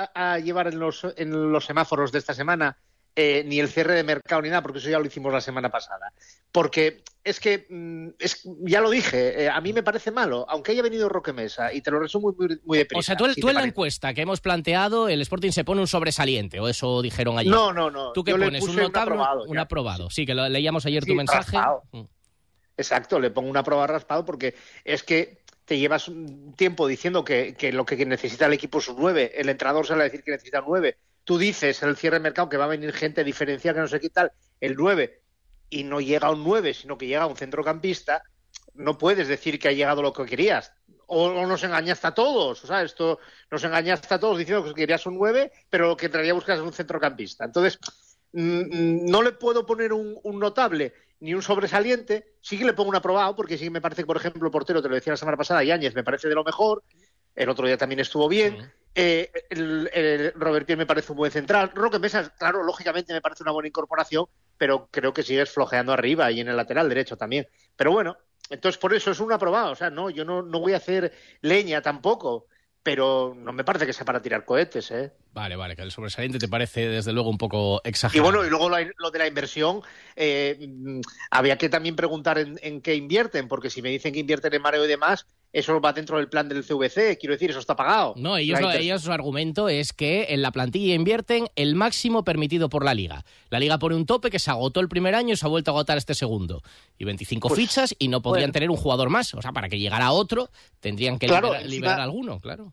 llevar 0.43 0.67
en 0.67 0.79
los, 0.79 1.05
en 1.15 1.51
los 1.51 1.65
semáforos 1.65 2.11
de 2.11 2.19
esta 2.19 2.33
semana 2.33 2.77
eh, 3.15 3.43
ni 3.45 3.59
el 3.59 3.69
cierre 3.69 3.93
de 3.93 4.03
mercado 4.03 4.41
ni 4.41 4.49
nada, 4.49 4.61
porque 4.61 4.79
eso 4.79 4.89
ya 4.89 4.99
lo 4.99 5.05
hicimos 5.05 5.31
la 5.31 5.39
semana 5.39 5.69
pasada. 5.69 6.11
Porque 6.51 7.03
es 7.23 7.39
que, 7.39 7.65
mm, 7.69 8.07
es, 8.19 8.41
ya 8.61 8.81
lo 8.81 8.89
dije, 8.89 9.43
eh, 9.43 9.49
a 9.49 9.61
mí 9.61 9.71
me 9.71 9.83
parece 9.83 10.11
malo, 10.11 10.45
aunque 10.49 10.73
haya 10.73 10.81
venido 10.81 11.07
Roque 11.07 11.31
Mesa, 11.31 11.71
y 11.71 11.81
te 11.81 11.91
lo 11.91 11.99
resumo 11.99 12.33
muy, 12.37 12.47
muy, 12.47 12.59
muy 12.65 12.77
deprisa. 12.79 12.99
O 12.99 13.03
sea, 13.03 13.15
tú, 13.15 13.33
si 13.33 13.39
tú 13.39 13.49
en 13.49 13.55
la 13.55 13.63
encuesta 13.63 14.13
que 14.13 14.21
hemos 14.21 14.41
planteado, 14.41 15.07
el 15.07 15.21
Sporting 15.21 15.51
se 15.51 15.63
pone 15.63 15.79
un 15.79 15.87
sobresaliente, 15.87 16.59
o 16.59 16.67
eso 16.67 17.01
dijeron 17.01 17.37
ayer. 17.37 17.53
No, 17.53 17.71
no, 17.71 17.89
no. 17.89 18.11
¿Tú 18.13 18.23
qué 18.23 18.31
Yo 18.31 18.37
le 18.37 18.47
pones? 18.47 18.63
¿Un 18.63 18.67
puse 18.67 18.79
un 18.79 18.87
notable? 18.87 19.13
aprobado, 19.13 19.43
un 19.45 19.57
aprobado. 19.59 20.09
Sí, 20.09 20.25
que 20.25 20.33
lo 20.33 20.49
leíamos 20.49 20.85
ayer 20.85 21.05
tu 21.05 21.15
mensaje. 21.15 21.55
raspado. 21.55 21.83
Exacto, 22.77 23.19
le 23.19 23.31
pongo 23.31 23.49
una 23.49 23.63
prueba 23.63 23.87
raspado 23.87 24.25
porque 24.25 24.55
es 24.83 25.03
que 25.03 25.43
te 25.65 25.77
llevas 25.77 26.07
un 26.07 26.53
tiempo 26.53 26.87
diciendo 26.87 27.23
que, 27.23 27.55
lo 27.73 27.85
que 27.85 28.05
necesita 28.05 28.45
el 28.45 28.53
equipo 28.53 28.79
es 28.79 28.87
un 28.87 28.97
9, 28.99 29.31
el 29.35 29.49
entrenador 29.49 29.87
sale 29.87 30.01
a 30.01 30.05
decir 30.05 30.23
que 30.23 30.31
necesita 30.31 30.59
un 30.59 30.67
9, 30.67 30.97
tú 31.23 31.37
dices 31.37 31.81
en 31.81 31.89
el 31.89 31.97
cierre 31.97 32.17
de 32.17 32.23
mercado 32.23 32.49
que 32.49 32.57
va 32.57 32.65
a 32.65 32.69
venir 32.69 32.93
gente 32.93 33.23
diferencial 33.23 33.73
que 33.73 33.81
no 33.81 33.87
sé 33.87 33.99
qué 33.99 34.09
tal, 34.09 34.31
el 34.59 34.75
9, 34.75 35.21
y 35.69 35.83
no 35.83 36.01
llega 36.01 36.29
un 36.29 36.43
9, 36.43 36.73
sino 36.73 36.97
que 36.97 37.07
llega 37.07 37.25
un 37.25 37.35
centrocampista, 37.35 38.23
no 38.75 38.97
puedes 38.97 39.27
decir 39.27 39.57
que 39.57 39.69
ha 39.69 39.71
llegado 39.71 40.01
lo 40.01 40.13
que 40.13 40.25
querías. 40.25 40.71
O, 41.07 41.45
nos 41.45 41.63
engañaste 41.63 42.07
a 42.07 42.13
todos, 42.13 42.63
o 42.63 42.67
sea, 42.67 42.81
esto 42.81 43.19
nos 43.51 43.63
engañaste 43.63 44.13
a 44.13 44.19
todos 44.19 44.37
diciendo 44.37 44.65
que 44.65 44.73
querías 44.73 45.05
un 45.05 45.17
9, 45.17 45.51
pero 45.69 45.87
lo 45.87 45.97
que 45.97 46.07
en 46.07 46.13
realidad 46.13 46.35
buscas 46.35 46.57
es 46.57 46.63
un 46.63 46.73
centrocampista. 46.73 47.45
Entonces, 47.45 47.79
mm, 48.33 48.41
mm, 48.41 49.05
no 49.05 49.21
le 49.21 49.31
puedo 49.31 49.65
poner 49.65 49.93
un 49.93 50.39
notable 50.39 50.93
ni 51.25 51.33
un 51.33 51.41
sobresaliente, 51.41 52.35
sí 52.39 52.55
que 52.55 52.65
le 52.65 52.73
pongo 52.73 52.91
un 52.91 52.95
aprobado, 52.95 53.35
porque 53.35 53.57
sí 53.57 53.63
que 53.63 53.71
me 53.71 53.81
parece 53.81 54.03
que, 54.03 54.05
por 54.05 54.17
ejemplo, 54.17 54.51
portero, 54.51 54.79
te 54.79 54.87
lo 54.87 54.93
decía 54.93 55.13
la 55.13 55.17
semana 55.17 55.35
pasada, 55.35 55.63
Yáñez 55.63 55.95
me 55.95 56.03
parece 56.03 56.29
de 56.29 56.35
lo 56.35 56.43
mejor, 56.43 56.83
el 57.33 57.49
otro 57.49 57.65
día 57.65 57.77
también 57.77 57.99
estuvo 57.99 58.29
bien, 58.29 58.71
eh, 58.93 59.31
el, 59.49 59.89
el 59.91 60.33
Robert 60.33 60.67
Pierre 60.67 60.77
me 60.77 60.85
parece 60.85 61.11
un 61.11 61.17
buen 61.17 61.31
central, 61.31 61.71
Roque 61.73 61.97
Mesa, 61.97 62.31
claro, 62.37 62.61
lógicamente 62.61 63.11
me 63.11 63.21
parece 63.21 63.41
una 63.41 63.53
buena 63.53 63.67
incorporación, 63.67 64.27
pero 64.55 64.87
creo 64.91 65.13
que 65.13 65.23
sigues 65.23 65.49
flojeando 65.49 65.93
arriba 65.93 66.31
y 66.31 66.41
en 66.41 66.47
el 66.47 66.57
lateral 66.57 66.87
derecho 66.87 67.17
también. 67.17 67.47
Pero 67.75 67.91
bueno, 67.91 68.17
entonces 68.51 68.77
por 68.77 68.93
eso 68.93 69.09
es 69.09 69.19
un 69.19 69.33
aprobado, 69.33 69.71
o 69.71 69.75
sea, 69.75 69.89
no, 69.89 70.11
yo 70.11 70.25
no, 70.25 70.43
no 70.43 70.59
voy 70.59 70.73
a 70.73 70.77
hacer 70.77 71.11
leña 71.41 71.81
tampoco, 71.81 72.45
pero 72.83 73.33
no 73.35 73.51
me 73.51 73.63
parece 73.63 73.87
que 73.87 73.93
sea 73.93 74.05
para 74.05 74.21
tirar 74.21 74.45
cohetes, 74.45 74.91
¿eh? 74.91 75.11
Vale, 75.35 75.57
vale, 75.57 75.75
que 75.75 75.81
el 75.81 75.91
sobresaliente 75.91 76.39
te 76.39 76.47
parece 76.47 76.87
desde 76.87 77.11
luego 77.11 77.29
un 77.29 77.37
poco 77.37 77.81
Y 77.83 77.89
exagerado. 77.89 78.31
bueno, 78.31 78.45
y 78.47 78.49
luego 78.49 78.69
lo, 78.69 78.77
lo 78.99 79.11
de 79.11 79.19
la 79.19 79.27
inversión, 79.27 79.81
eh, 80.15 80.57
mm, 80.65 81.01
había 81.29 81.57
que 81.57 81.67
también 81.67 81.97
preguntar 81.97 82.37
en, 82.37 82.57
en 82.63 82.79
qué 82.81 82.95
invierten, 82.95 83.49
porque 83.49 83.69
si 83.69 83.81
me 83.81 83.89
dicen 83.89 84.13
que 84.13 84.19
invierten 84.21 84.53
en 84.53 84.61
mareo 84.61 84.85
y 84.85 84.87
demás, 84.87 85.27
eso 85.51 85.79
va 85.81 85.91
dentro 85.91 86.17
del 86.17 86.29
plan 86.29 86.47
del 86.47 86.63
CVC, 86.63 87.17
quiero 87.19 87.33
decir, 87.35 87.49
eso 87.49 87.59
está 87.59 87.75
pagado. 87.75 88.13
No, 88.15 88.37
ellos, 88.37 88.61
lo- 88.61 88.71
ellos 88.71 89.01
su 89.01 89.11
argumento 89.11 89.67
es 89.67 89.91
que 89.91 90.27
en 90.29 90.41
la 90.41 90.51
plantilla 90.51 90.95
invierten 90.95 91.47
el 91.57 91.75
máximo 91.75 92.23
permitido 92.23 92.69
por 92.69 92.85
la 92.85 92.93
liga. 92.93 93.25
La 93.49 93.59
liga 93.59 93.77
pone 93.77 93.95
un 93.95 94.05
tope 94.05 94.31
que 94.31 94.39
se 94.39 94.51
agotó 94.51 94.79
el 94.79 94.87
primer 94.87 95.15
año 95.15 95.33
y 95.33 95.37
se 95.37 95.45
ha 95.45 95.49
vuelto 95.49 95.71
a 95.71 95.73
agotar 95.73 95.97
este 95.97 96.13
segundo. 96.15 96.61
Y 96.97 97.03
25 97.03 97.49
Pues, 97.49 97.59
fichas 97.59 97.93
y 97.99 98.07
no 98.07 98.21
podrían 98.21 98.45
bueno. 98.47 98.53
tener 98.53 98.69
un 98.69 98.77
jugador 98.77 99.09
más. 99.09 99.33
O 99.33 99.41
sea, 99.41 99.51
para 99.51 99.67
que 99.67 99.79
llegara 99.79 100.11
otro, 100.11 100.49
tendrían 100.79 101.19
que 101.19 101.27
Claro, 101.27 101.47
libera- 101.47 101.61
encima- 101.63 101.75
liberar 101.75 101.99
alguno, 101.99 102.39
claro. 102.39 102.71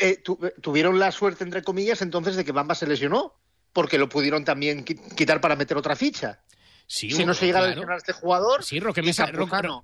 Eh, 0.00 0.16
tu- 0.22 0.38
tuvieron 0.60 0.98
la 0.98 1.10
suerte, 1.12 1.44
entre 1.44 1.62
comillas, 1.62 2.02
entonces 2.02 2.36
de 2.36 2.44
que 2.44 2.52
Bamba 2.52 2.74
se 2.74 2.86
lesionó, 2.86 3.34
porque 3.72 3.98
lo 3.98 4.08
pudieron 4.08 4.44
también 4.44 4.84
qui- 4.84 5.14
quitar 5.14 5.40
para 5.40 5.56
meter 5.56 5.76
otra 5.76 5.94
ficha. 5.96 6.40
Sí, 6.88 7.10
si 7.10 7.24
no 7.24 7.34
se 7.34 7.46
llega 7.46 7.58
a 7.58 7.66
lesionar 7.66 7.94
a 7.94 7.98
este 7.98 8.12
jugador, 8.12 8.62
Sí, 8.62 8.78
Roque 8.78 9.02
Mesa, 9.02 9.26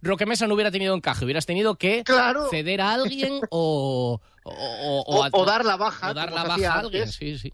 Roque 0.02 0.24
Mesa 0.26 0.46
no 0.46 0.54
hubiera 0.54 0.70
tenido 0.70 0.94
encaje, 0.94 1.24
hubieras 1.24 1.46
tenido 1.46 1.74
que 1.76 2.04
Claro. 2.04 2.46
ceder 2.48 2.80
a 2.80 2.92
alguien 2.92 3.40
o, 3.50 4.20
o, 4.44 4.50
o- 4.52 5.02
o, 5.06 5.24
a- 5.24 5.28
o 5.32 5.44
dar 5.44 5.64
la 5.64 5.76
baja, 5.76 6.10
o 6.10 6.14
dar 6.14 6.32
la 6.32 6.44
baja 6.44 6.74
a 6.74 6.78
alguien, 6.78 7.10
sí, 7.10 7.38
sí. 7.38 7.52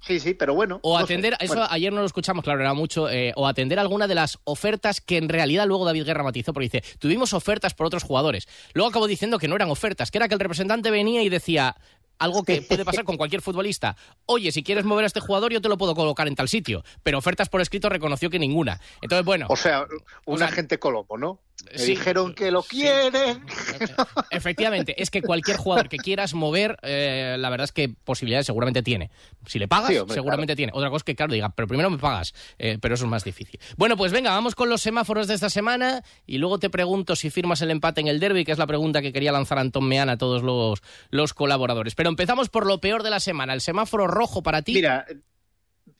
Sí, 0.00 0.18
sí, 0.18 0.34
pero 0.34 0.54
bueno. 0.54 0.80
O 0.82 0.98
no 0.98 1.06
sé. 1.06 1.12
atender, 1.12 1.36
eso 1.40 1.54
Bueno. 1.54 1.68
ayer 1.70 1.92
no 1.92 2.00
lo 2.00 2.06
escuchamos, 2.06 2.42
claro, 2.42 2.60
era 2.60 2.74
mucho, 2.74 3.10
eh, 3.10 3.32
o 3.36 3.46
atender 3.46 3.78
alguna 3.78 4.06
de 4.06 4.14
las 4.14 4.38
ofertas 4.44 5.00
que 5.00 5.18
en 5.18 5.28
realidad 5.28 5.66
luego 5.66 5.84
David 5.84 6.04
Guerra 6.04 6.22
matizó, 6.22 6.52
porque 6.52 6.68
dice, 6.70 6.82
tuvimos 6.98 7.32
ofertas 7.34 7.74
por 7.74 7.86
otros 7.86 8.02
jugadores. 8.02 8.48
Luego 8.72 8.88
acabó 8.88 9.06
diciendo 9.06 9.38
que 9.38 9.48
no 9.48 9.56
eran 9.56 9.70
ofertas, 9.70 10.10
que 10.10 10.18
era 10.18 10.28
que 10.28 10.34
el 10.34 10.40
representante 10.40 10.90
venía 10.90 11.22
y 11.22 11.28
decía 11.28 11.76
algo 12.20 12.44
que 12.44 12.62
puede 12.62 12.84
pasar 12.84 13.04
con 13.04 13.16
cualquier 13.16 13.42
futbolista. 13.42 13.96
Oye, 14.26 14.52
si 14.52 14.62
quieres 14.62 14.84
mover 14.84 15.04
a 15.04 15.06
este 15.06 15.20
jugador, 15.20 15.52
yo 15.52 15.60
te 15.60 15.68
lo 15.68 15.78
puedo 15.78 15.94
colocar 15.94 16.28
en 16.28 16.36
tal 16.36 16.48
sitio. 16.48 16.84
Pero 17.02 17.18
ofertas 17.18 17.48
por 17.48 17.60
escrito 17.60 17.88
reconoció 17.88 18.30
que 18.30 18.38
ninguna. 18.38 18.78
Entonces, 19.00 19.24
bueno. 19.24 19.46
O 19.48 19.56
sea, 19.56 19.86
un 20.26 20.38
sea, 20.38 20.48
agente 20.48 20.78
Colombo, 20.78 21.16
¿no? 21.16 21.40
Me 21.72 21.78
sí. 21.78 21.90
dijeron 21.92 22.34
que 22.34 22.50
lo 22.50 22.62
quieren. 22.62 23.44
Efectivamente, 24.30 25.00
es 25.00 25.10
que 25.10 25.22
cualquier 25.22 25.56
jugador 25.56 25.88
que 25.88 25.98
quieras 25.98 26.34
mover, 26.34 26.78
eh, 26.82 27.36
la 27.38 27.50
verdad 27.50 27.64
es 27.64 27.72
que 27.72 27.88
posibilidades 27.88 28.46
seguramente 28.46 28.82
tiene. 28.82 29.10
Si 29.46 29.58
le 29.58 29.68
pagas, 29.68 29.90
Sí, 29.90 29.98
hombre, 29.98 30.14
seguramente 30.14 30.56
tiene. 30.56 30.72
Otra 30.74 30.88
cosa 30.88 30.98
es 30.98 31.04
que, 31.04 31.14
claro, 31.14 31.32
diga, 31.32 31.50
pero 31.54 31.68
primero 31.68 31.90
me 31.90 31.98
pagas, 31.98 32.34
eh, 32.58 32.78
pero 32.80 32.94
eso 32.94 33.04
es 33.04 33.10
más 33.10 33.24
difícil. 33.24 33.60
Bueno, 33.76 33.96
pues 33.96 34.12
venga, 34.12 34.30
vamos 34.30 34.54
con 34.54 34.68
los 34.68 34.80
semáforos 34.80 35.28
de 35.28 35.34
esta 35.34 35.50
semana 35.50 36.02
y 36.26 36.38
luego 36.38 36.58
te 36.58 36.70
pregunto 36.70 37.14
si 37.14 37.30
firmas 37.30 37.62
el 37.62 37.70
empate 37.70 38.00
en 38.00 38.08
el 38.08 38.20
derby, 38.20 38.44
que 38.44 38.52
es 38.52 38.58
la 38.58 38.66
pregunta 38.66 39.02
que 39.02 39.12
quería 39.12 39.32
lanzar 39.32 39.58
Antón 39.58 39.86
Meana 39.86 40.12
a 40.12 40.18
todos 40.18 40.42
los, 40.42 40.80
los 41.10 41.34
colaboradores. 41.34 41.94
Pero 41.94 42.08
empezamos 42.08 42.48
por 42.48 42.66
lo 42.66 42.80
peor 42.80 43.02
de 43.02 43.10
la 43.10 43.20
semana, 43.20 43.54
el 43.54 43.60
semáforo 43.60 44.06
rojo 44.06 44.42
para 44.42 44.62
ti. 44.62 44.74
Mira, 44.74 45.06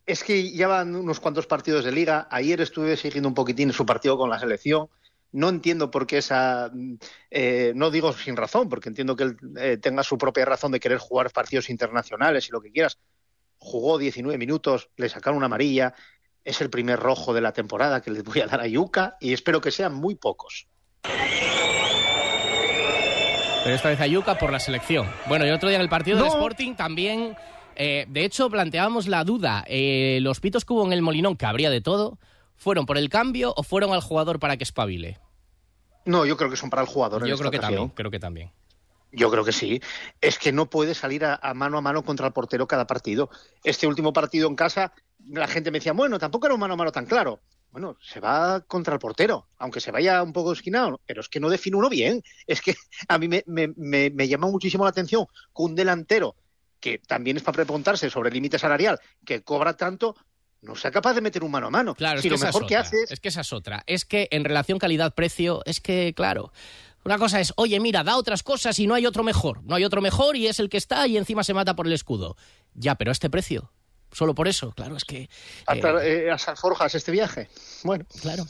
es 0.07 0.25
que 0.25 0.51
ya 0.53 0.67
van 0.67 0.97
unos 0.97 1.21
cuantos 1.21 1.47
partidos 1.47 1.85
de 1.85 1.93
liga. 1.93 2.27
Ayer 2.31 2.61
estuve 2.61 2.97
siguiendo 2.97 3.29
un 3.29 3.35
poquitín 3.35 3.73
su 3.73 3.87
partido 3.87 4.19
con 4.19 4.31
la 4.31 4.39
selección. 4.39 4.89
No 5.33 5.49
entiendo 5.49 5.91
por 5.91 6.07
qué 6.07 6.19
esa. 6.19 6.71
eh, 7.31 7.73
no 7.77 7.91
digo 7.91 8.13
sin 8.13 8.37
razón, 8.37 8.69
porque 8.69 8.89
entiendo 8.89 9.15
que 9.17 9.25
él 9.25 9.37
eh, 9.59 9.77
tenga 9.77 10.03
su 10.03 10.19
propia 10.19 10.45
razón 10.45 10.73
de 10.73 10.81
querer 10.81 10.99
jugar 10.99 11.31
partidos 11.31 11.71
internacionales 11.71 12.49
y 12.49 12.53
lo 12.53 12.61
que 12.61 12.73
quieras. 12.73 12.99
Jugó 13.59 13.99
19 13.99 14.39
minutos, 14.39 14.91
le 14.97 15.09
sacaron 15.09 15.37
una 15.37 15.47
amarilla. 15.47 15.95
Es 16.45 16.61
el 16.63 16.71
primer 16.71 16.99
rojo 16.99 17.33
de 17.35 17.43
la 17.43 17.53
temporada 17.53 18.01
que 18.01 18.11
les 18.11 18.25
voy 18.25 18.41
a 18.41 18.47
dar 18.47 18.61
a 18.63 18.67
Yuca 18.67 19.17
y 19.21 19.33
espero 19.35 19.61
que 19.61 19.71
sean 19.71 19.95
muy 19.95 20.15
pocos. 20.17 20.67
Pero 23.63 23.77
esta 23.77 23.91
vez 23.91 24.01
Ayuca 24.01 24.39
por 24.39 24.51
la 24.51 24.59
selección. 24.59 25.07
Bueno, 25.29 25.47
y 25.47 25.51
otro 25.51 25.69
día 25.69 25.77
en 25.77 25.83
el 25.83 25.89
partido 25.91 26.17
del 26.17 26.27
No. 26.27 26.33
Sporting 26.33 26.75
también. 26.75 27.37
eh, 27.77 28.07
de 28.09 28.25
hecho, 28.25 28.49
planteábamos 28.51 29.07
la 29.07 29.23
duda. 29.25 29.65
los 29.69 30.41
pitos 30.41 30.65
que 30.65 30.73
hubo 30.73 30.87
en 30.87 30.93
el 30.93 31.03
Molinón, 31.03 31.37
que 31.37 31.47
habría 31.47 31.69
de 31.71 31.81
todo, 31.83 32.19
¿fueron 32.61 32.87
por 32.87 32.97
el 32.99 33.09
cambio 33.09 33.53
o 33.57 33.63
fueron 33.65 33.93
al 33.93 34.03
jugador 34.03 34.39
para 34.39 34.57
que 34.57 34.63
espabile? 34.65 35.19
No, 36.05 36.25
yo 36.27 36.37
creo 36.37 36.51
que 36.51 36.57
son 36.57 36.71
para 36.71 36.83
el 36.83 36.89
jugador. 36.89 37.23
en 37.23 37.29
Yo 37.29 37.35
esta 37.35 37.43
creo 37.43 37.51
que 37.51 37.57
ocasión. 37.59 37.77
también, 37.79 37.95
creo 37.97 38.11
que 38.11 38.21
también. 38.21 38.53
Yo 39.13 39.31
creo 39.31 39.45
que 39.45 39.53
sí. 39.53 39.81
Es 40.21 40.39
que 40.39 40.53
no 40.53 40.71
puede 40.71 40.95
salir 40.95 41.25
a, 41.25 41.35
a 41.43 41.53
mano 41.55 41.79
a 41.79 41.81
mano 41.81 42.05
contra 42.05 42.27
el 42.29 42.33
portero 42.33 42.69
cada 42.69 42.87
partido. 42.87 43.29
Este 43.65 43.87
último 43.89 44.13
partido 44.13 44.47
en 44.49 44.55
casa, 44.55 44.93
la 45.27 45.49
gente 45.49 45.71
me 45.73 45.79
decía, 45.79 45.93
bueno, 45.93 46.19
tampoco 46.19 46.47
era 46.47 46.55
un 46.55 46.61
mano 46.61 46.75
a 46.75 46.77
mano 46.77 46.93
tan 46.93 47.07
claro. 47.07 47.41
Bueno, 47.73 47.97
se 48.01 48.19
va 48.21 48.61
contra 48.63 48.95
el 48.95 49.01
portero, 49.01 49.47
aunque 49.59 49.81
se 49.81 49.91
vaya 49.93 50.23
un 50.23 50.33
poco 50.33 50.53
esquinado, 50.53 51.01
pero 51.07 51.21
es 51.21 51.29
que 51.29 51.39
no 51.41 51.49
define 51.49 51.77
uno 51.77 51.89
bien. 51.89 52.23
Es 52.47 52.61
que 52.61 52.75
a 53.09 53.19
mí 53.19 53.27
me, 53.29 53.43
me- 53.47 53.73
me- 53.77 54.11
me 54.11 54.29
llama 54.29 54.49
muchísimo 54.49 54.85
la 54.85 54.91
atención 54.91 55.27
que 55.27 55.63
un 55.63 55.75
delantero, 55.75 56.35
que 56.81 56.99
también 56.99 57.37
es 57.37 57.43
para 57.43 57.57
preguntarse 57.65 58.11
sobre 58.11 58.29
el 58.29 58.35
límite 58.35 58.59
salarial, 58.59 58.99
que 59.25 59.43
cobra 59.43 59.77
tanto, 59.77 60.17
no 60.63 60.75
sea 60.77 60.91
capaz 60.91 61.15
de 61.15 61.21
meter 61.21 61.43
un 61.45 61.51
mano 61.51 61.69
a 61.69 61.71
mano. 61.71 61.95
Claro, 61.95 62.21
si 62.21 62.29
es 62.29 62.35
que 62.35 62.39
lo 62.39 62.45
mejor 62.47 62.63
es 62.63 62.69
que 62.69 62.77
otra. 62.77 62.81
hace 62.89 63.15
es 63.15 63.21
que 63.21 63.29
esa 63.29 63.41
es 63.41 63.53
otra. 63.53 63.83
Es 63.87 64.05
que 64.05 64.29
en 64.31 64.45
relación 64.45 64.79
calidad-precio, 64.79 65.63
es 65.65 65.81
que, 65.81 66.13
claro. 66.15 66.53
Una 67.03 67.17
cosa 67.17 67.41
es, 67.41 67.55
oye, 67.57 67.81
mira, 67.81 68.05
da 68.05 68.17
otras 68.19 68.43
cosas 68.43 68.79
y 68.79 68.87
no 68.87 68.95
hay 68.95 69.07
otro 69.07 69.23
mejor. 69.23 69.63
No 69.65 69.75
hay 69.75 69.85
otro 69.85 70.03
mejor 70.03 70.37
y 70.37 70.47
es 70.49 70.61
el 70.61 70.69
que 70.69 70.77
está 70.77 71.07
y 71.07 71.17
encima 71.17 71.45
se 71.45 71.55
mata 71.55 71.75
por 71.75 71.87
el 71.87 71.95
escudo. 71.95 72.37
Ya, 72.75 72.95
pero 72.97 73.11
a 73.11 73.13
este 73.13 73.31
precio. 73.31 73.73
Solo 74.13 74.35
por 74.35 74.49
eso, 74.49 74.73
claro, 74.73 74.97
es 74.97 75.05
que. 75.05 75.31
hasta 75.67 76.05
eh, 76.05 76.31
a 76.31 76.37
Sanforjas 76.37 76.95
este 76.95 77.11
viaje. 77.13 77.49
Bueno, 77.85 78.05
claro. 78.21 78.45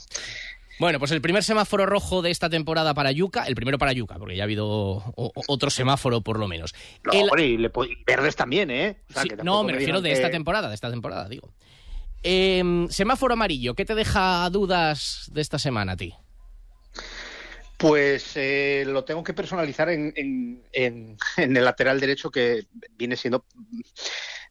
Bueno, 0.79 0.97
pues 0.97 1.11
el 1.11 1.21
primer 1.21 1.43
semáforo 1.43 1.85
rojo 1.85 2.23
de 2.23 2.31
esta 2.31 2.49
temporada 2.49 2.95
para 2.95 3.11
Yuca, 3.11 3.45
el 3.45 3.53
primero 3.53 3.77
para 3.77 3.93
Yuca, 3.93 4.17
porque 4.17 4.35
ya 4.35 4.41
ha 4.43 4.45
habido 4.45 4.67
o- 4.67 5.31
otro 5.47 5.69
semáforo 5.69 6.21
por 6.21 6.39
lo 6.39 6.47
menos. 6.47 6.73
No, 7.03 7.11
El- 7.13 7.21
hombre, 7.25 7.45
y, 7.45 7.57
le 7.57 7.69
po- 7.69 7.85
y 7.85 7.95
verdes 8.03 8.35
también, 8.35 8.71
¿eh? 8.71 8.97
O 9.11 9.13
sea, 9.13 9.21
Sí, 9.21 9.29
que 9.29 9.35
no, 9.43 9.63
me 9.63 9.73
refiero 9.73 10.01
de 10.01 10.09
que- 10.09 10.13
esta 10.15 10.31
temporada, 10.31 10.69
de 10.69 10.75
esta 10.75 10.89
temporada, 10.89 11.29
digo. 11.29 11.53
Em, 12.23 12.87
semáforo 12.89 13.33
amarillo, 13.33 13.73
¿qué 13.73 13.85
te 13.85 13.95
deja 13.95 14.49
dudas 14.49 15.29
de 15.31 15.41
esta 15.41 15.57
semana 15.59 15.93
a 15.93 15.97
ti? 15.97 16.13
Pues 17.77 18.33
eh, 18.35 18.83
lo 18.87 19.03
tengo 19.03 19.23
que 19.23 19.33
personalizar 19.33 19.89
en, 19.89 20.13
en- 20.15 20.63
en- 20.71 21.17
en 21.37 21.57
el 21.57 21.65
lateral 21.65 21.99
derecho 21.99 22.29
que 22.29 22.67
viene 22.91 23.15
siendo 23.17 23.45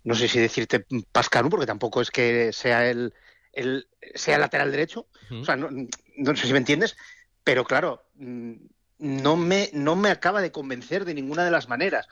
no 0.03 0.15
sé 0.15 0.29
si 0.29 0.41
decirte 0.41 0.87
Pascanu, 1.13 1.51
porque 1.51 1.67
tampoco 1.67 2.01
es 2.01 2.11
que 2.11 2.53
sea 2.53 2.89
el, 2.91 3.13
el 3.53 3.87
sea 4.15 4.39
lateral 4.39 4.71
derecho, 4.73 5.07
o 5.31 5.45
sea, 5.45 5.57
no, 5.57 5.69
no 5.71 6.37
sé 6.37 6.47
si 6.47 6.53
me 6.53 6.59
entiendes, 6.59 6.97
pero 7.45 7.65
claro, 7.65 8.03
mm, 8.15 8.53
no 8.99 9.37
me, 9.37 9.69
no 9.75 9.97
me 9.97 10.11
acaba 10.11 10.41
de 10.41 10.53
convencer 10.53 11.05
de 11.05 11.15
ninguna 11.15 11.45
de 11.45 11.51
las 11.51 11.69
maneras. 11.69 12.07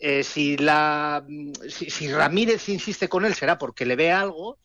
Eh, 0.00 0.22
si, 0.24 0.56
la, 0.56 1.24
si, 1.68 1.90
si 1.90 2.12
Ramírez 2.12 2.68
insiste 2.68 3.08
con 3.08 3.24
él 3.24 3.34
será 3.34 3.56
porque 3.56 3.86
le 3.86 3.96
ve 3.96 4.10
algo, 4.12 4.58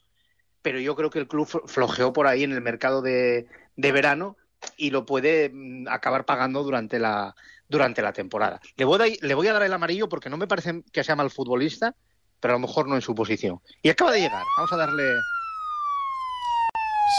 pero 0.64 0.80
yo 0.80 0.95
creo 0.95 1.11
que 1.11 1.20
el 1.20 1.28
club 1.28 1.47
flo- 1.47 1.68
flojeó 1.68 2.11
por 2.11 2.26
ahí 2.26 2.43
en 2.43 2.51
el 2.53 2.61
mercado 2.61 3.03
de, 3.03 3.45
de 3.76 3.91
verano 3.91 4.36
y 4.78 4.89
lo 4.89 5.05
puede 5.05 5.51
mm, 5.53 5.88
acabar 5.89 6.26
pagando 6.26 6.64
durante 6.64 6.97
la, 6.97 7.36
durante 7.70 8.01
la 8.01 8.14
temporada. 8.14 8.59
Le 8.78 8.86
voy, 8.86 8.99
a, 9.01 9.26
le 9.28 9.34
voy 9.36 9.47
a 9.47 9.53
dar 9.53 9.61
el 9.64 9.74
amarillo 9.74 10.09
porque 10.09 10.30
no 10.32 10.38
me 10.38 10.47
parece 10.47 10.82
que 10.91 11.03
sea 11.03 11.16
mal 11.16 11.30
futbolista, 11.30 11.93
pero 12.39 12.53
a 12.53 12.57
lo 12.59 12.66
mejor 12.68 12.88
no 12.88 12.95
en 12.95 13.01
su 13.01 13.14
posición. 13.14 13.59
Y 13.84 13.89
acaba 13.89 14.11
de 14.11 14.22
llegar. 14.22 14.43
Vamos 14.57 14.74
a 14.74 14.78
darle. 14.78 15.03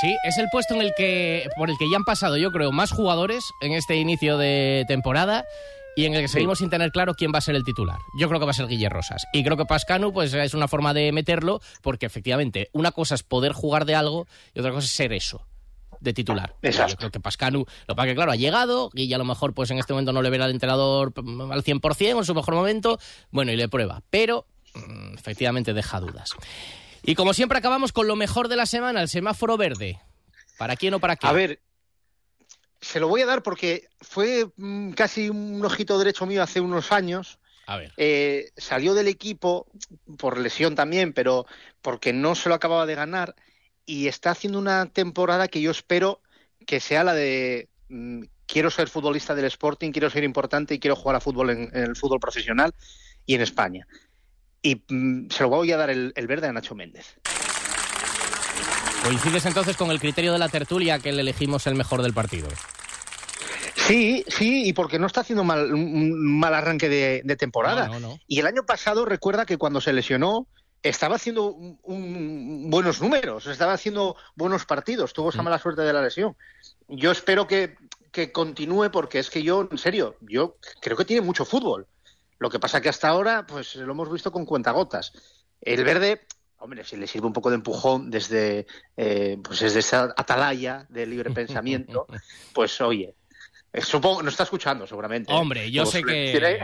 Sí, 0.01 0.17
es 0.25 0.39
el 0.39 0.47
puesto 0.51 0.75
en 0.75 0.81
el 0.81 0.93
que 0.97 1.47
por 1.57 1.71
el 1.71 1.77
que 1.79 1.89
ya 1.91 1.97
han 1.99 2.05
pasado, 2.05 2.37
yo 2.37 2.51
creo, 2.51 2.73
más 2.73 2.91
jugadores 2.91 3.45
en 3.61 3.73
este 3.75 3.95
inicio 3.97 4.39
de 4.39 4.85
temporada 4.89 5.45
y 5.97 6.05
en 6.05 6.15
el 6.15 6.23
que 6.23 6.29
seguimos 6.29 6.59
sin 6.59 6.71
tener 6.71 6.91
claro 6.91 7.15
quién 7.15 7.33
va 7.33 7.39
a 7.39 7.43
ser 7.43 7.55
el 7.55 7.65
titular. 7.65 7.99
Yo 8.19 8.29
creo 8.29 8.41
que 8.41 8.47
va 8.47 8.51
a 8.51 8.55
ser 8.55 8.67
Guille 8.67 8.89
Rosas. 8.89 9.25
Y 9.33 9.45
creo 9.45 9.57
que 9.57 9.65
Pascanu 9.65 10.13
pues 10.13 10.33
es 10.35 10.55
una 10.55 10.69
forma 10.69 10.95
de 10.95 11.13
meterlo 11.13 11.61
porque 11.83 12.07
efectivamente 12.07 12.69
una 12.73 12.93
cosa 12.93 13.15
es 13.15 13.23
poder 13.23 13.53
jugar 13.53 13.85
de 13.85 13.95
algo 13.95 14.27
y 14.55 14.61
otra 14.61 14.73
cosa 14.73 14.87
es 14.87 14.93
ser 14.93 15.13
eso 15.13 15.47
de 16.01 16.13
titular. 16.13 16.55
Exacto. 16.63 16.93
Yo 16.93 16.97
creo 16.99 17.11
que 17.11 17.21
Pascanu, 17.21 17.65
lo 17.87 17.97
pasa 17.97 18.09
que 18.09 18.15
claro, 18.15 18.33
ha 18.33 18.37
llegado, 18.37 18.91
Guille 18.93 19.15
a 19.15 19.19
lo 19.19 19.25
mejor 19.25 19.55
pues 19.55 19.71
en 19.71 19.79
este 19.79 19.93
momento 19.93 20.13
no 20.13 20.23
le 20.23 20.31
verá 20.31 20.45
al 20.45 20.51
entrenador 20.51 21.13
mm, 21.21 21.53
al 21.53 21.65
100% 21.65 22.15
o 22.15 22.19
en 22.19 22.25
su 22.25 22.35
mejor 22.35 22.55
momento, 22.55 22.99
bueno, 23.31 23.53
y 23.53 23.57
le 23.57 23.69
prueba, 23.69 24.03
pero 24.11 24.47
mm, 24.75 25.15
efectivamente 25.15 25.73
deja 25.73 26.01
dudas. 26.01 26.31
Y 27.03 27.15
como 27.15 27.35
siempre 27.35 27.59
acabamos 27.59 27.93
con 27.93 28.07
lo 28.07 28.17
mejor 28.17 28.49
de 28.49 28.57
la 28.57 28.67
semana, 28.67 29.03
el 29.03 29.09
semáforo 29.09 29.57
verde. 29.57 30.01
¿Para 30.59 30.77
quién 30.77 30.95
o 30.95 31.01
para 31.01 31.17
quién? 31.17 31.31
A 31.31 31.33
ver, 31.33 31.61
se 32.85 33.01
lo 33.01 33.09
voy 33.09 33.23
a 33.23 33.27
dar 33.27 33.43
porque 33.43 33.89
fue 34.01 34.47
mm, 34.57 34.93
casi 34.93 35.31
un 35.31 35.65
ojito 35.65 35.99
derecho 35.99 36.27
mío 36.27 36.43
hace 36.43 36.61
unos 36.61 36.93
años. 36.93 37.39
A 37.67 37.79
ver. 37.79 37.93
Eh, 37.97 38.51
salió 38.57 38.93
del 38.93 39.09
equipo 39.09 39.67
por 40.19 40.39
lesión 40.39 40.75
también, 40.75 41.15
pero 41.15 41.47
porque 41.81 42.13
no 42.13 42.35
se 42.35 42.51
lo 42.51 42.55
acababa 42.55 42.85
de 42.85 42.95
ganar 42.95 43.35
y 43.87 44.07
está 44.07 44.31
haciendo 44.31 44.59
una 44.59 44.87
temporada 44.87 45.49
que 45.49 45.63
yo 45.63 45.71
espero 45.71 46.21
que 46.67 46.79
sea 46.79 47.05
la 47.05 47.15
de 47.15 47.69
mm, 47.89 48.25
quiero 48.47 48.71
ser 48.71 48.89
futbolista 48.89 49.35
del 49.35 49.47
Sporting, 49.47 49.91
quiero 49.91 50.11
ser 50.11 50.25
importante 50.25 50.75
y 50.75 50.79
quiero 50.79 50.97
jugar 50.97 51.17
a 51.17 51.21
fútbol 51.21 51.51
en, 51.51 51.71
en 51.73 51.85
el 51.85 51.97
fútbol 51.97 52.21
profesional 52.21 52.75
y 53.25 53.35
en 53.35 53.41
España. 53.41 53.87
Y 54.63 54.83
mm, 54.89 55.31
se 55.31 55.43
lo 55.43 55.49
voy 55.49 55.73
a 55.73 55.79
dar 55.79 55.89
el, 55.89 56.13
el 56.17 56.27
verde 56.27 56.49
a 56.49 56.53
Nacho 56.53 56.75
Méndez. 56.75 57.17
¿Coincides 59.03 59.45
entonces 59.45 59.77
con 59.77 59.91
el 59.91 60.01
criterio 60.01 60.33
de 60.33 60.39
la 60.39 60.49
tertulia 60.49 60.99
que 60.99 61.13
le 61.13 61.21
elegimos 61.21 61.67
el 61.67 61.75
mejor 61.75 62.03
del 62.03 62.15
partido? 62.15 62.49
Sí, 63.87 64.25
sí, 64.29 64.67
y 64.69 64.73
porque 64.73 64.99
no 64.99 65.07
está 65.07 65.21
haciendo 65.21 65.45
mal, 65.45 65.73
un 65.73 66.39
mal 66.39 66.55
arranque 66.55 66.89
de, 66.89 67.23
de 67.25 67.37
temporada. 67.37 67.87
No, 67.89 68.01
no, 68.01 68.09
no. 68.09 68.19
Y 68.27 68.41
el 68.41 68.47
año 68.47 68.65
pasado 68.65 69.05
recuerda 69.05 69.45
que 69.47 69.59
cuando 69.59 69.81
se 69.81 69.93
lesionó 69.93 70.47
estaba 70.83 71.17
haciendo 71.17 71.53
un- 71.53 71.79
un- 71.83 72.71
buenos 72.71 73.01
números, 73.01 73.47
estaba 73.47 73.73
haciendo 73.73 74.17
buenos 74.37 74.67
partidos, 74.67 75.13
tuvo 75.13 75.31
esa 75.31 75.43
mala 75.43 75.59
suerte 75.59 75.83
de 75.83 75.93
la 75.93 76.03
lesión. 76.03 76.37
Yo 76.89 77.11
espero 77.11 77.47
que, 77.47 77.77
que 78.13 78.33
continúe 78.33 78.91
porque 78.91 79.19
es 79.19 79.31
que 79.31 79.43
yo, 79.43 79.67
en 79.71 79.79
serio, 79.79 80.17
yo 80.21 80.57
creo 80.81 80.97
que 80.97 81.05
tiene 81.07 81.23
mucho 81.23 81.45
fútbol. 81.45 81.87
Lo 82.39 82.51
que 82.51 82.59
pasa 82.61 82.81
que 82.81 82.89
hasta 82.91 83.09
ahora, 83.09 83.47
pues 83.47 83.77
lo 83.77 83.93
hemos 83.93 84.13
visto 84.13 84.31
con 84.31 84.45
cuentagotas. 84.45 85.13
El 85.61 85.83
verde, 85.85 86.27
hombre, 86.59 86.85
si 86.85 86.97
le 86.97 87.07
sirve 87.07 87.27
un 87.27 87.33
poco 87.33 87.49
de 87.49 87.57
empujón 87.57 88.11
desde, 88.11 88.67
eh, 88.97 89.39
pues 89.43 89.61
desde 89.61 89.79
esa 89.81 90.13
atalaya 90.17 90.85
de 90.91 91.07
libre 91.07 91.31
pensamiento, 91.35 92.07
pues 92.53 92.79
oye, 92.83 93.15
supongo, 93.83 94.23
no 94.23 94.29
está 94.29 94.45
escuchando 94.45 94.87
seguramente. 94.87 95.33
¿eh? 95.33 95.37
Hombre, 95.37 95.71
yo 95.71 95.87
sé 95.87 96.03
que 96.03 96.37
¿eh? 96.37 96.59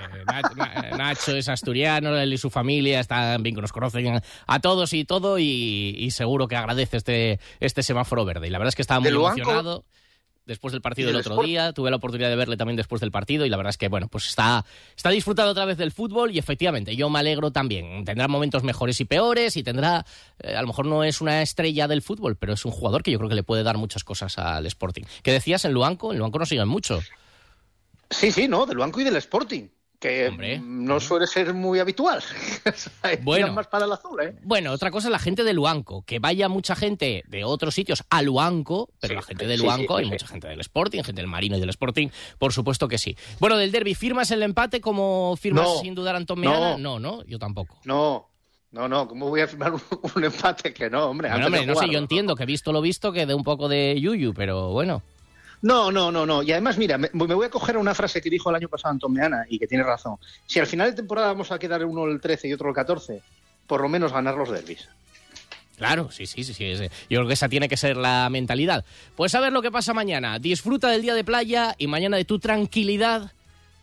Nacho 0.97 1.37
es 1.37 1.49
asturiano, 1.49 2.17
él 2.17 2.33
y 2.33 2.39
su 2.39 2.51
familia 2.51 3.01
están 3.01 3.43
bien 3.43 3.55
que 3.55 3.63
nos 3.63 3.73
conocen 3.73 4.21
a 4.47 4.61
todos 4.61 4.93
y 4.93 5.05
todo 5.05 5.39
y, 5.39 5.95
y 5.99 6.11
seguro 6.11 6.49
que 6.49 6.57
agradece 6.57 6.97
este, 6.97 7.41
este 7.61 7.83
semáforo 7.83 8.25
verde. 8.25 8.47
Y 8.47 8.51
la 8.51 8.59
verdad 8.59 8.71
es 8.71 8.77
que 8.77 8.83
estaba 8.83 9.01
muy 9.01 9.11
emocionado 9.11 9.85
después 10.51 10.73
del 10.73 10.83
partido 10.83 11.07
del 11.07 11.17
otro 11.17 11.35
Sport. 11.35 11.49
día. 11.49 11.73
Tuve 11.73 11.91
la 11.91 11.97
oportunidad 11.97 12.29
de 12.29 12.37
verle 12.37 12.57
también 12.57 12.77
después 12.77 13.01
del 13.01 13.13
partido 13.13 13.47
y 13.47 13.49
la 13.49 13.57
verdad 13.57 13.71
es 13.71 13.79
que, 13.79 13.89
bueno, 13.89 14.09
pues 14.09 14.27
está, 14.27 14.65
está 14.97 15.09
disfrutando 15.11 15.53
otra 15.53 15.65
vez 15.65 15.79
del 15.79 15.93
fútbol 15.93 16.33
y 16.33 16.39
efectivamente 16.39 16.97
yo 16.97 17.09
me 17.09 17.21
alegro 17.21 17.53
también. 17.53 18.05
Tendrá 18.05 18.27
momentos 18.29 18.65
mejores 18.65 19.01
y 19.01 19.05
peores 19.05 19.57
y 19.57 19.63
tendrá, 19.63 20.05
eh, 20.43 20.57
a 20.57 20.61
lo 20.61 20.67
mejor 20.67 20.87
no 20.87 21.05
es 21.05 21.21
una 21.21 21.41
estrella 21.41 21.87
del 21.87 22.03
fútbol, 22.03 22.37
pero 22.37 22.53
es 22.53 22.65
un 22.65 22.73
jugador 22.73 23.03
que 23.03 23.13
yo 23.13 23.19
creo 23.19 23.29
que 23.29 23.37
le 23.37 23.45
puede 23.45 23.63
dar 23.63 23.79
muchas 23.79 24.03
cosas 24.03 24.37
al 24.39 24.67
Sporting. 24.67 25.05
¿Qué 25.23 25.33
decías 25.33 25.65
en 25.65 25.73
Luanco? 25.73 26.13
En 26.13 26.19
Luanco 26.19 26.39
no 26.41 26.47
siguen 26.47 26.69
mucho. 26.69 27.01
Sí, 28.11 28.33
sí, 28.33 28.49
no, 28.49 28.67
del 28.67 28.79
Banco 28.79 29.01
y 29.01 29.05
del 29.05 29.17
Sporting, 29.17 29.69
que 30.01 30.61
no 30.65 30.99
suele 30.99 31.27
ser 31.27 31.55
muy 31.55 31.79
habitual. 31.79 32.23
Bueno. 33.03 33.21
Bueno. 33.23 33.53
más 33.53 33.67
para 33.67 33.85
el 33.85 33.93
azul, 33.93 34.21
¿eh? 34.21 34.35
Bueno, 34.43 34.73
otra 34.73 34.91
cosa 34.91 35.09
es 35.09 35.13
la 35.13 35.19
gente 35.19 35.45
de 35.45 35.53
Luanco, 35.53 36.03
que 36.03 36.19
vaya 36.19 36.49
mucha 36.49 36.75
gente 36.75 37.23
de 37.29 37.45
otros 37.45 37.75
sitios 37.75 38.05
a 38.09 38.23
Luanco, 38.23 38.91
pero 39.01 39.15
la 39.15 39.23
gente 39.23 39.47
de 39.47 39.59
Luanco, 39.59 39.99
sí, 39.99 40.05
hay 40.05 40.11
mucha 40.11 40.27
gente 40.27 40.49
del 40.49 40.61
Sporting, 40.61 41.03
gente 41.03 41.21
del 41.21 41.27
Marino 41.27 41.57
y 41.57 41.61
del 41.61 41.71
Sporting, 41.71 42.09
por 42.39 42.53
supuesto 42.53 42.89
que 42.89 42.99
sí. 42.99 43.17
Bueno, 43.39 43.57
del 43.57 43.73
derby, 43.73 43.95
¿firmas 43.95 44.31
el 44.31 44.43
empate 44.43 44.81
como 44.81 45.37
firmas 45.37 45.65
No, 45.65 45.81
sin 45.81 45.95
dudar 45.95 46.17
Antón 46.17 46.41
no. 46.41 46.51
Meana? 46.51 46.79
No, 46.79 46.99
no, 46.99 47.23
yo 47.25 47.39
tampoco. 47.39 47.79
No, 47.85 48.29
no, 48.71 48.89
no, 48.89 49.07
¿cómo 49.09 49.29
voy 49.29 49.41
a 49.41 49.49
firmar 49.49 49.75
un, 49.75 49.83
un 50.15 50.25
empate 50.25 50.73
que 50.73 50.89
no, 50.89 51.07
hombre? 51.07 51.29
Bueno, 51.31 51.47
hombre, 51.47 51.67
no 51.67 51.75
sé, 51.75 51.89
yo 51.89 51.99
entiendo 51.99 52.37
que 52.37 52.47
visto 52.47 52.73
lo 52.73 52.81
visto 52.81 53.13
que 53.13 53.27
de 53.27 53.35
un 53.35 53.45
poco 53.45 53.69
de 53.69 53.99
yuyu, 54.01 54.33
pero 54.33 54.71
bueno. 54.71 55.03
No, 55.63 55.93
no, 55.93 56.11
no, 56.11 56.25
no. 56.25 56.43
Y 56.43 56.53
además, 56.53 56.79
mira, 56.79 56.97
me, 56.97 57.09
voy 57.13 57.47
a 57.47 57.51
coger 57.51 57.77
una 57.77 57.95
frase 57.95 58.21
que 58.21 58.31
dijo 58.31 58.51
el 58.51 58.57
año 58.57 58.69
pasado 58.69 58.93
Antón 58.93 59.13
Meana 59.13 59.45
y 59.49 59.59
que 59.59 59.67
tiene 59.67 59.85
razón. 59.85 60.17
Si 60.47 60.59
al 60.59 60.67
final 60.67 60.91
de 60.91 60.97
temporada 60.97 61.29
vamos 61.29 61.53
a 61.53 61.59
quedar 61.59 61.85
uno 61.85 62.07
el 62.07 62.21
13 62.21 62.49
y 62.49 62.53
otro 62.53 62.69
el 62.69 62.75
14, 62.75 63.23
por 63.67 63.83
lo 63.83 63.89
menos 63.89 64.13
ganar 64.13 64.37
los 64.37 64.51
derbis. 64.51 64.89
Claro, 65.77 66.11
sí, 66.11 66.27
sí, 66.27 66.45
sí, 66.45 66.55
sí. 66.55 66.75
Yo 67.09 67.19
creo 67.19 67.27
que 67.27 67.33
esa 67.33 67.49
tiene 67.49 67.69
que 67.69 67.77
ser 67.77 67.97
la 67.97 68.29
mentalidad. 68.31 68.85
Pues 69.17 69.35
a 69.35 69.41
ver 69.41 69.53
lo 69.53 69.63
que 69.63 69.71
pasa 69.71 69.95
mañana. 69.95 70.39
Disfruta 70.39 70.91
del 70.91 71.03
día 71.03 71.15
de 71.15 71.25
playa 71.25 71.75
y 71.79 71.87
mañana 71.87 72.19
de 72.19 72.27
tu 72.27 72.39
tranquilidad, 72.39 73.33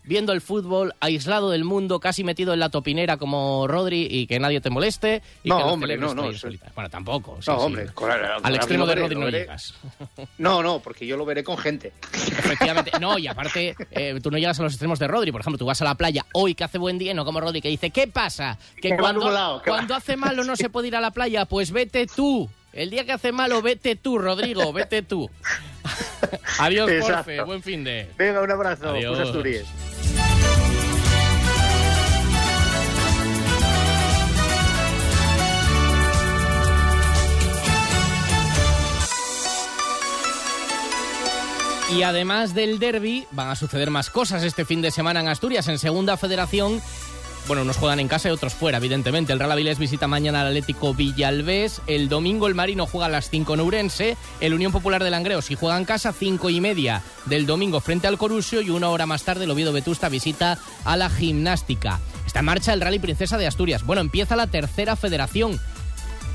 viendo 0.07 0.33
el 0.33 0.41
fútbol, 0.41 0.95
aislado 0.99 1.51
del 1.51 1.63
mundo, 1.63 1.99
casi 1.99 2.23
metido 2.23 2.53
en 2.53 2.59
la 2.59 2.69
topinera 2.69 3.17
como 3.17 3.67
Rodri 3.67 4.07
y 4.09 4.25
que 4.25 4.39
nadie 4.39 4.59
te 4.61 4.69
moleste. 4.71 5.21
Y 5.43 5.49
No, 5.49 5.57
que 5.57 5.63
hombre, 5.65 5.97
no, 5.97 6.15
no, 6.15 6.29
eso-. 6.31 6.47
Bueno, 6.73 6.89
tampoco. 6.89 7.37
sí, 7.41 7.51
no, 7.51 7.59
sí. 7.59 7.65
hombre, 7.65 7.85
con- 7.93 8.09
con- 8.09 8.19
Al 8.43 8.55
extremo 8.55 8.85
de 8.85 8.95
veré, 8.95 9.01
Rodri 9.01 9.15
no 9.19 9.29
llegas. 9.29 9.75
No, 10.39 10.63
no, 10.63 10.79
porque 10.79 11.05
yo 11.05 11.17
lo 11.17 11.25
veré 11.25 11.43
con 11.43 11.57
gente. 11.57 11.91
Efectivamente. 12.13 12.91
No, 12.99 13.17
y 13.17 13.27
aparte, 13.27 13.75
eh, 13.91 14.19
tú 14.23 14.31
no 14.31 14.37
llegas 14.37 14.59
a 14.59 14.63
los 14.63 14.73
extremos 14.73 14.97
de 14.99 15.07
Rodri. 15.07 15.31
Por 15.31 15.41
ejemplo, 15.41 15.57
tú 15.57 15.65
vas 15.65 15.81
a 15.81 15.85
la 15.85 15.95
playa 15.95 16.25
hoy 16.33 16.55
que 16.55 16.63
hace 16.63 16.77
buen 16.77 16.97
día, 16.97 17.13
no 17.13 17.25
como 17.25 17.39
Rodri 17.41 17.61
que 17.61 17.69
dice, 17.69 17.89
¿qué 17.89 18.07
pasa? 18.07 18.57
Que 18.81 18.95
cuando, 18.97 19.61
que 19.63 19.69
cuando 19.69 19.93
hace 19.95 20.15
malo 20.15 20.43
no 20.43 20.55
se 20.55 20.69
puede 20.71 20.87
ir 20.87 20.95
a 20.95 21.01
la 21.01 21.11
playa, 21.11 21.45
pues 21.45 21.71
vete 21.71 22.07
tú. 22.07 22.49
El 22.73 22.89
día 22.91 23.05
que 23.05 23.11
hace 23.11 23.31
malo, 23.31 23.61
vete 23.61 23.95
tú, 23.95 24.19
Rodrigo, 24.19 24.71
vete 24.71 25.01
tú. 25.01 25.29
Adiós. 26.59 26.89
Porfe, 27.01 27.41
buen 27.41 27.63
fin 27.63 27.83
de. 27.83 28.07
Venga, 28.17 28.41
un 28.41 28.51
abrazo. 28.51 28.89
Adiós. 28.89 29.17
Pues 29.31 29.86
Y 41.89 42.03
además 42.03 42.53
del 42.53 42.79
derby, 42.79 43.25
van 43.31 43.49
a 43.49 43.55
suceder 43.55 43.89
más 43.91 44.09
cosas 44.09 44.43
este 44.43 44.65
fin 44.65 44.81
de 44.81 44.91
semana 44.91 45.21
en 45.21 45.29
Asturias. 45.29 45.69
En 45.69 45.79
Segunda 45.79 46.17
Federación, 46.17 46.81
bueno, 47.47 47.61
unos 47.61 47.77
juegan 47.77 48.01
en 48.01 48.09
casa 48.09 48.27
y 48.27 48.31
otros 48.33 48.53
fuera, 48.53 48.77
evidentemente. 48.77 49.31
El 49.31 49.39
Real 49.39 49.53
Avilés 49.53 49.79
visita 49.79 50.05
mañana 50.05 50.41
al 50.41 50.47
Atlético 50.47 50.93
Villalbés. 50.93 51.81
El 51.87 52.09
domingo 52.09 52.47
el 52.47 52.55
Marino 52.55 52.87
juega 52.87 53.05
a 53.05 53.09
las 53.09 53.29
5 53.29 53.53
en 53.53 53.59
Ourense. 53.61 54.17
El 54.41 54.53
Unión 54.53 54.73
Popular 54.73 55.01
de 55.01 55.09
Langreo, 55.09 55.41
si 55.41 55.55
juega 55.55 55.77
en 55.77 55.85
casa, 55.85 56.11
5 56.11 56.49
y 56.49 56.59
media 56.59 57.03
del 57.25 57.45
domingo 57.45 57.79
frente 57.79 58.07
al 58.07 58.17
Corusio. 58.17 58.61
Y 58.61 58.69
una 58.69 58.89
hora 58.89 59.05
más 59.05 59.23
tarde 59.23 59.45
el 59.45 59.51
Oviedo 59.51 59.71
Vetusta 59.71 60.09
visita 60.09 60.59
a 60.83 60.97
la 60.97 61.09
Gimnástica. 61.09 62.01
Está 62.25 62.39
en 62.39 62.45
marcha 62.45 62.73
el 62.73 62.81
Rally 62.81 62.99
Princesa 62.99 63.37
de 63.37 63.47
Asturias. 63.47 63.85
Bueno, 63.85 64.01
empieza 64.01 64.35
la 64.35 64.47
tercera 64.47 64.97
federación. 64.97 65.57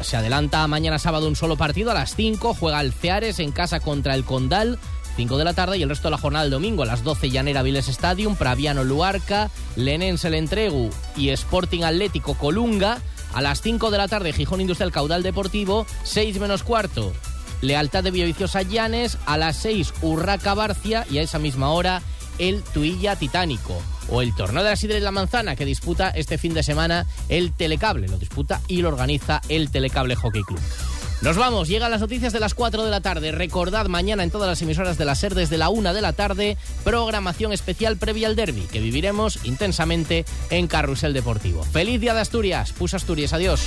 Se 0.00 0.16
adelanta 0.16 0.66
mañana 0.66 0.98
sábado 0.98 1.28
un 1.28 1.36
solo 1.36 1.56
partido 1.56 1.90
a 1.90 1.94
las 1.94 2.16
5. 2.16 2.54
Juega 2.54 2.80
el 2.80 2.94
Ceares 2.94 3.38
en 3.38 3.52
casa 3.52 3.80
contra 3.80 4.14
el 4.14 4.24
Condal. 4.24 4.78
5 5.16 5.38
de 5.38 5.44
la 5.44 5.54
tarde 5.54 5.78
y 5.78 5.82
el 5.82 5.88
resto 5.88 6.08
de 6.08 6.12
la 6.12 6.18
jornada 6.18 6.44
el 6.44 6.50
domingo 6.50 6.82
a 6.82 6.86
las 6.86 7.04
12 7.04 7.30
Llanera 7.30 7.62
Viles 7.62 7.88
Stadium, 7.88 8.36
Praviano 8.36 8.84
Luarca, 8.84 9.50
Lenense 9.76 10.28
El 10.28 10.34
Entregu 10.34 10.90
y 11.16 11.30
Sporting 11.30 11.82
Atlético 11.82 12.34
Colunga. 12.34 12.98
A 13.34 13.40
las 13.40 13.62
5 13.62 13.90
de 13.90 13.98
la 13.98 14.08
tarde 14.08 14.34
Gijón 14.34 14.60
Industrial 14.60 14.92
Caudal 14.92 15.22
Deportivo, 15.22 15.86
6 16.04 16.38
menos 16.38 16.62
cuarto 16.62 17.12
Lealtad 17.62 18.04
de 18.04 18.10
Villaviciosa 18.10 18.62
Llanes, 18.62 19.16
a 19.24 19.38
las 19.38 19.56
6 19.56 19.94
Urraca 20.02 20.52
Barcia 20.52 21.06
y 21.10 21.18
a 21.18 21.22
esa 21.22 21.38
misma 21.38 21.70
hora 21.70 22.02
el 22.38 22.62
Tuilla 22.62 23.16
Titánico 23.16 23.80
o 24.08 24.20
el 24.20 24.34
Torneo 24.34 24.64
de 24.64 24.70
la 24.70 24.76
Sidra 24.76 24.98
y 24.98 25.00
la 25.00 25.12
Manzana 25.12 25.56
que 25.56 25.64
disputa 25.64 26.10
este 26.10 26.38
fin 26.38 26.54
de 26.54 26.62
semana 26.62 27.06
el 27.28 27.52
Telecable. 27.52 28.08
Lo 28.08 28.18
disputa 28.18 28.60
y 28.66 28.82
lo 28.82 28.88
organiza 28.88 29.40
el 29.48 29.70
Telecable 29.70 30.16
Hockey 30.16 30.42
Club. 30.42 30.60
Nos 31.22 31.36
vamos, 31.36 31.68
llegan 31.68 31.92
las 31.92 32.00
noticias 32.00 32.32
de 32.32 32.40
las 32.40 32.52
4 32.52 32.84
de 32.84 32.90
la 32.90 33.00
tarde. 33.00 33.30
Recordad 33.30 33.86
mañana 33.86 34.24
en 34.24 34.32
todas 34.32 34.48
las 34.48 34.60
emisoras 34.60 34.98
de 34.98 35.04
la 35.04 35.14
SER 35.14 35.36
desde 35.36 35.56
la 35.56 35.68
1 35.68 35.94
de 35.94 36.00
la 36.00 36.12
tarde, 36.12 36.56
programación 36.82 37.52
especial 37.52 37.96
previa 37.96 38.26
al 38.26 38.34
derby 38.34 38.62
que 38.62 38.80
viviremos 38.80 39.38
intensamente 39.44 40.24
en 40.50 40.66
Carrusel 40.66 41.12
Deportivo. 41.12 41.62
Feliz 41.62 42.00
Día 42.00 42.14
de 42.14 42.22
Asturias, 42.22 42.72
Pus 42.72 42.94
Asturias, 42.94 43.32
adiós. 43.32 43.62